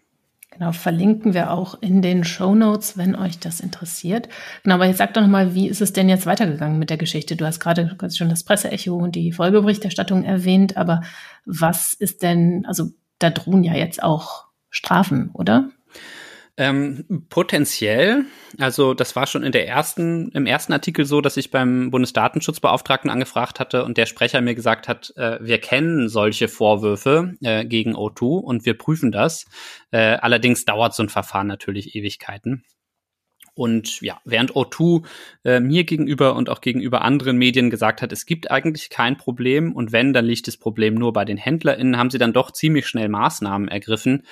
Genau, 0.50 0.70
verlinken 0.70 1.34
wir 1.34 1.50
auch 1.50 1.82
in 1.82 2.00
den 2.00 2.22
Show 2.22 2.54
Notes, 2.54 2.96
wenn 2.96 3.16
euch 3.16 3.40
das 3.40 3.58
interessiert. 3.58 4.28
Genau, 4.62 4.76
aber 4.76 4.86
jetzt 4.86 4.98
sag 4.98 5.12
doch 5.12 5.20
nochmal, 5.20 5.54
wie 5.54 5.68
ist 5.68 5.80
es 5.80 5.92
denn 5.92 6.08
jetzt 6.08 6.26
weitergegangen 6.26 6.78
mit 6.78 6.90
der 6.90 6.96
Geschichte? 6.96 7.34
Du 7.34 7.44
hast 7.44 7.58
gerade 7.58 7.96
schon 8.14 8.28
das 8.28 8.44
Presseecho 8.44 8.94
und 8.94 9.16
die 9.16 9.32
Folgeberichterstattung 9.32 10.22
erwähnt, 10.22 10.76
aber 10.76 11.02
was 11.44 11.92
ist 11.94 12.22
denn, 12.22 12.64
also 12.66 12.90
da 13.18 13.30
drohen 13.30 13.64
ja 13.64 13.74
jetzt 13.74 14.02
auch 14.02 14.44
Strafen, 14.70 15.30
oder? 15.32 15.70
Ähm, 16.56 17.26
potenziell, 17.30 18.26
also 18.60 18.94
das 18.94 19.16
war 19.16 19.26
schon 19.26 19.42
in 19.42 19.50
der 19.50 19.66
ersten, 19.66 20.30
im 20.30 20.46
ersten 20.46 20.72
Artikel 20.72 21.04
so, 21.04 21.20
dass 21.20 21.36
ich 21.36 21.50
beim 21.50 21.90
Bundesdatenschutzbeauftragten 21.90 23.10
angefragt 23.10 23.58
hatte 23.58 23.84
und 23.84 23.96
der 23.98 24.06
Sprecher 24.06 24.40
mir 24.40 24.54
gesagt 24.54 24.86
hat, 24.86 25.12
äh, 25.16 25.38
wir 25.40 25.58
kennen 25.58 26.08
solche 26.08 26.46
Vorwürfe 26.46 27.34
äh, 27.42 27.64
gegen 27.64 27.96
O2 27.96 28.38
und 28.38 28.64
wir 28.66 28.78
prüfen 28.78 29.10
das. 29.10 29.46
Äh, 29.90 29.98
allerdings 29.98 30.64
dauert 30.64 30.94
so 30.94 31.02
ein 31.02 31.08
Verfahren 31.08 31.48
natürlich 31.48 31.96
Ewigkeiten. 31.96 32.64
Und 33.54 34.00
ja, 34.00 34.20
während 34.24 34.52
O2 34.52 35.04
äh, 35.44 35.60
mir 35.60 35.84
gegenüber 35.84 36.34
und 36.34 36.50
auch 36.50 36.60
gegenüber 36.60 37.02
anderen 37.02 37.36
Medien 37.36 37.70
gesagt 37.70 38.02
hat, 38.02 38.12
es 38.12 38.26
gibt 38.26 38.50
eigentlich 38.50 38.90
kein 38.90 39.16
Problem 39.16 39.72
und 39.72 39.92
wenn, 39.92 40.12
dann 40.12 40.24
liegt 40.24 40.48
das 40.48 40.56
Problem 40.56 40.94
nur 40.94 41.12
bei 41.12 41.24
den 41.24 41.36
HändlerInnen, 41.36 41.96
haben 41.96 42.10
sie 42.10 42.18
dann 42.18 42.32
doch 42.32 42.50
ziemlich 42.50 42.86
schnell 42.86 43.08
Maßnahmen 43.08 43.68
ergriffen, 43.68 44.24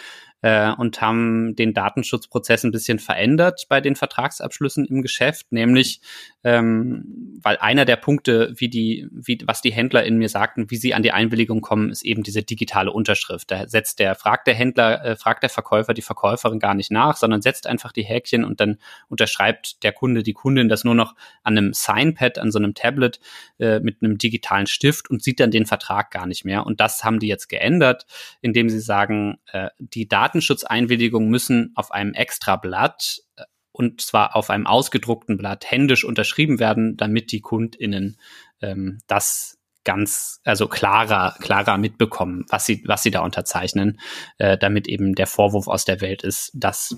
äh, 0.42 0.72
und 0.72 1.00
haben 1.00 1.56
den 1.56 1.72
Datenschutzprozess 1.72 2.64
ein 2.64 2.72
bisschen 2.72 2.98
verändert 2.98 3.66
bei 3.68 3.80
den 3.80 3.96
Vertragsabschlüssen 3.96 4.84
im 4.84 5.02
Geschäft, 5.02 5.52
nämlich 5.52 6.00
ähm, 6.44 7.38
weil 7.42 7.56
einer 7.58 7.84
der 7.84 7.96
Punkte, 7.96 8.52
wie 8.56 8.68
die, 8.68 9.08
wie 9.12 9.38
was 9.46 9.62
die 9.62 9.72
Händler 9.72 10.04
in 10.04 10.18
mir 10.18 10.28
sagten, 10.28 10.70
wie 10.70 10.76
sie 10.76 10.94
an 10.94 11.02
die 11.02 11.12
Einwilligung 11.12 11.60
kommen, 11.60 11.90
ist 11.90 12.04
eben 12.04 12.22
diese 12.22 12.42
digitale 12.42 12.90
Unterschrift. 12.90 13.50
Da 13.50 13.68
setzt 13.68 14.00
der, 14.00 14.14
fragt 14.16 14.48
der 14.48 14.54
Händler, 14.54 15.04
äh, 15.04 15.16
fragt 15.16 15.42
der 15.44 15.50
Verkäufer 15.50 15.94
die 15.94 16.02
Verkäuferin 16.02 16.58
gar 16.58 16.74
nicht 16.74 16.90
nach, 16.90 17.16
sondern 17.16 17.42
setzt 17.42 17.66
einfach 17.66 17.92
die 17.92 18.02
Häkchen 18.02 18.44
und 18.44 18.60
dann 18.60 18.78
unterschreibt 19.08 19.82
der 19.84 19.92
Kunde, 19.92 20.22
die 20.22 20.32
Kundin 20.32 20.68
das 20.68 20.84
nur 20.84 20.94
noch 20.94 21.14
an 21.44 21.56
einem 21.56 21.72
Signpad, 21.72 22.38
an 22.38 22.50
so 22.50 22.58
einem 22.58 22.74
Tablet 22.74 23.20
äh, 23.58 23.78
mit 23.80 24.02
einem 24.02 24.18
digitalen 24.18 24.66
Stift 24.66 25.08
und 25.08 25.22
sieht 25.22 25.38
dann 25.38 25.52
den 25.52 25.66
Vertrag 25.66 26.10
gar 26.10 26.26
nicht 26.26 26.44
mehr. 26.44 26.66
Und 26.66 26.80
das 26.80 27.04
haben 27.04 27.20
die 27.20 27.28
jetzt 27.28 27.48
geändert, 27.48 28.06
indem 28.40 28.68
sie 28.68 28.80
sagen, 28.80 29.38
äh, 29.52 29.68
die 29.78 30.08
Datenschutzeinwilligungen 30.32 31.28
müssen 31.28 31.72
auf 31.74 31.92
einem 31.92 32.14
Extrablatt 32.14 33.20
äh, 33.36 33.44
und 33.74 34.00
zwar 34.02 34.36
auf 34.36 34.50
einem 34.50 34.66
ausgedruckten 34.66 35.38
Blatt 35.38 35.70
händisch 35.70 36.04
unterschrieben 36.04 36.58
werden, 36.58 36.96
damit 36.96 37.32
die 37.32 37.40
KundInnen 37.40 38.18
ähm, 38.60 38.98
das 39.06 39.58
ganz, 39.84 40.40
also 40.44 40.68
klarer, 40.68 41.34
klarer 41.40 41.78
mitbekommen, 41.78 42.44
was 42.48 42.66
sie, 42.66 42.82
was 42.86 43.02
sie 43.02 43.10
da 43.10 43.20
unterzeichnen, 43.20 43.98
äh, 44.38 44.58
damit 44.58 44.88
eben 44.88 45.14
der 45.14 45.26
Vorwurf 45.26 45.68
aus 45.68 45.84
der 45.84 46.00
Welt 46.00 46.22
ist, 46.22 46.52
dass 46.54 46.96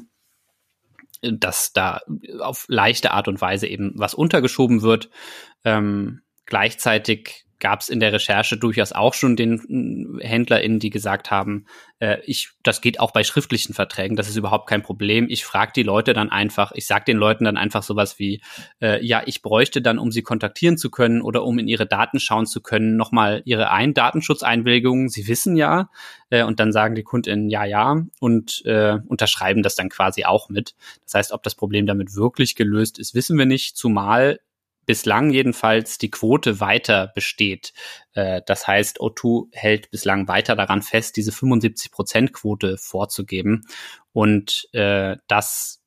dass 1.23 1.73
da 1.73 2.03
auf 2.41 2.67
leichte 2.69 3.13
Art 3.13 3.29
und 3.29 3.41
Weise 3.41 3.67
eben 3.67 3.93
was 3.97 4.13
untergeschoben 4.13 4.83
wird. 4.83 5.09
Ähm, 5.65 6.21
gleichzeitig 6.45 7.44
gab 7.61 7.81
es 7.81 7.89
in 7.89 8.01
der 8.01 8.13
Recherche 8.13 8.57
durchaus 8.57 8.93
auch 8.93 9.15
schon 9.15 9.37
den 9.37 10.19
äh, 10.21 10.27
HändlerInnen, 10.27 10.79
die 10.79 10.91
gesagt 10.91 11.31
haben, 11.31 11.67
äh, 11.99 12.19
ich, 12.25 12.51
das 12.63 12.81
geht 12.81 13.01
auch 13.01 13.13
bei 13.13 13.25
schriftlichen 13.25 13.75
Verträgen, 13.75 14.17
das 14.17 14.29
ist 14.29 14.37
überhaupt 14.37 14.69
kein 14.69 14.83
Problem. 14.83 15.27
Ich 15.29 15.45
frage 15.45 15.73
die 15.75 15.83
Leute 15.83 16.13
dann 16.13 16.31
einfach, 16.31 16.73
ich 16.73 16.87
sage 16.87 17.05
den 17.07 17.17
Leuten 17.17 17.45
dann 17.45 17.57
einfach 17.57 17.83
sowas 17.83 18.19
wie, 18.19 18.43
äh, 18.81 19.05
ja, 19.05 19.23
ich 19.27 19.43
bräuchte 19.43 19.81
dann, 19.83 19.99
um 19.99 20.11
sie 20.11 20.23
kontaktieren 20.23 20.77
zu 20.77 20.91
können 20.91 21.23
oder 21.23 21.45
um 21.45 21.59
in 21.59 21.69
ihre 21.69 21.87
Daten 21.87 22.21
schauen 22.21 22.47
zu 22.47 22.61
können, 22.61 22.97
nochmal 22.97 23.43
ihre 23.45 23.71
ein 23.71 23.95
Datenschutzeinwilligung. 23.95 25.09
Sie 25.09 25.29
wissen 25.29 25.57
ja, 25.57 25.91
äh, 26.31 26.45
und 26.45 26.61
dann 26.61 26.73
sagen 26.73 26.95
die 26.95 27.03
KundInnen 27.03 27.49
ja, 27.49 27.65
ja 27.65 28.03
und 28.21 28.63
äh, 28.67 28.99
unterschreiben 29.07 29.63
das 29.63 29.75
dann 29.75 29.89
quasi 29.89 30.25
auch 30.25 30.49
mit. 30.49 30.75
Das 31.05 31.15
heißt, 31.15 31.33
ob 31.33 31.43
das 31.43 31.55
Problem 31.55 31.87
damit 31.87 32.15
wirklich 32.15 32.55
gelöst 32.57 32.99
ist, 32.99 33.15
wissen 33.15 33.39
wir 33.39 33.47
nicht, 33.47 33.77
zumal 33.77 34.41
bislang 34.87 35.31
jedenfalls 35.31 35.99
die 35.99 36.11
Quote 36.11 36.61
weiter 36.61 37.13
besteht. 37.15 37.73
Äh, 38.15 38.43
das 38.47 38.67
heißt, 38.67 39.01
O2 39.01 39.49
hält 39.53 39.91
bislang 39.91 40.29
weiter 40.29 40.57
daran 40.57 40.83
fest, 40.83 41.17
diese 41.17 41.31
75-Prozent-Quote 41.31 42.79
vorzugeben. 42.79 43.67
Und 44.13 44.69
äh, 44.73 45.17
das 45.29 45.84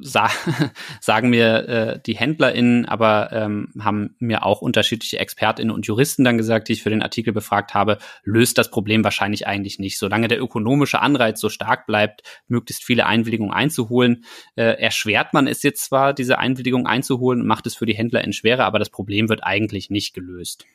sa 0.00 0.28
sagen 1.00 1.30
mir 1.30 1.68
äh, 1.68 2.00
die 2.04 2.16
HändlerInnen, 2.16 2.86
aber 2.86 3.30
ähm, 3.32 3.68
haben 3.80 4.16
mir 4.18 4.44
auch 4.44 4.62
unterschiedliche 4.62 5.18
ExpertInnen 5.18 5.74
und 5.74 5.86
Juristen 5.86 6.24
dann 6.24 6.38
gesagt, 6.38 6.68
die 6.68 6.74
ich 6.74 6.82
für 6.82 6.90
den 6.90 7.02
Artikel 7.02 7.32
befragt 7.32 7.74
habe, 7.74 7.98
löst 8.22 8.58
das 8.58 8.70
Problem 8.70 9.04
wahrscheinlich 9.04 9.46
eigentlich 9.46 9.78
nicht. 9.78 9.98
Solange 9.98 10.28
der 10.28 10.40
ökonomische 10.40 11.00
Anreiz 11.00 11.40
so 11.40 11.48
stark 11.48 11.86
bleibt, 11.86 12.22
möglichst 12.48 12.84
viele 12.84 13.06
Einwilligungen 13.06 13.52
einzuholen, 13.52 14.24
äh, 14.56 14.80
erschwert 14.80 15.32
man 15.32 15.46
es 15.46 15.62
jetzt 15.62 15.84
zwar, 15.84 16.14
diese 16.14 16.38
Einwilligung 16.38 16.86
einzuholen 16.86 17.46
macht 17.46 17.66
es 17.66 17.74
für 17.74 17.86
die 17.86 17.94
HändlerInnen 17.94 18.32
schwerer, 18.32 18.64
aber 18.64 18.78
das 18.78 18.90
Problem 18.90 19.28
wird 19.28 19.44
eigentlich 19.44 19.90
nicht 19.90 20.14
gelöst. 20.14 20.66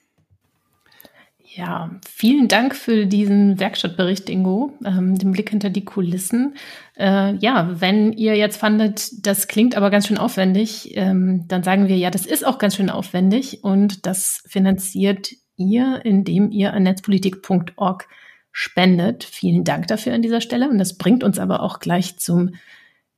Ja, 1.60 1.91
vielen 2.08 2.48
Dank 2.48 2.74
für 2.74 3.06
diesen 3.06 3.60
Werkstattbericht, 3.60 4.30
Ingo, 4.30 4.72
ähm, 4.86 5.17
den 5.17 5.34
Blick 5.34 5.50
hinter 5.50 5.69
die 5.69 5.84
Kulissen. 5.84 6.56
Äh, 6.98 7.36
ja, 7.36 7.82
wenn 7.82 8.13
ihr 8.13 8.38
jetzt 8.38 8.56
fandet, 8.56 9.28
das 9.28 9.50
klingt 9.50 9.76
aber 9.76 9.89
ganz 9.89 10.08
schön 10.08 10.17
aufwendig, 10.17 10.95
ähm, 10.95 11.50
dann 11.50 11.62
sagen 11.63 11.89
wir, 11.89 11.98
ja, 11.98 12.12
das 12.12 12.26
ist 12.26 12.48
auch 12.48 12.60
ganz 12.60 12.78
schön 12.78 12.89
aufwendig 12.89 13.62
und 13.62 14.06
das 14.06 14.41
finanziert 14.48 15.32
ihr, 15.58 16.00
indem 16.06 16.50
ihr 16.50 16.72
an 16.72 16.84
netzpolitik.org 16.84 18.08
spendet. 18.54 19.26
Vielen 19.26 19.65
Dank 19.65 19.88
dafür 19.88 20.13
an 20.13 20.22
dieser 20.22 20.39
Stelle 20.39 20.69
und 20.69 20.78
das 20.78 20.98
bringt 20.98 21.26
uns 21.26 21.39
aber 21.39 21.62
auch 21.62 21.82
gleich 21.82 22.17
zum 22.19 22.52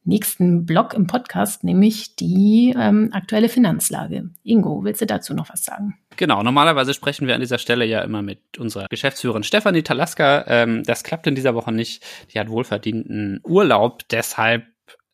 nächsten 0.04 0.66
Blog 0.66 0.94
im 0.94 1.08
Podcast, 1.08 1.64
nämlich 1.64 2.16
die 2.16 2.74
ähm, 2.78 3.10
aktuelle 3.12 3.50
Finanzlage. 3.50 4.30
Ingo, 4.44 4.84
willst 4.84 5.02
du 5.02 5.06
dazu 5.06 5.34
noch 5.34 5.50
was 5.50 5.64
sagen? 5.64 5.98
Genau, 6.18 6.44
normalerweise 6.44 6.94
sprechen 6.94 7.28
wir 7.28 7.36
an 7.36 7.42
dieser 7.42 7.58
Stelle 7.58 7.86
ja 7.86 8.02
immer 8.02 8.22
mit 8.22 8.58
unserer 8.58 8.88
Geschäftsführerin 8.90 9.44
Stefanie 9.44 9.84
Talaska. 9.84 10.46
Ähm, 10.48 10.84
das 10.84 11.04
klappt 11.04 11.28
in 11.28 11.36
dieser 11.36 11.56
Woche 11.56 11.72
nicht. 11.72 12.04
Die 12.34 12.40
hat 12.40 12.50
wohlverdienten 12.50 13.40
Urlaub, 13.44 14.08
deshalb 14.10 14.66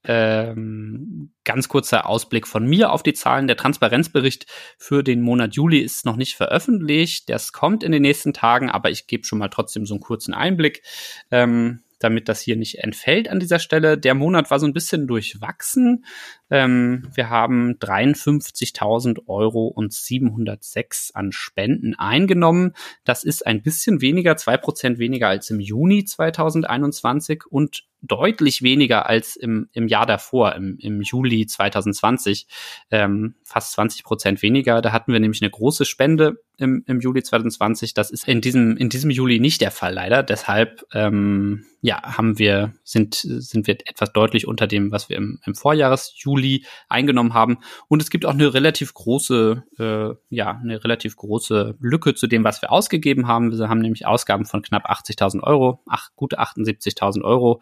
ähm, 0.08 1.32
ganz 1.44 1.68
kurzer 1.68 2.08
Ausblick 2.08 2.48
von 2.48 2.66
mir 2.66 2.92
auf 2.92 3.04
die 3.04 3.14
Zahlen. 3.14 3.48
Der 3.48 3.58
Transparenzbericht 3.58 4.46
für 4.78 5.04
den 5.04 5.22
Monat 5.22 5.56
Juli 5.56 5.80
ist 5.80 6.06
noch 6.06 6.16
nicht 6.16 6.36
veröffentlicht. 6.36 7.30
Das 7.30 7.52
kommt 7.52 7.84
in 7.84 7.92
den 7.92 8.04
nächsten 8.04 8.34
Tagen, 8.34 8.70
aber 8.70 8.90
ich 8.90 9.08
gebe 9.08 9.26
schon 9.26 9.40
mal 9.40 9.50
trotzdem 9.50 9.86
so 9.86 9.96
einen 9.96 10.02
kurzen 10.02 10.34
Einblick. 10.34 10.82
Ähm, 11.30 11.82
damit 12.00 12.30
das 12.30 12.42
hier 12.42 12.56
nicht 12.56 12.80
entfällt 12.80 13.30
an 13.30 13.40
dieser 13.40 13.60
Stelle. 13.60 13.98
Der 13.98 14.14
Monat 14.14 14.52
war 14.52 14.60
so 14.60 14.66
ein 14.66 14.74
bisschen 14.74 15.08
durchwachsen. 15.08 16.06
Ähm, 16.50 17.08
wir 17.14 17.30
haben 17.30 17.78
53.000 17.80 19.28
Euro 19.28 19.68
und 19.68 19.94
706 19.94 21.12
an 21.14 21.32
Spenden 21.32 21.96
eingenommen. 21.96 22.74
Das 23.04 23.24
ist 23.24 23.46
ein 23.46 23.62
bisschen 23.62 24.02
weniger, 24.02 24.38
zwei 24.38 24.58
Prozent 24.58 25.00
weniger 25.00 25.28
als 25.28 25.50
im 25.50 25.60
Juni 25.60 26.06
2021 26.06 27.44
und 27.50 27.84
deutlich 28.02 28.62
weniger 28.62 29.08
als 29.08 29.36
im, 29.36 29.70
im 29.74 29.88
Jahr 29.88 30.06
davor, 30.06 30.56
im, 30.56 30.78
im 30.80 31.02
Juli 31.02 31.46
2020, 31.46 32.48
ähm, 32.92 33.36
fast 33.44 33.74
20 33.74 34.04
Prozent 34.04 34.42
weniger. 34.42 34.82
Da 34.82 34.92
hatten 34.92 35.14
wir 35.14 35.20
nämlich 35.20 35.42
eine 35.42 35.52
große 35.52 35.86
Spende 35.86 36.38
im, 36.58 36.84
im 36.88 37.00
Juli 37.00 37.24
2020. 37.24 37.94
Das 37.94 38.12
ist 38.12 38.28
in 38.28 38.42
diesem, 38.42 38.78
in 38.78 38.90
diesem 38.90 39.12
Juli 39.12 39.40
nicht 39.40 39.62
der 39.62 39.72
Fall, 39.72 39.94
leider. 39.94 40.24
Deshalb 40.24 40.84
ähm, 40.94 41.66
ja, 41.82 42.02
haben 42.02 42.40
wir, 42.40 42.74
sind, 42.84 43.16
sind 43.16 43.68
wir 43.68 43.78
etwas 43.86 44.12
deutlich 44.12 44.48
unter 44.48 44.68
dem, 44.68 44.92
was 44.92 45.10
wir 45.10 45.18
im, 45.18 45.40
im 45.46 45.54
Vorjahres-Juli 45.54 46.66
eingenommen 46.90 47.34
haben. 47.34 47.60
Und 47.88 48.02
es 48.02 48.10
gibt 48.10 48.26
auch 48.26 48.34
eine 48.34 48.54
relativ 48.54 48.94
große, 48.94 49.64
äh, 49.78 50.36
ja, 50.36 50.60
eine 50.62 50.84
relativ 50.84 51.16
große 51.16 51.76
Lücke 51.80 52.16
zu 52.16 52.28
dem, 52.28 52.44
was 52.44 52.62
wir 52.62 52.72
ausgegeben 52.72 53.28
haben. 53.28 53.58
Wir 53.58 53.70
haben 53.70 53.80
nämlich 53.80 54.08
Ausgaben 54.08 54.46
von 54.46 54.64
knapp 54.64 54.90
80.000 54.90 55.44
Euro, 55.44 55.82
ach, 55.88 56.10
gute 56.16 56.40
78.000 56.40 57.24
Euro. 57.24 57.62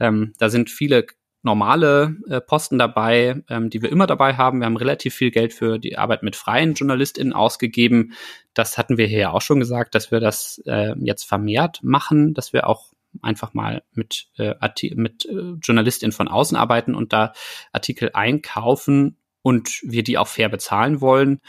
Ähm, 0.00 0.32
da 0.38 0.48
sind 0.48 0.70
viele 0.70 1.06
normale 1.42 2.16
äh, 2.28 2.40
Posten 2.40 2.78
dabei, 2.78 3.42
ähm, 3.48 3.68
die 3.68 3.82
wir 3.82 3.92
immer 3.92 4.06
dabei 4.06 4.34
haben. 4.34 4.60
Wir 4.60 4.66
haben 4.66 4.78
relativ 4.78 5.14
viel 5.14 5.30
Geld 5.30 5.52
für 5.52 5.78
die 5.78 5.98
Arbeit 5.98 6.22
mit 6.22 6.36
freien 6.36 6.74
JournalistInnen 6.74 7.34
ausgegeben. 7.34 8.14
Das 8.54 8.78
hatten 8.78 8.96
wir 8.96 9.06
hier 9.06 9.18
ja 9.18 9.30
auch 9.30 9.42
schon 9.42 9.60
gesagt, 9.60 9.94
dass 9.94 10.10
wir 10.10 10.20
das 10.20 10.62
äh, 10.64 10.94
jetzt 10.98 11.24
vermehrt 11.24 11.80
machen, 11.82 12.32
dass 12.32 12.52
wir 12.54 12.66
auch 12.66 12.94
einfach 13.22 13.54
mal 13.54 13.82
mit, 13.92 14.28
äh, 14.38 14.54
mit 14.94 15.26
äh, 15.26 15.54
JournalistInnen 15.62 16.12
von 16.12 16.28
außen 16.28 16.56
arbeiten 16.56 16.94
und 16.94 17.12
da 17.12 17.32
Artikel 17.72 18.10
einkaufen 18.14 19.18
und 19.42 19.80
wir 19.82 20.02
die 20.02 20.18
auch 20.18 20.28
fair 20.28 20.48
bezahlen 20.48 21.00
wollen. 21.00 21.40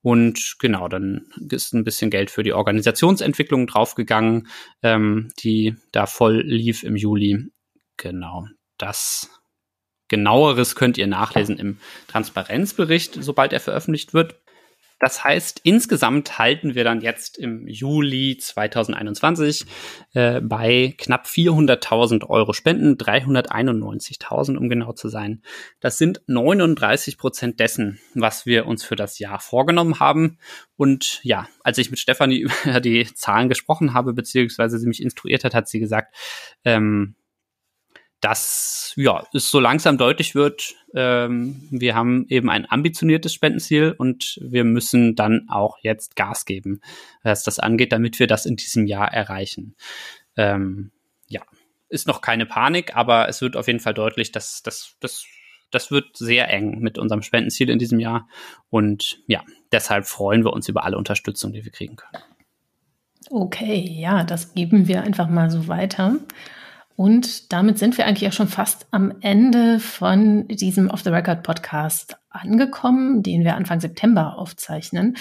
Und 0.00 0.56
genau, 0.58 0.88
dann 0.88 1.26
ist 1.48 1.74
ein 1.74 1.84
bisschen 1.84 2.10
Geld 2.10 2.30
für 2.30 2.42
die 2.42 2.54
Organisationsentwicklung 2.54 3.68
draufgegangen, 3.68 4.48
ähm, 4.82 5.28
die 5.38 5.76
da 5.92 6.06
voll 6.06 6.40
lief 6.40 6.82
im 6.82 6.96
Juli. 6.96 7.52
Genau, 8.02 8.48
das 8.78 9.30
genaueres 10.08 10.74
könnt 10.74 10.98
ihr 10.98 11.06
nachlesen 11.06 11.56
im 11.56 11.78
Transparenzbericht, 12.08 13.16
sobald 13.22 13.52
er 13.52 13.60
veröffentlicht 13.60 14.12
wird. 14.12 14.42
Das 14.98 15.22
heißt, 15.22 15.60
insgesamt 15.62 16.40
halten 16.40 16.74
wir 16.74 16.82
dann 16.82 17.00
jetzt 17.00 17.38
im 17.38 17.68
Juli 17.68 18.38
2021 18.38 19.66
äh, 20.14 20.40
bei 20.40 20.94
knapp 20.98 21.26
400.000 21.26 22.28
Euro 22.28 22.52
Spenden, 22.52 22.96
391.000 22.96 24.56
um 24.56 24.68
genau 24.68 24.92
zu 24.92 25.08
sein. 25.08 25.42
Das 25.78 25.96
sind 25.96 26.22
39 26.26 27.18
Prozent 27.18 27.60
dessen, 27.60 28.00
was 28.14 28.46
wir 28.46 28.66
uns 28.66 28.82
für 28.82 28.96
das 28.96 29.20
Jahr 29.20 29.38
vorgenommen 29.38 30.00
haben. 30.00 30.38
Und 30.76 31.20
ja, 31.22 31.48
als 31.62 31.78
ich 31.78 31.90
mit 31.90 32.00
Stefanie 32.00 32.46
über 32.64 32.80
die 32.80 33.04
Zahlen 33.14 33.48
gesprochen 33.48 33.94
habe, 33.94 34.12
beziehungsweise 34.12 34.78
sie 34.78 34.88
mich 34.88 35.02
instruiert 35.02 35.44
hat, 35.44 35.54
hat 35.54 35.68
sie 35.68 35.78
gesagt, 35.78 36.16
ähm, 36.64 37.14
dass 38.22 38.92
ja, 38.96 39.26
es 39.34 39.50
so 39.50 39.58
langsam 39.58 39.98
deutlich 39.98 40.36
wird, 40.36 40.76
ähm, 40.94 41.66
wir 41.70 41.96
haben 41.96 42.24
eben 42.28 42.48
ein 42.50 42.70
ambitioniertes 42.70 43.34
Spendenziel 43.34 43.94
und 43.98 44.38
wir 44.40 44.62
müssen 44.62 45.16
dann 45.16 45.48
auch 45.48 45.76
jetzt 45.82 46.14
Gas 46.14 46.44
geben, 46.44 46.80
was 47.24 47.42
das 47.42 47.58
angeht, 47.58 47.92
damit 47.92 48.20
wir 48.20 48.28
das 48.28 48.46
in 48.46 48.54
diesem 48.54 48.86
Jahr 48.86 49.12
erreichen. 49.12 49.74
Ähm, 50.36 50.92
ja, 51.28 51.42
ist 51.88 52.06
noch 52.06 52.20
keine 52.20 52.46
Panik, 52.46 52.94
aber 52.94 53.28
es 53.28 53.42
wird 53.42 53.56
auf 53.56 53.66
jeden 53.66 53.80
Fall 53.80 53.94
deutlich, 53.94 54.30
dass 54.30 54.62
das, 54.62 54.94
das, 55.00 55.24
das 55.72 55.90
wird 55.90 56.16
sehr 56.16 56.48
eng 56.48 56.78
mit 56.78 56.98
unserem 56.98 57.22
Spendenziel 57.22 57.70
in 57.70 57.80
diesem 57.80 57.98
Jahr. 57.98 58.28
Und 58.70 59.20
ja, 59.26 59.42
deshalb 59.72 60.06
freuen 60.06 60.44
wir 60.44 60.52
uns 60.52 60.68
über 60.68 60.84
alle 60.84 60.96
Unterstützung, 60.96 61.52
die 61.52 61.64
wir 61.64 61.72
kriegen 61.72 61.96
können. 61.96 62.22
Okay, 63.30 63.80
ja, 63.80 64.22
das 64.22 64.54
geben 64.54 64.86
wir 64.86 65.02
einfach 65.02 65.28
mal 65.28 65.50
so 65.50 65.66
weiter. 65.66 66.18
Und 66.96 67.52
damit 67.52 67.78
sind 67.78 67.96
wir 67.96 68.06
eigentlich 68.06 68.28
auch 68.28 68.34
schon 68.34 68.48
fast 68.48 68.86
am 68.90 69.14
Ende 69.20 69.80
von 69.80 70.46
diesem 70.48 70.88
Off 70.90 71.02
the 71.02 71.10
Record 71.10 71.42
Podcast 71.42 72.16
angekommen, 72.30 73.22
den 73.22 73.44
wir 73.44 73.56
Anfang 73.56 73.80
September 73.80 74.38
aufzeichnen. 74.38 75.16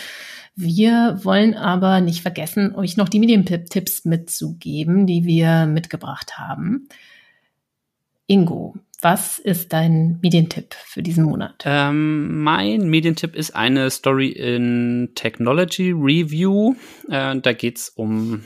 Wir 0.56 1.20
wollen 1.24 1.54
aber 1.54 2.02
nicht 2.02 2.22
vergessen, 2.22 2.76
euch 2.76 2.98
noch 2.98 3.10
die 3.10 3.20
Medientipps 3.20 4.06
mitzugeben, 4.06 5.08
die 5.08 5.26
wir 5.26 5.66
mitgebracht 5.66 6.38
haben. 6.38 6.88
Ingo, 8.28 8.76
was 9.02 9.40
ist 9.40 9.74
dein 9.74 10.20
Medientipp 10.22 10.76
für 10.86 11.02
diesen 11.02 11.24
Monat? 11.24 11.64
Ähm, 11.66 12.44
mein 12.44 12.90
Medientipp 12.90 13.36
ist 13.36 13.56
eine 13.56 13.90
Story 13.90 14.30
in 14.30 15.10
Technology 15.16 15.92
Review. 15.92 16.76
Äh, 17.10 17.40
da 17.40 17.54
geht's 17.54 17.90
um 17.90 18.44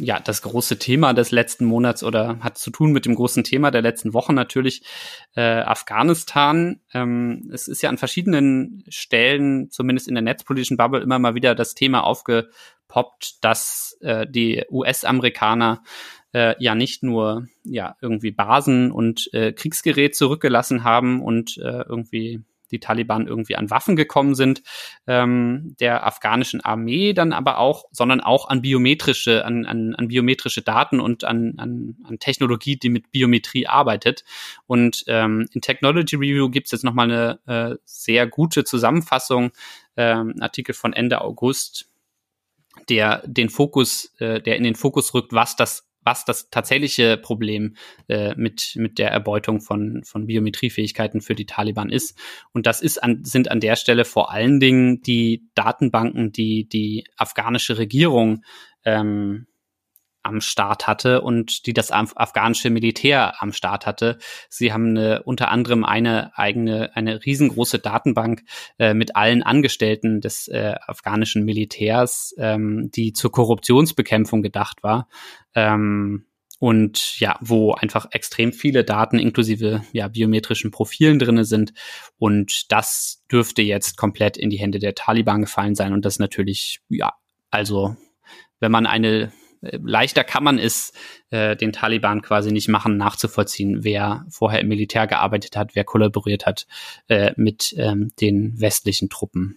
ja, 0.00 0.18
das 0.18 0.42
große 0.42 0.78
Thema 0.78 1.12
des 1.12 1.30
letzten 1.30 1.64
Monats 1.64 2.02
oder 2.02 2.38
hat 2.40 2.56
zu 2.58 2.70
tun 2.70 2.92
mit 2.92 3.04
dem 3.04 3.14
großen 3.14 3.44
Thema 3.44 3.70
der 3.70 3.82
letzten 3.82 4.14
Wochen 4.14 4.34
natürlich 4.34 4.82
äh, 5.36 5.40
Afghanistan. 5.42 6.80
Ähm, 6.94 7.50
es 7.52 7.68
ist 7.68 7.82
ja 7.82 7.90
an 7.90 7.98
verschiedenen 7.98 8.82
Stellen, 8.88 9.70
zumindest 9.70 10.08
in 10.08 10.14
der 10.14 10.22
netzpolitischen 10.22 10.76
Bubble, 10.76 11.00
immer 11.00 11.18
mal 11.18 11.34
wieder 11.34 11.54
das 11.54 11.74
Thema 11.74 12.04
aufgepoppt, 12.04 13.44
dass 13.44 13.98
äh, 14.00 14.26
die 14.26 14.64
US-Amerikaner 14.70 15.82
äh, 16.32 16.54
ja 16.58 16.74
nicht 16.74 17.02
nur 17.02 17.46
ja 17.64 17.96
irgendwie 18.00 18.30
Basen 18.30 18.92
und 18.92 19.28
äh, 19.34 19.52
Kriegsgerät 19.52 20.16
zurückgelassen 20.16 20.82
haben 20.82 21.22
und 21.22 21.58
äh, 21.58 21.82
irgendwie 21.88 22.42
die 22.70 22.80
Taliban 22.80 23.26
irgendwie 23.26 23.56
an 23.56 23.70
Waffen 23.70 23.96
gekommen 23.96 24.34
sind, 24.34 24.62
ähm, 25.06 25.76
der 25.80 26.06
afghanischen 26.06 26.60
Armee 26.60 27.12
dann 27.12 27.32
aber 27.32 27.58
auch, 27.58 27.84
sondern 27.92 28.20
auch 28.20 28.48
an 28.48 28.62
biometrische, 28.62 29.44
an, 29.44 29.66
an, 29.66 29.94
an 29.94 30.08
biometrische 30.08 30.62
Daten 30.62 31.00
und 31.00 31.24
an, 31.24 31.54
an, 31.58 31.96
an 32.04 32.18
Technologie, 32.18 32.76
die 32.76 32.88
mit 32.88 33.10
Biometrie 33.10 33.66
arbeitet. 33.66 34.24
Und 34.66 35.04
ähm, 35.06 35.46
in 35.52 35.60
Technology 35.60 36.16
Review 36.16 36.50
gibt 36.50 36.66
es 36.66 36.72
jetzt 36.72 36.84
nochmal 36.84 37.10
eine 37.10 37.40
äh, 37.46 37.76
sehr 37.84 38.26
gute 38.26 38.64
Zusammenfassung, 38.64 39.50
ähm, 39.96 40.34
Artikel 40.40 40.74
von 40.74 40.92
Ende 40.92 41.20
August, 41.20 41.88
der 42.88 43.22
den 43.26 43.48
Fokus, 43.48 44.14
äh, 44.18 44.40
der 44.40 44.56
in 44.56 44.64
den 44.64 44.74
Fokus 44.74 45.12
rückt, 45.14 45.32
was 45.32 45.56
das 45.56 45.89
was 46.02 46.24
das 46.24 46.50
tatsächliche 46.50 47.16
Problem 47.16 47.76
äh, 48.08 48.34
mit, 48.36 48.72
mit 48.76 48.98
der 48.98 49.10
Erbeutung 49.10 49.60
von, 49.60 50.02
von 50.04 50.26
Biometriefähigkeiten 50.26 51.20
für 51.20 51.34
die 51.34 51.46
Taliban 51.46 51.90
ist. 51.90 52.18
Und 52.52 52.66
das 52.66 52.80
ist 52.80 53.02
an, 53.02 53.24
sind 53.24 53.50
an 53.50 53.60
der 53.60 53.76
Stelle 53.76 54.04
vor 54.04 54.30
allen 54.30 54.60
Dingen 54.60 55.02
die 55.02 55.48
Datenbanken, 55.54 56.32
die 56.32 56.68
die 56.68 57.04
afghanische 57.16 57.78
Regierung 57.78 58.42
ähm, 58.84 59.46
am 60.22 60.40
Start 60.40 60.86
hatte 60.86 61.22
und 61.22 61.66
die 61.66 61.72
das 61.72 61.90
afghanische 61.90 62.70
Militär 62.70 63.42
am 63.42 63.52
Start 63.52 63.86
hatte. 63.86 64.18
Sie 64.48 64.72
haben 64.72 64.90
eine, 64.90 65.22
unter 65.22 65.50
anderem 65.50 65.84
eine 65.84 66.36
eigene, 66.36 66.94
eine 66.94 67.24
riesengroße 67.24 67.78
Datenbank 67.78 68.42
äh, 68.78 68.94
mit 68.94 69.16
allen 69.16 69.42
Angestellten 69.42 70.20
des 70.20 70.48
äh, 70.48 70.74
afghanischen 70.86 71.44
Militärs, 71.44 72.34
ähm, 72.38 72.90
die 72.94 73.12
zur 73.12 73.32
Korruptionsbekämpfung 73.32 74.42
gedacht 74.42 74.82
war. 74.82 75.08
Ähm, 75.54 76.26
und 76.60 77.18
ja, 77.18 77.38
wo 77.40 77.72
einfach 77.72 78.08
extrem 78.10 78.52
viele 78.52 78.84
Daten 78.84 79.18
inklusive 79.18 79.82
ja, 79.92 80.08
biometrischen 80.08 80.70
Profilen 80.70 81.18
drinne 81.18 81.46
sind. 81.46 81.72
Und 82.18 82.70
das 82.70 83.24
dürfte 83.32 83.62
jetzt 83.62 83.96
komplett 83.96 84.36
in 84.36 84.50
die 84.50 84.58
Hände 84.58 84.78
der 84.78 84.94
Taliban 84.94 85.40
gefallen 85.40 85.74
sein. 85.74 85.94
Und 85.94 86.04
das 86.04 86.18
natürlich, 86.18 86.80
ja, 86.90 87.14
also 87.50 87.96
wenn 88.60 88.70
man 88.70 88.84
eine 88.84 89.32
leichter 89.60 90.24
kann 90.24 90.44
man 90.44 90.58
es 90.58 90.92
äh, 91.30 91.56
den 91.56 91.72
Taliban 91.72 92.22
quasi 92.22 92.52
nicht 92.52 92.68
machen, 92.68 92.96
nachzuvollziehen, 92.96 93.84
wer 93.84 94.24
vorher 94.28 94.60
im 94.60 94.68
Militär 94.68 95.06
gearbeitet 95.06 95.56
hat, 95.56 95.74
wer 95.74 95.84
kollaboriert 95.84 96.46
hat 96.46 96.66
äh, 97.08 97.32
mit 97.36 97.74
ähm, 97.76 98.10
den 98.20 98.58
westlichen 98.60 99.08
Truppen. 99.08 99.56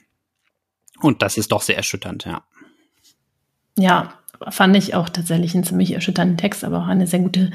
Und 0.99 1.21
das 1.21 1.37
ist 1.37 1.51
doch 1.51 1.61
sehr 1.61 1.77
erschütternd, 1.77 2.25
ja. 2.25 2.43
Ja, 3.77 4.13
fand 4.49 4.75
ich 4.75 4.93
auch 4.93 5.09
tatsächlich 5.09 5.55
einen 5.55 5.63
ziemlich 5.63 5.93
erschütternden 5.93 6.37
Text, 6.37 6.63
aber 6.63 6.79
auch 6.79 6.87
eine 6.87 7.07
sehr 7.07 7.19
gute 7.19 7.51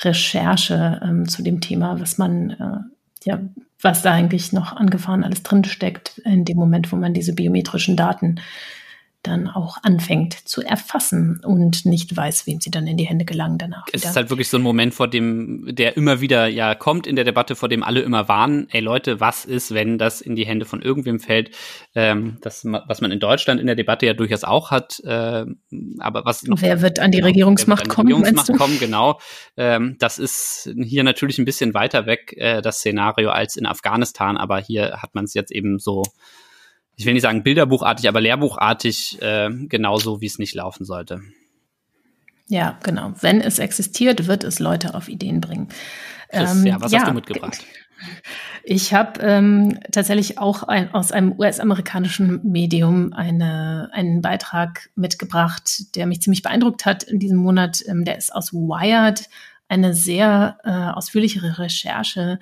Recherche 0.00 1.00
ähm, 1.02 1.28
zu 1.28 1.42
dem 1.42 1.60
Thema, 1.60 2.00
was 2.00 2.18
man, 2.18 2.50
äh, 2.50 3.28
ja, 3.28 3.40
was 3.80 4.02
da 4.02 4.12
eigentlich 4.12 4.52
noch 4.52 4.72
angefahren 4.76 5.24
alles 5.24 5.42
drinsteckt 5.42 6.18
in 6.24 6.44
dem 6.44 6.56
Moment, 6.56 6.92
wo 6.92 6.96
man 6.96 7.14
diese 7.14 7.34
biometrischen 7.34 7.96
Daten 7.96 8.40
dann 9.22 9.48
auch 9.48 9.78
anfängt 9.82 10.34
zu 10.34 10.62
erfassen 10.62 11.40
und 11.44 11.86
nicht 11.86 12.16
weiß, 12.16 12.46
wem 12.46 12.60
sie 12.60 12.70
dann 12.70 12.86
in 12.86 12.96
die 12.96 13.04
Hände 13.04 13.24
gelangen 13.24 13.58
danach. 13.58 13.86
Es 13.92 14.00
wieder. 14.00 14.10
ist 14.10 14.16
halt 14.16 14.30
wirklich 14.30 14.48
so 14.48 14.58
ein 14.58 14.62
Moment, 14.62 14.94
vor 14.94 15.08
dem, 15.08 15.66
der 15.74 15.96
immer 15.96 16.20
wieder 16.20 16.46
ja 16.48 16.74
kommt 16.74 17.06
in 17.06 17.14
der 17.14 17.24
Debatte, 17.24 17.54
vor 17.54 17.68
dem 17.68 17.82
alle 17.82 18.00
immer 18.00 18.28
warnen, 18.28 18.66
ey 18.70 18.80
Leute, 18.80 19.20
was 19.20 19.44
ist, 19.44 19.74
wenn 19.74 19.98
das 19.98 20.20
in 20.20 20.34
die 20.34 20.46
Hände 20.46 20.64
von 20.64 20.82
irgendwem 20.82 21.20
fällt? 21.20 21.50
Ähm, 21.94 22.38
das, 22.40 22.64
was 22.64 23.00
man 23.00 23.12
in 23.12 23.20
Deutschland 23.20 23.60
in 23.60 23.66
der 23.66 23.76
Debatte 23.76 24.06
ja 24.06 24.14
durchaus 24.14 24.44
auch 24.44 24.70
hat, 24.70 24.98
äh, 25.04 25.44
aber 25.98 26.24
was 26.24 26.44
Wer 26.46 26.82
wird 26.82 26.98
an 26.98 27.10
die 27.10 27.18
genau, 27.18 27.28
Regierungsmacht 27.28 27.88
kommen? 27.88 28.12
Regierungsmacht 28.12 28.58
kommen, 28.58 28.78
genau. 28.78 29.20
Ähm, 29.56 29.96
das 30.00 30.18
ist 30.18 30.70
hier 30.82 31.04
natürlich 31.04 31.38
ein 31.38 31.44
bisschen 31.44 31.74
weiter 31.74 32.06
weg, 32.06 32.34
äh, 32.36 32.60
das 32.60 32.78
Szenario, 32.78 33.30
als 33.30 33.56
in 33.56 33.66
Afghanistan, 33.66 34.36
aber 34.36 34.58
hier 34.58 34.98
hat 35.00 35.14
man 35.14 35.24
es 35.24 35.34
jetzt 35.34 35.52
eben 35.52 35.78
so 35.78 36.02
ich 36.96 37.06
will 37.06 37.14
nicht 37.14 37.22
sagen 37.22 37.42
bilderbuchartig, 37.42 38.08
aber 38.08 38.20
lehrbuchartig, 38.20 39.20
äh, 39.20 39.50
genauso 39.68 40.20
wie 40.20 40.26
es 40.26 40.38
nicht 40.38 40.54
laufen 40.54 40.84
sollte. 40.84 41.20
Ja, 42.48 42.78
genau. 42.82 43.12
Wenn 43.20 43.40
es 43.40 43.58
existiert, 43.58 44.26
wird 44.26 44.44
es 44.44 44.58
Leute 44.58 44.94
auf 44.94 45.08
Ideen 45.08 45.40
bringen. 45.40 45.68
Chris, 46.28 46.54
ähm, 46.54 46.66
ja, 46.66 46.80
was 46.80 46.92
ja, 46.92 47.00
hast 47.00 47.08
du 47.08 47.14
mitgebracht? 47.14 47.64
Ich 48.64 48.92
habe 48.94 49.20
ähm, 49.20 49.78
tatsächlich 49.92 50.38
auch 50.38 50.64
ein, 50.64 50.92
aus 50.92 51.12
einem 51.12 51.38
US-amerikanischen 51.38 52.40
Medium 52.42 53.12
eine, 53.12 53.90
einen 53.92 54.22
Beitrag 54.22 54.90
mitgebracht, 54.96 55.94
der 55.96 56.06
mich 56.06 56.20
ziemlich 56.20 56.42
beeindruckt 56.42 56.84
hat 56.84 57.04
in 57.04 57.20
diesem 57.20 57.38
Monat. 57.38 57.82
Ähm, 57.86 58.04
der 58.04 58.18
ist 58.18 58.34
aus 58.34 58.52
Wired, 58.52 59.28
eine 59.68 59.94
sehr 59.94 60.58
äh, 60.64 60.96
ausführlichere 60.96 61.58
Recherche 61.58 62.38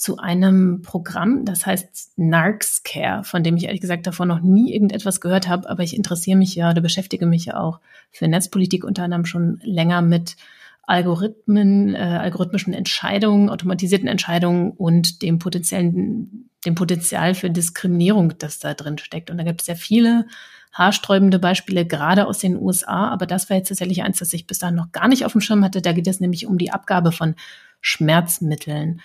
zu 0.00 0.16
einem 0.16 0.80
Programm, 0.80 1.44
das 1.44 1.66
heißt 1.66 2.14
Narcs 2.16 2.84
Care, 2.84 3.22
von 3.22 3.44
dem 3.44 3.58
ich 3.58 3.64
ehrlich 3.64 3.82
gesagt 3.82 4.06
davor 4.06 4.24
noch 4.24 4.40
nie 4.40 4.72
irgendetwas 4.72 5.20
gehört 5.20 5.46
habe, 5.46 5.68
aber 5.68 5.82
ich 5.82 5.94
interessiere 5.94 6.38
mich 6.38 6.54
ja 6.54 6.70
oder 6.70 6.80
beschäftige 6.80 7.26
mich 7.26 7.44
ja 7.44 7.60
auch 7.60 7.80
für 8.10 8.26
Netzpolitik 8.26 8.82
unter 8.82 9.02
anderem 9.02 9.26
schon 9.26 9.60
länger 9.62 10.00
mit 10.00 10.36
Algorithmen, 10.84 11.94
äh, 11.94 11.98
algorithmischen 11.98 12.72
Entscheidungen, 12.72 13.50
automatisierten 13.50 14.08
Entscheidungen 14.08 14.70
und 14.70 15.20
dem 15.20 15.38
potenziellen, 15.38 16.48
dem 16.64 16.74
Potenzial 16.76 17.34
für 17.34 17.50
Diskriminierung, 17.50 18.32
das 18.38 18.58
da 18.58 18.72
drin 18.72 18.96
steckt. 18.96 19.30
Und 19.30 19.36
da 19.36 19.44
gibt 19.44 19.60
es 19.60 19.66
ja 19.66 19.74
viele 19.74 20.24
haarsträubende 20.72 21.38
Beispiele, 21.38 21.84
gerade 21.84 22.26
aus 22.26 22.38
den 22.38 22.56
USA, 22.56 23.10
aber 23.10 23.26
das 23.26 23.50
war 23.50 23.58
jetzt 23.58 23.68
tatsächlich 23.68 24.02
eins, 24.02 24.20
das 24.20 24.32
ich 24.32 24.46
bis 24.46 24.60
dahin 24.60 24.76
noch 24.76 24.92
gar 24.92 25.08
nicht 25.08 25.26
auf 25.26 25.32
dem 25.32 25.42
Schirm 25.42 25.62
hatte. 25.62 25.82
Da 25.82 25.92
geht 25.92 26.08
es 26.08 26.20
nämlich 26.20 26.46
um 26.46 26.56
die 26.56 26.72
Abgabe 26.72 27.12
von 27.12 27.34
Schmerzmitteln. 27.82 29.02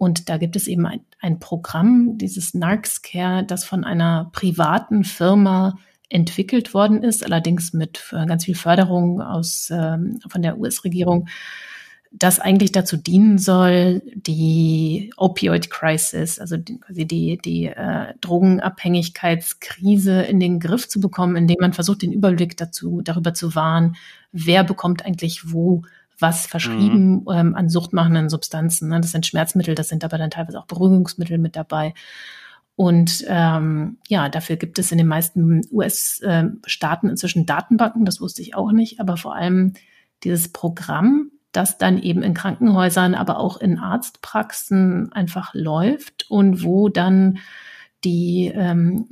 Und 0.00 0.30
da 0.30 0.38
gibt 0.38 0.56
es 0.56 0.66
eben 0.66 0.86
ein, 0.86 1.02
ein 1.20 1.40
Programm, 1.40 2.16
dieses 2.16 2.54
Narcscare, 2.54 3.44
das 3.44 3.66
von 3.66 3.84
einer 3.84 4.30
privaten 4.32 5.04
Firma 5.04 5.76
entwickelt 6.08 6.72
worden 6.72 7.02
ist, 7.02 7.22
allerdings 7.22 7.74
mit 7.74 8.02
ganz 8.10 8.46
viel 8.46 8.54
Förderung 8.54 9.20
aus, 9.20 9.68
ähm, 9.70 10.18
von 10.26 10.40
der 10.40 10.58
US-Regierung, 10.58 11.28
das 12.12 12.40
eigentlich 12.40 12.72
dazu 12.72 12.96
dienen 12.96 13.36
soll, 13.36 14.00
die 14.14 15.12
Opioid-Crisis, 15.18 16.38
also 16.38 16.56
die, 16.56 16.80
quasi 16.80 17.04
die, 17.04 17.36
die 17.36 17.66
äh, 17.66 18.14
Drogenabhängigkeitskrise 18.22 20.22
in 20.22 20.40
den 20.40 20.60
Griff 20.60 20.88
zu 20.88 21.00
bekommen, 21.00 21.36
indem 21.36 21.58
man 21.60 21.74
versucht, 21.74 22.00
den 22.00 22.14
Überblick 22.14 22.56
dazu, 22.56 23.02
darüber 23.02 23.34
zu 23.34 23.54
wahren, 23.54 23.96
wer 24.32 24.64
bekommt 24.64 25.04
eigentlich 25.04 25.52
wo 25.52 25.82
was 26.20 26.46
verschrieben 26.46 27.20
mhm. 27.20 27.26
ähm, 27.32 27.54
an 27.54 27.68
suchtmachenden 27.68 28.28
Substanzen. 28.28 28.88
Ne? 28.88 29.00
Das 29.00 29.12
sind 29.12 29.26
Schmerzmittel, 29.26 29.74
das 29.74 29.88
sind 29.88 30.04
aber 30.04 30.18
dann 30.18 30.30
teilweise 30.30 30.58
auch 30.58 30.66
Beruhigungsmittel 30.66 31.38
mit 31.38 31.56
dabei. 31.56 31.94
Und 32.76 33.24
ähm, 33.28 33.98
ja, 34.08 34.28
dafür 34.28 34.56
gibt 34.56 34.78
es 34.78 34.90
in 34.90 34.98
den 34.98 35.06
meisten 35.06 35.60
US-Staaten 35.70 37.10
inzwischen 37.10 37.44
Datenbanken, 37.44 38.06
das 38.06 38.20
wusste 38.20 38.40
ich 38.40 38.54
auch 38.54 38.72
nicht, 38.72 39.00
aber 39.00 39.16
vor 39.18 39.34
allem 39.34 39.74
dieses 40.24 40.50
Programm, 40.50 41.30
das 41.52 41.78
dann 41.78 42.00
eben 42.00 42.22
in 42.22 42.32
Krankenhäusern, 42.32 43.14
aber 43.14 43.38
auch 43.38 43.58
in 43.58 43.78
Arztpraxen 43.78 45.12
einfach 45.12 45.52
läuft 45.52 46.30
und 46.30 46.62
wo 46.62 46.88
dann 46.88 47.38
die 48.04 48.50
ähm, 48.54 49.08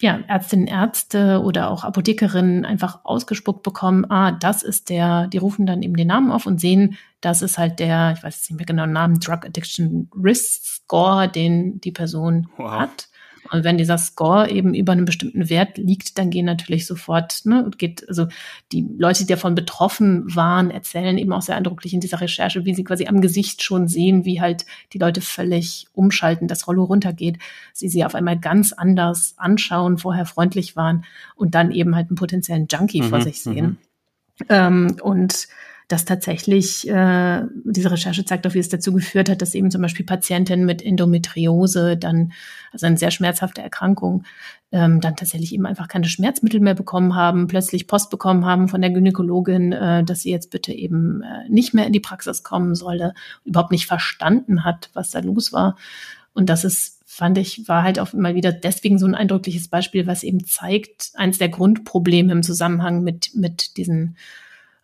ja, 0.00 0.18
Ärztinnen, 0.26 0.66
Ärzte 0.66 1.42
oder 1.42 1.70
auch 1.70 1.84
Apothekerinnen 1.84 2.64
einfach 2.64 3.00
ausgespuckt 3.04 3.62
bekommen, 3.62 4.10
ah, 4.10 4.32
das 4.32 4.62
ist 4.62 4.88
der, 4.88 5.26
die 5.26 5.38
rufen 5.38 5.66
dann 5.66 5.82
eben 5.82 5.94
den 5.94 6.08
Namen 6.08 6.32
auf 6.32 6.46
und 6.46 6.60
sehen, 6.60 6.96
das 7.20 7.42
ist 7.42 7.58
halt 7.58 7.78
der, 7.80 8.14
ich 8.16 8.22
weiß 8.22 8.48
nicht 8.48 8.56
mehr 8.56 8.66
genau 8.66 8.84
den 8.84 8.94
Namen, 8.94 9.20
Drug 9.20 9.44
Addiction 9.44 10.10
Risk 10.14 10.64
Score, 10.64 11.28
den 11.28 11.80
die 11.80 11.92
Person 11.92 12.48
wow. 12.56 12.80
hat. 12.80 13.09
Und 13.50 13.64
wenn 13.64 13.78
dieser 13.78 13.98
Score 13.98 14.48
eben 14.48 14.74
über 14.74 14.92
einem 14.92 15.04
bestimmten 15.04 15.48
Wert 15.50 15.76
liegt, 15.76 16.18
dann 16.18 16.30
gehen 16.30 16.46
natürlich 16.46 16.86
sofort, 16.86 17.44
ne, 17.44 17.70
geht, 17.76 18.08
also 18.08 18.26
die 18.72 18.86
Leute, 18.96 19.24
die 19.24 19.32
davon 19.32 19.54
betroffen 19.54 20.34
waren, 20.34 20.70
erzählen 20.70 21.18
eben 21.18 21.32
auch 21.32 21.42
sehr 21.42 21.56
eindrücklich 21.56 21.92
in 21.92 22.00
dieser 22.00 22.20
Recherche, 22.20 22.64
wie 22.64 22.74
sie 22.74 22.84
quasi 22.84 23.06
am 23.06 23.20
Gesicht 23.20 23.62
schon 23.62 23.88
sehen, 23.88 24.24
wie 24.24 24.40
halt 24.40 24.66
die 24.92 24.98
Leute 24.98 25.20
völlig 25.20 25.88
umschalten, 25.92 26.48
das 26.48 26.68
Rollo 26.68 26.84
runtergeht, 26.84 27.38
sie 27.72 27.88
sie 27.88 28.04
auf 28.04 28.14
einmal 28.14 28.38
ganz 28.38 28.72
anders 28.72 29.34
anschauen, 29.36 29.98
vorher 29.98 30.26
freundlich 30.26 30.76
waren 30.76 31.04
und 31.34 31.54
dann 31.54 31.72
eben 31.72 31.96
halt 31.96 32.08
einen 32.08 32.16
potenziellen 32.16 32.68
Junkie 32.70 33.02
mhm, 33.02 33.08
vor 33.08 33.20
sich 33.20 33.42
sehen. 33.42 33.66
Mhm. 33.66 34.46
Ähm, 34.48 34.96
und 35.02 35.48
dass 35.90 36.04
tatsächlich 36.04 36.88
äh, 36.88 37.42
diese 37.64 37.90
Recherche 37.90 38.24
zeigt 38.24 38.46
auch, 38.46 38.54
wie 38.54 38.60
es 38.60 38.68
dazu 38.68 38.92
geführt 38.92 39.28
hat, 39.28 39.42
dass 39.42 39.56
eben 39.56 39.72
zum 39.72 39.82
Beispiel 39.82 40.06
Patientinnen 40.06 40.64
mit 40.64 40.82
Endometriose 40.82 41.96
dann, 41.96 42.32
also 42.72 42.86
eine 42.86 42.96
sehr 42.96 43.10
schmerzhafte 43.10 43.60
Erkrankung, 43.60 44.22
ähm, 44.70 45.00
dann 45.00 45.16
tatsächlich 45.16 45.52
eben 45.52 45.66
einfach 45.66 45.88
keine 45.88 46.04
Schmerzmittel 46.06 46.60
mehr 46.60 46.76
bekommen 46.76 47.16
haben, 47.16 47.48
plötzlich 47.48 47.88
Post 47.88 48.10
bekommen 48.10 48.46
haben 48.46 48.68
von 48.68 48.80
der 48.80 48.90
Gynäkologin, 48.90 49.72
äh, 49.72 50.04
dass 50.04 50.20
sie 50.20 50.30
jetzt 50.30 50.52
bitte 50.52 50.72
eben 50.72 51.22
äh, 51.22 51.48
nicht 51.48 51.74
mehr 51.74 51.88
in 51.88 51.92
die 51.92 51.98
Praxis 51.98 52.44
kommen 52.44 52.76
solle, 52.76 53.12
überhaupt 53.44 53.72
nicht 53.72 53.86
verstanden 53.86 54.64
hat, 54.64 54.90
was 54.94 55.10
da 55.10 55.18
los 55.18 55.52
war. 55.52 55.76
Und 56.34 56.50
das 56.50 56.62
ist, 56.62 57.00
fand 57.04 57.36
ich, 57.36 57.66
war 57.66 57.82
halt 57.82 57.98
auch 57.98 58.14
immer 58.14 58.36
wieder 58.36 58.52
deswegen 58.52 59.00
so 59.00 59.06
ein 59.06 59.16
eindrückliches 59.16 59.66
Beispiel, 59.66 60.06
was 60.06 60.22
eben 60.22 60.44
zeigt, 60.44 61.10
eins 61.14 61.38
der 61.38 61.48
Grundprobleme 61.48 62.30
im 62.30 62.44
Zusammenhang 62.44 63.02
mit, 63.02 63.34
mit 63.34 63.76
diesen 63.76 64.16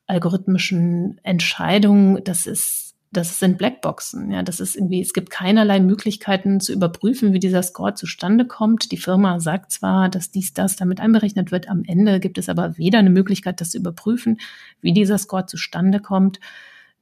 algorithmischen 0.07 1.19
Entscheidungen, 1.23 2.23
das 2.25 2.47
ist, 2.47 2.95
das 3.13 3.39
sind 3.39 3.59
Blackboxen. 3.59 4.31
Ja, 4.31 4.43
das 4.43 4.61
ist 4.61 4.77
irgendwie, 4.77 5.01
es 5.01 5.13
gibt 5.13 5.31
keinerlei 5.31 5.81
Möglichkeiten 5.81 6.61
zu 6.61 6.73
überprüfen, 6.73 7.33
wie 7.33 7.39
dieser 7.39 7.63
Score 7.63 7.95
zustande 7.95 8.47
kommt. 8.47 8.93
Die 8.93 8.97
Firma 8.97 9.41
sagt 9.41 9.73
zwar, 9.73 10.09
dass 10.09 10.31
dies, 10.31 10.55
das 10.55 10.77
damit 10.77 11.01
einberechnet 11.01 11.51
wird. 11.51 11.69
Am 11.69 11.83
Ende 11.85 12.21
gibt 12.21 12.39
es 12.39 12.49
aber 12.49 12.77
weder 12.79 12.99
eine 12.99 13.11
Möglichkeit, 13.11 13.61
das 13.61 13.71
zu 13.71 13.79
überprüfen, 13.79 14.39
wie 14.81 14.93
dieser 14.93 15.19
Score 15.19 15.47
zustande 15.47 16.01
kommt, 16.01 16.41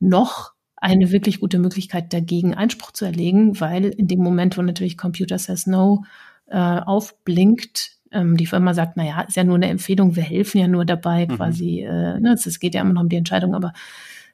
noch 0.00 0.52
eine 0.76 1.11
wirklich 1.11 1.40
gute 1.40 1.59
Möglichkeit 1.59 2.12
dagegen 2.12 2.55
Einspruch 2.55 2.92
zu 2.92 3.07
erlegen, 3.07 3.59
weil 3.59 3.86
in 3.86 4.07
dem 4.07 4.20
Moment, 4.20 4.59
wo 4.59 4.62
natürlich 4.62 4.98
Computer 4.98 5.38
Says 5.38 5.66
No 5.66 6.05
äh, 6.46 6.59
aufblinkt, 6.59 7.93
ähm, 8.15 8.37
die 8.37 8.47
Firma 8.47 8.75
sagt, 8.75 8.97
naja, 8.97 9.23
ist 9.23 9.37
ja 9.37 9.45
nur 9.45 9.57
eine 9.57 9.69
Empfehlung, 9.69 10.17
wir 10.17 10.23
helfen 10.23 10.59
ja 10.59 10.69
nur 10.69 10.85
dabei, 10.85 11.27
mhm. 11.27 11.37
quasi, 11.37 11.81
äh, 11.81 12.21
ne, 12.21 12.33
es 12.33 12.61
geht 12.61 12.75
ja 12.75 12.81
immer 12.81 12.93
noch 12.93 13.03
um 13.03 13.09
die 13.09 13.17
Entscheidung, 13.17 13.55
aber 13.55 13.73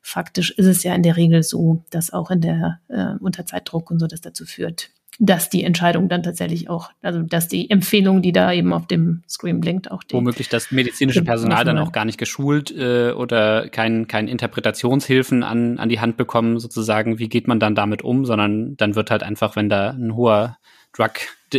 faktisch 0.02 0.50
ist 0.52 0.66
es 0.66 0.82
ja 0.82 0.94
in 0.94 1.02
der 1.02 1.16
Regel 1.16 1.42
so, 1.42 1.84
dass 1.90 2.12
auch 2.12 2.30
in 2.30 2.40
der 2.40 2.80
äh, 2.88 3.14
unter 3.20 3.46
Zeitdruck 3.46 3.90
und 3.90 3.98
so 3.98 4.06
das 4.06 4.20
dazu 4.20 4.46
führt, 4.46 4.90
dass 5.18 5.50
die 5.50 5.64
Entscheidung 5.64 6.08
dann 6.08 6.22
tatsächlich 6.22 6.70
auch, 6.70 6.90
also 7.02 7.20
dass 7.20 7.46
die 7.46 7.68
Empfehlung, 7.68 8.22
die 8.22 8.32
da 8.32 8.52
eben 8.52 8.72
auf 8.72 8.86
dem 8.86 9.22
Screen 9.28 9.60
blinkt, 9.60 9.90
auch 9.90 10.02
die 10.02 10.14
womöglich 10.14 10.48
das 10.48 10.70
medizinische 10.70 11.22
Personal 11.22 11.64
dann 11.64 11.78
auch 11.78 11.92
gar 11.92 12.06
nicht 12.06 12.16
geschult 12.16 12.70
äh, 12.70 13.12
oder 13.12 13.68
kein, 13.68 14.06
kein 14.06 14.28
Interpretationshilfen 14.28 15.42
an, 15.42 15.78
an 15.78 15.90
die 15.90 16.00
Hand 16.00 16.16
bekommen, 16.16 16.58
sozusagen, 16.58 17.18
wie 17.18 17.28
geht 17.28 17.48
man 17.48 17.60
dann 17.60 17.74
damit 17.74 18.02
um, 18.02 18.24
sondern 18.24 18.76
dann 18.78 18.94
wird 18.94 19.10
halt 19.10 19.22
einfach, 19.22 19.56
wenn 19.56 19.68
da 19.68 19.90
ein 19.90 20.14
hoher 20.14 20.56
Drug 20.92 21.12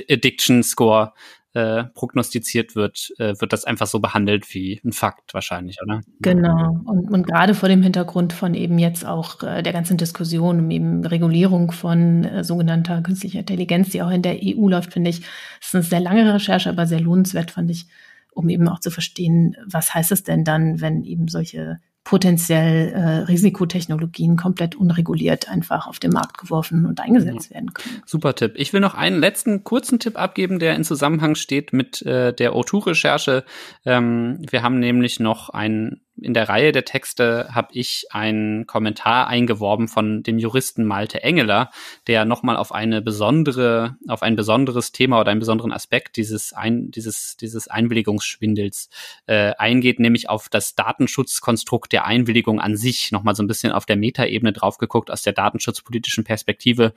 Addiction 0.09 0.63
Score 0.63 1.13
äh, 1.53 1.83
prognostiziert 1.83 2.75
wird, 2.75 3.11
äh, 3.17 3.33
wird 3.39 3.51
das 3.51 3.65
einfach 3.65 3.87
so 3.87 3.99
behandelt 3.99 4.53
wie 4.53 4.79
ein 4.85 4.93
Fakt 4.93 5.33
wahrscheinlich, 5.33 5.77
oder? 5.83 6.01
Genau. 6.21 6.79
Und, 6.85 7.11
und 7.11 7.27
gerade 7.27 7.53
vor 7.53 7.67
dem 7.67 7.83
Hintergrund 7.83 8.31
von 8.31 8.53
eben 8.53 8.79
jetzt 8.79 9.05
auch 9.05 9.43
äh, 9.43 9.61
der 9.61 9.73
ganzen 9.73 9.97
Diskussion 9.97 10.59
um 10.59 10.71
eben 10.71 11.05
Regulierung 11.05 11.71
von 11.71 12.23
äh, 12.23 12.43
sogenannter 12.43 13.01
künstlicher 13.01 13.39
Intelligenz, 13.39 13.89
die 13.89 14.01
auch 14.01 14.11
in 14.11 14.21
der 14.21 14.37
EU 14.41 14.69
läuft, 14.69 14.93
finde 14.93 15.09
ich, 15.09 15.23
ist 15.59 15.75
eine 15.75 15.83
sehr 15.83 15.99
lange 15.99 16.33
Recherche, 16.33 16.69
aber 16.69 16.87
sehr 16.87 17.01
lohnenswert, 17.01 17.51
fand 17.51 17.69
ich, 17.69 17.87
um 18.33 18.47
eben 18.47 18.67
auch 18.69 18.79
zu 18.79 18.89
verstehen, 18.89 19.57
was 19.65 19.93
heißt 19.93 20.11
es 20.13 20.23
denn 20.23 20.45
dann, 20.45 20.79
wenn 20.79 21.03
eben 21.03 21.27
solche 21.27 21.79
potenziell 22.03 22.89
äh, 22.89 22.99
Risikotechnologien 23.25 24.35
komplett 24.35 24.75
unreguliert 24.75 25.49
einfach 25.49 25.87
auf 25.87 25.99
den 25.99 26.11
Markt 26.11 26.37
geworfen 26.39 26.85
und 26.85 26.99
eingesetzt 26.99 27.51
werden 27.51 27.73
können. 27.73 28.01
Super 28.05 28.33
Tipp. 28.35 28.53
Ich 28.55 28.73
will 28.73 28.81
noch 28.81 28.95
einen 28.95 29.19
letzten 29.19 29.63
kurzen 29.63 29.99
Tipp 29.99 30.19
abgeben, 30.19 30.59
der 30.59 30.75
in 30.75 30.83
Zusammenhang 30.83 31.35
steht 31.35 31.73
mit 31.73 32.01
äh, 32.01 32.33
der 32.33 32.53
O2-Recherche. 32.53 33.43
Ähm, 33.85 34.39
wir 34.49 34.63
haben 34.63 34.79
nämlich 34.79 35.19
noch 35.19 35.49
einen 35.49 36.01
in 36.19 36.33
der 36.33 36.49
Reihe 36.49 36.71
der 36.71 36.85
Texte 36.85 37.49
habe 37.53 37.69
ich 37.71 38.05
einen 38.11 38.67
Kommentar 38.67 39.27
eingeworben 39.27 39.87
von 39.87 40.23
dem 40.23 40.39
Juristen 40.39 40.85
Malte 40.85 41.23
Engeler, 41.23 41.71
der 42.07 42.25
nochmal 42.25 42.57
auf 42.57 42.71
eine 42.73 43.01
besondere, 43.01 43.97
auf 44.07 44.21
ein 44.21 44.35
besonderes 44.35 44.91
Thema 44.91 45.19
oder 45.19 45.31
einen 45.31 45.39
besonderen 45.39 45.71
Aspekt 45.71 46.17
dieses, 46.17 46.53
ein, 46.53 46.91
dieses, 46.91 47.37
dieses 47.37 47.67
Einwilligungsschwindels 47.67 48.89
äh, 49.25 49.53
eingeht, 49.57 49.99
nämlich 49.99 50.29
auf 50.29 50.49
das 50.49 50.75
Datenschutzkonstrukt 50.75 51.91
der 51.91 52.05
Einwilligung 52.05 52.59
an 52.59 52.75
sich, 52.75 53.11
nochmal 53.11 53.35
so 53.35 53.41
ein 53.41 53.47
bisschen 53.47 53.71
auf 53.71 53.85
der 53.85 53.97
Metaebene 53.97 54.53
drauf 54.53 54.77
geguckt, 54.77 55.09
aus 55.09 55.23
der 55.23 55.33
datenschutzpolitischen 55.33 56.23
Perspektive. 56.23 56.93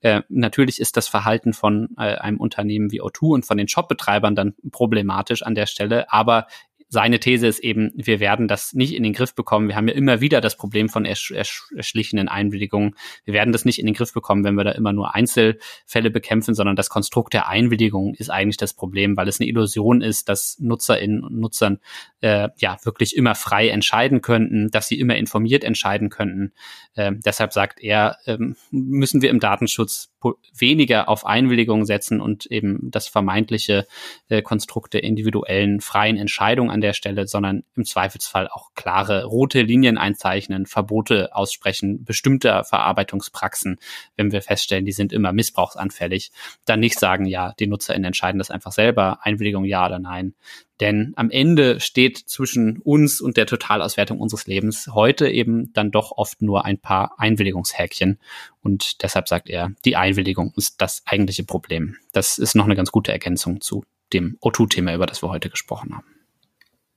Äh, 0.00 0.22
natürlich 0.28 0.80
ist 0.80 0.96
das 0.96 1.08
Verhalten 1.08 1.52
von 1.52 1.90
äh, 1.96 2.16
einem 2.16 2.38
Unternehmen 2.38 2.90
wie 2.90 3.00
O2 3.00 3.34
und 3.34 3.46
von 3.46 3.56
den 3.56 3.68
Shopbetreibern 3.68 4.34
dann 4.34 4.54
problematisch 4.70 5.42
an 5.42 5.54
der 5.54 5.66
Stelle, 5.66 6.12
aber 6.12 6.46
seine 6.88 7.18
These 7.18 7.46
ist 7.46 7.58
eben, 7.58 7.90
wir 7.96 8.20
werden 8.20 8.48
das 8.48 8.72
nicht 8.72 8.94
in 8.94 9.02
den 9.02 9.12
Griff 9.12 9.34
bekommen. 9.34 9.68
Wir 9.68 9.76
haben 9.76 9.88
ja 9.88 9.94
immer 9.94 10.20
wieder 10.20 10.40
das 10.40 10.56
Problem 10.56 10.88
von 10.88 11.04
ersch 11.04 11.32
ersch 11.32 11.64
erschlichenen 11.76 12.28
Einwilligungen. 12.28 12.94
Wir 13.24 13.34
werden 13.34 13.52
das 13.52 13.64
nicht 13.64 13.78
in 13.78 13.86
den 13.86 13.94
Griff 13.94 14.12
bekommen, 14.12 14.44
wenn 14.44 14.54
wir 14.54 14.64
da 14.64 14.72
immer 14.72 14.92
nur 14.92 15.14
Einzelfälle 15.14 16.10
bekämpfen, 16.10 16.54
sondern 16.54 16.76
das 16.76 16.88
Konstrukt 16.88 17.34
der 17.34 17.48
Einwilligung 17.48 18.14
ist 18.14 18.30
eigentlich 18.30 18.56
das 18.56 18.72
Problem, 18.72 19.16
weil 19.16 19.28
es 19.28 19.40
eine 19.40 19.48
Illusion 19.48 20.00
ist, 20.00 20.28
dass 20.28 20.58
Nutzerinnen 20.60 21.24
und 21.24 21.38
Nutzern 21.38 21.78
äh, 22.20 22.48
ja 22.56 22.76
wirklich 22.84 23.16
immer 23.16 23.34
frei 23.34 23.68
entscheiden 23.68 24.22
könnten, 24.22 24.70
dass 24.70 24.88
sie 24.88 24.98
immer 24.98 25.16
informiert 25.16 25.64
entscheiden 25.64 26.08
könnten. 26.08 26.52
Äh, 26.94 27.12
deshalb 27.16 27.52
sagt 27.52 27.80
er, 27.80 28.18
äh, 28.26 28.38
müssen 28.70 29.22
wir 29.22 29.30
im 29.30 29.40
Datenschutz 29.40 30.10
weniger 30.56 31.08
auf 31.08 31.26
Einwilligung 31.26 31.84
setzen 31.84 32.20
und 32.20 32.46
eben 32.46 32.90
das 32.90 33.08
vermeintliche 33.08 33.86
äh, 34.28 34.42
Konstrukt 34.42 34.94
der 34.94 35.04
individuellen 35.04 35.80
freien 35.80 36.16
Entscheidung 36.16 36.70
an 36.70 36.80
der 36.80 36.92
Stelle, 36.92 37.26
sondern 37.26 37.64
im 37.74 37.84
Zweifelsfall 37.84 38.48
auch 38.48 38.70
klare 38.74 39.24
rote 39.24 39.62
Linien 39.62 39.98
einzeichnen, 39.98 40.66
Verbote 40.66 41.34
aussprechen, 41.34 42.04
bestimmter 42.04 42.64
Verarbeitungspraxen, 42.64 43.78
wenn 44.16 44.32
wir 44.32 44.42
feststellen, 44.42 44.84
die 44.84 44.92
sind 44.92 45.12
immer 45.12 45.32
missbrauchsanfällig, 45.32 46.30
dann 46.64 46.80
nicht 46.80 46.98
sagen, 46.98 47.26
ja, 47.26 47.52
die 47.58 47.66
NutzerInnen 47.66 48.06
entscheiden 48.06 48.38
das 48.38 48.50
einfach 48.50 48.72
selber, 48.72 49.18
Einwilligung 49.22 49.64
ja 49.64 49.86
oder 49.86 49.98
nein, 49.98 50.34
denn 50.80 51.12
am 51.16 51.30
Ende 51.30 51.80
steht 51.80 52.18
zwischen 52.18 52.78
uns 52.78 53.20
und 53.20 53.36
der 53.36 53.46
Totalauswertung 53.46 54.20
unseres 54.20 54.46
Lebens 54.46 54.88
heute 54.92 55.28
eben 55.28 55.72
dann 55.72 55.90
doch 55.90 56.12
oft 56.12 56.42
nur 56.42 56.64
ein 56.64 56.78
paar 56.78 57.18
Einwilligungshäkchen. 57.18 58.18
Und 58.62 59.02
deshalb 59.02 59.28
sagt 59.28 59.48
er, 59.48 59.72
die 59.84 59.96
Einwilligung 59.96 60.52
ist 60.56 60.80
das 60.82 61.02
eigentliche 61.06 61.44
Problem. 61.44 61.96
Das 62.12 62.38
ist 62.38 62.54
noch 62.54 62.66
eine 62.66 62.76
ganz 62.76 62.92
gute 62.92 63.12
Ergänzung 63.12 63.60
zu 63.60 63.84
dem 64.12 64.36
O2-Thema, 64.42 64.94
über 64.94 65.06
das 65.06 65.22
wir 65.22 65.30
heute 65.30 65.50
gesprochen 65.50 65.94
haben. 65.94 66.06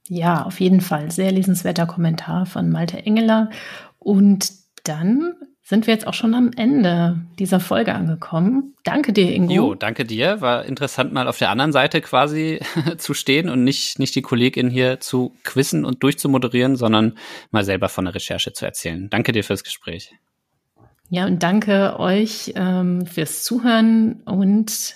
Ja, 0.07 0.43
auf 0.43 0.59
jeden 0.59 0.81
Fall. 0.81 1.11
Sehr 1.11 1.31
lesenswerter 1.31 1.85
Kommentar 1.85 2.45
von 2.45 2.69
Malte 2.69 2.97
Engeler. 2.97 3.51
Und 3.99 4.51
dann 4.83 5.35
sind 5.69 5.85
wir 5.85 5.93
jetzt 5.93 6.07
auch 6.07 6.15
schon 6.15 6.33
am 6.33 6.49
Ende 6.57 7.21
dieser 7.37 7.59
Folge 7.59 7.93
angekommen. 7.93 8.73
Danke 8.83 9.13
dir, 9.13 9.31
Ingo. 9.31 9.53
Jo, 9.53 9.75
danke 9.75 10.03
dir. 10.03 10.41
War 10.41 10.65
interessant, 10.65 11.13
mal 11.13 11.27
auf 11.27 11.37
der 11.37 11.51
anderen 11.51 11.71
Seite 11.71 12.01
quasi 12.01 12.59
zu 12.97 13.13
stehen 13.13 13.49
und 13.49 13.63
nicht, 13.63 13.99
nicht 13.99 14.15
die 14.15 14.23
Kollegin 14.23 14.71
hier 14.71 14.99
zu 14.99 15.35
quizzen 15.43 15.85
und 15.85 16.01
durchzumoderieren, 16.01 16.75
sondern 16.75 17.19
mal 17.51 17.63
selber 17.63 17.87
von 17.87 18.05
der 18.05 18.15
Recherche 18.15 18.51
zu 18.51 18.65
erzählen. 18.65 19.11
Danke 19.11 19.31
dir 19.31 19.43
fürs 19.43 19.63
Gespräch. 19.63 20.11
Ja, 21.09 21.27
und 21.27 21.43
danke 21.43 21.99
euch 21.99 22.51
ähm, 22.55 23.05
fürs 23.05 23.43
Zuhören 23.43 24.23
und 24.25 24.95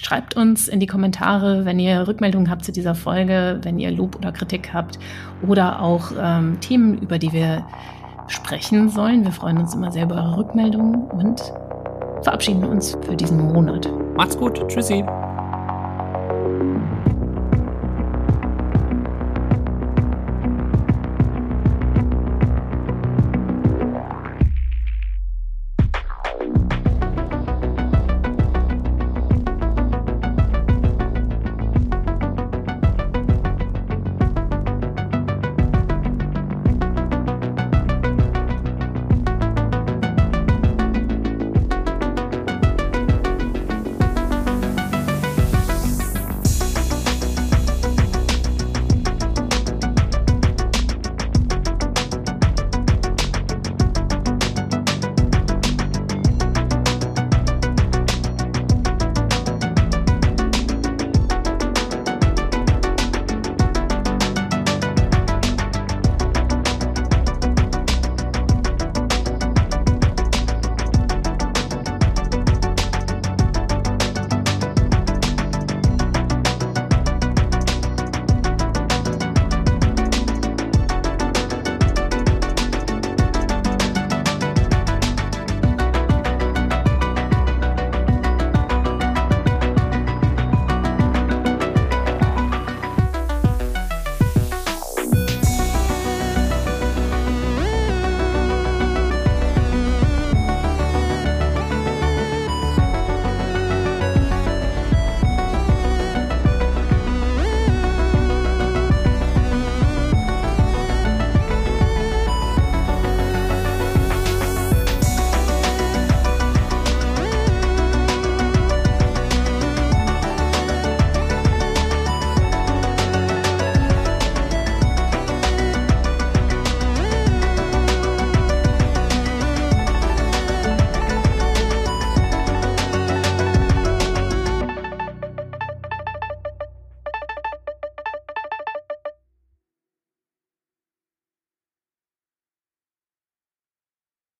schreibt 0.00 0.34
uns 0.34 0.68
in 0.68 0.80
die 0.80 0.86
Kommentare, 0.86 1.66
wenn 1.66 1.78
ihr 1.78 2.08
Rückmeldungen 2.08 2.48
habt 2.48 2.64
zu 2.64 2.72
dieser 2.72 2.94
Folge, 2.94 3.60
wenn 3.64 3.78
ihr 3.78 3.90
Lob 3.90 4.16
oder 4.16 4.32
Kritik 4.32 4.72
habt 4.72 4.98
oder 5.46 5.82
auch 5.82 6.12
ähm, 6.18 6.58
Themen, 6.60 7.02
über 7.02 7.18
die 7.18 7.32
wir 7.32 7.66
sprechen 8.28 8.88
sollen. 8.88 9.24
Wir 9.24 9.32
freuen 9.32 9.58
uns 9.58 9.74
immer 9.74 9.92
sehr 9.92 10.04
über 10.04 10.16
eure 10.16 10.38
Rückmeldungen 10.38 11.06
und 11.10 11.40
verabschieden 12.22 12.64
uns 12.64 12.96
für 13.02 13.16
diesen 13.16 13.52
Monat. 13.52 13.90
Macht's 14.16 14.36
gut. 14.36 14.66
Tschüssi. 14.68 15.04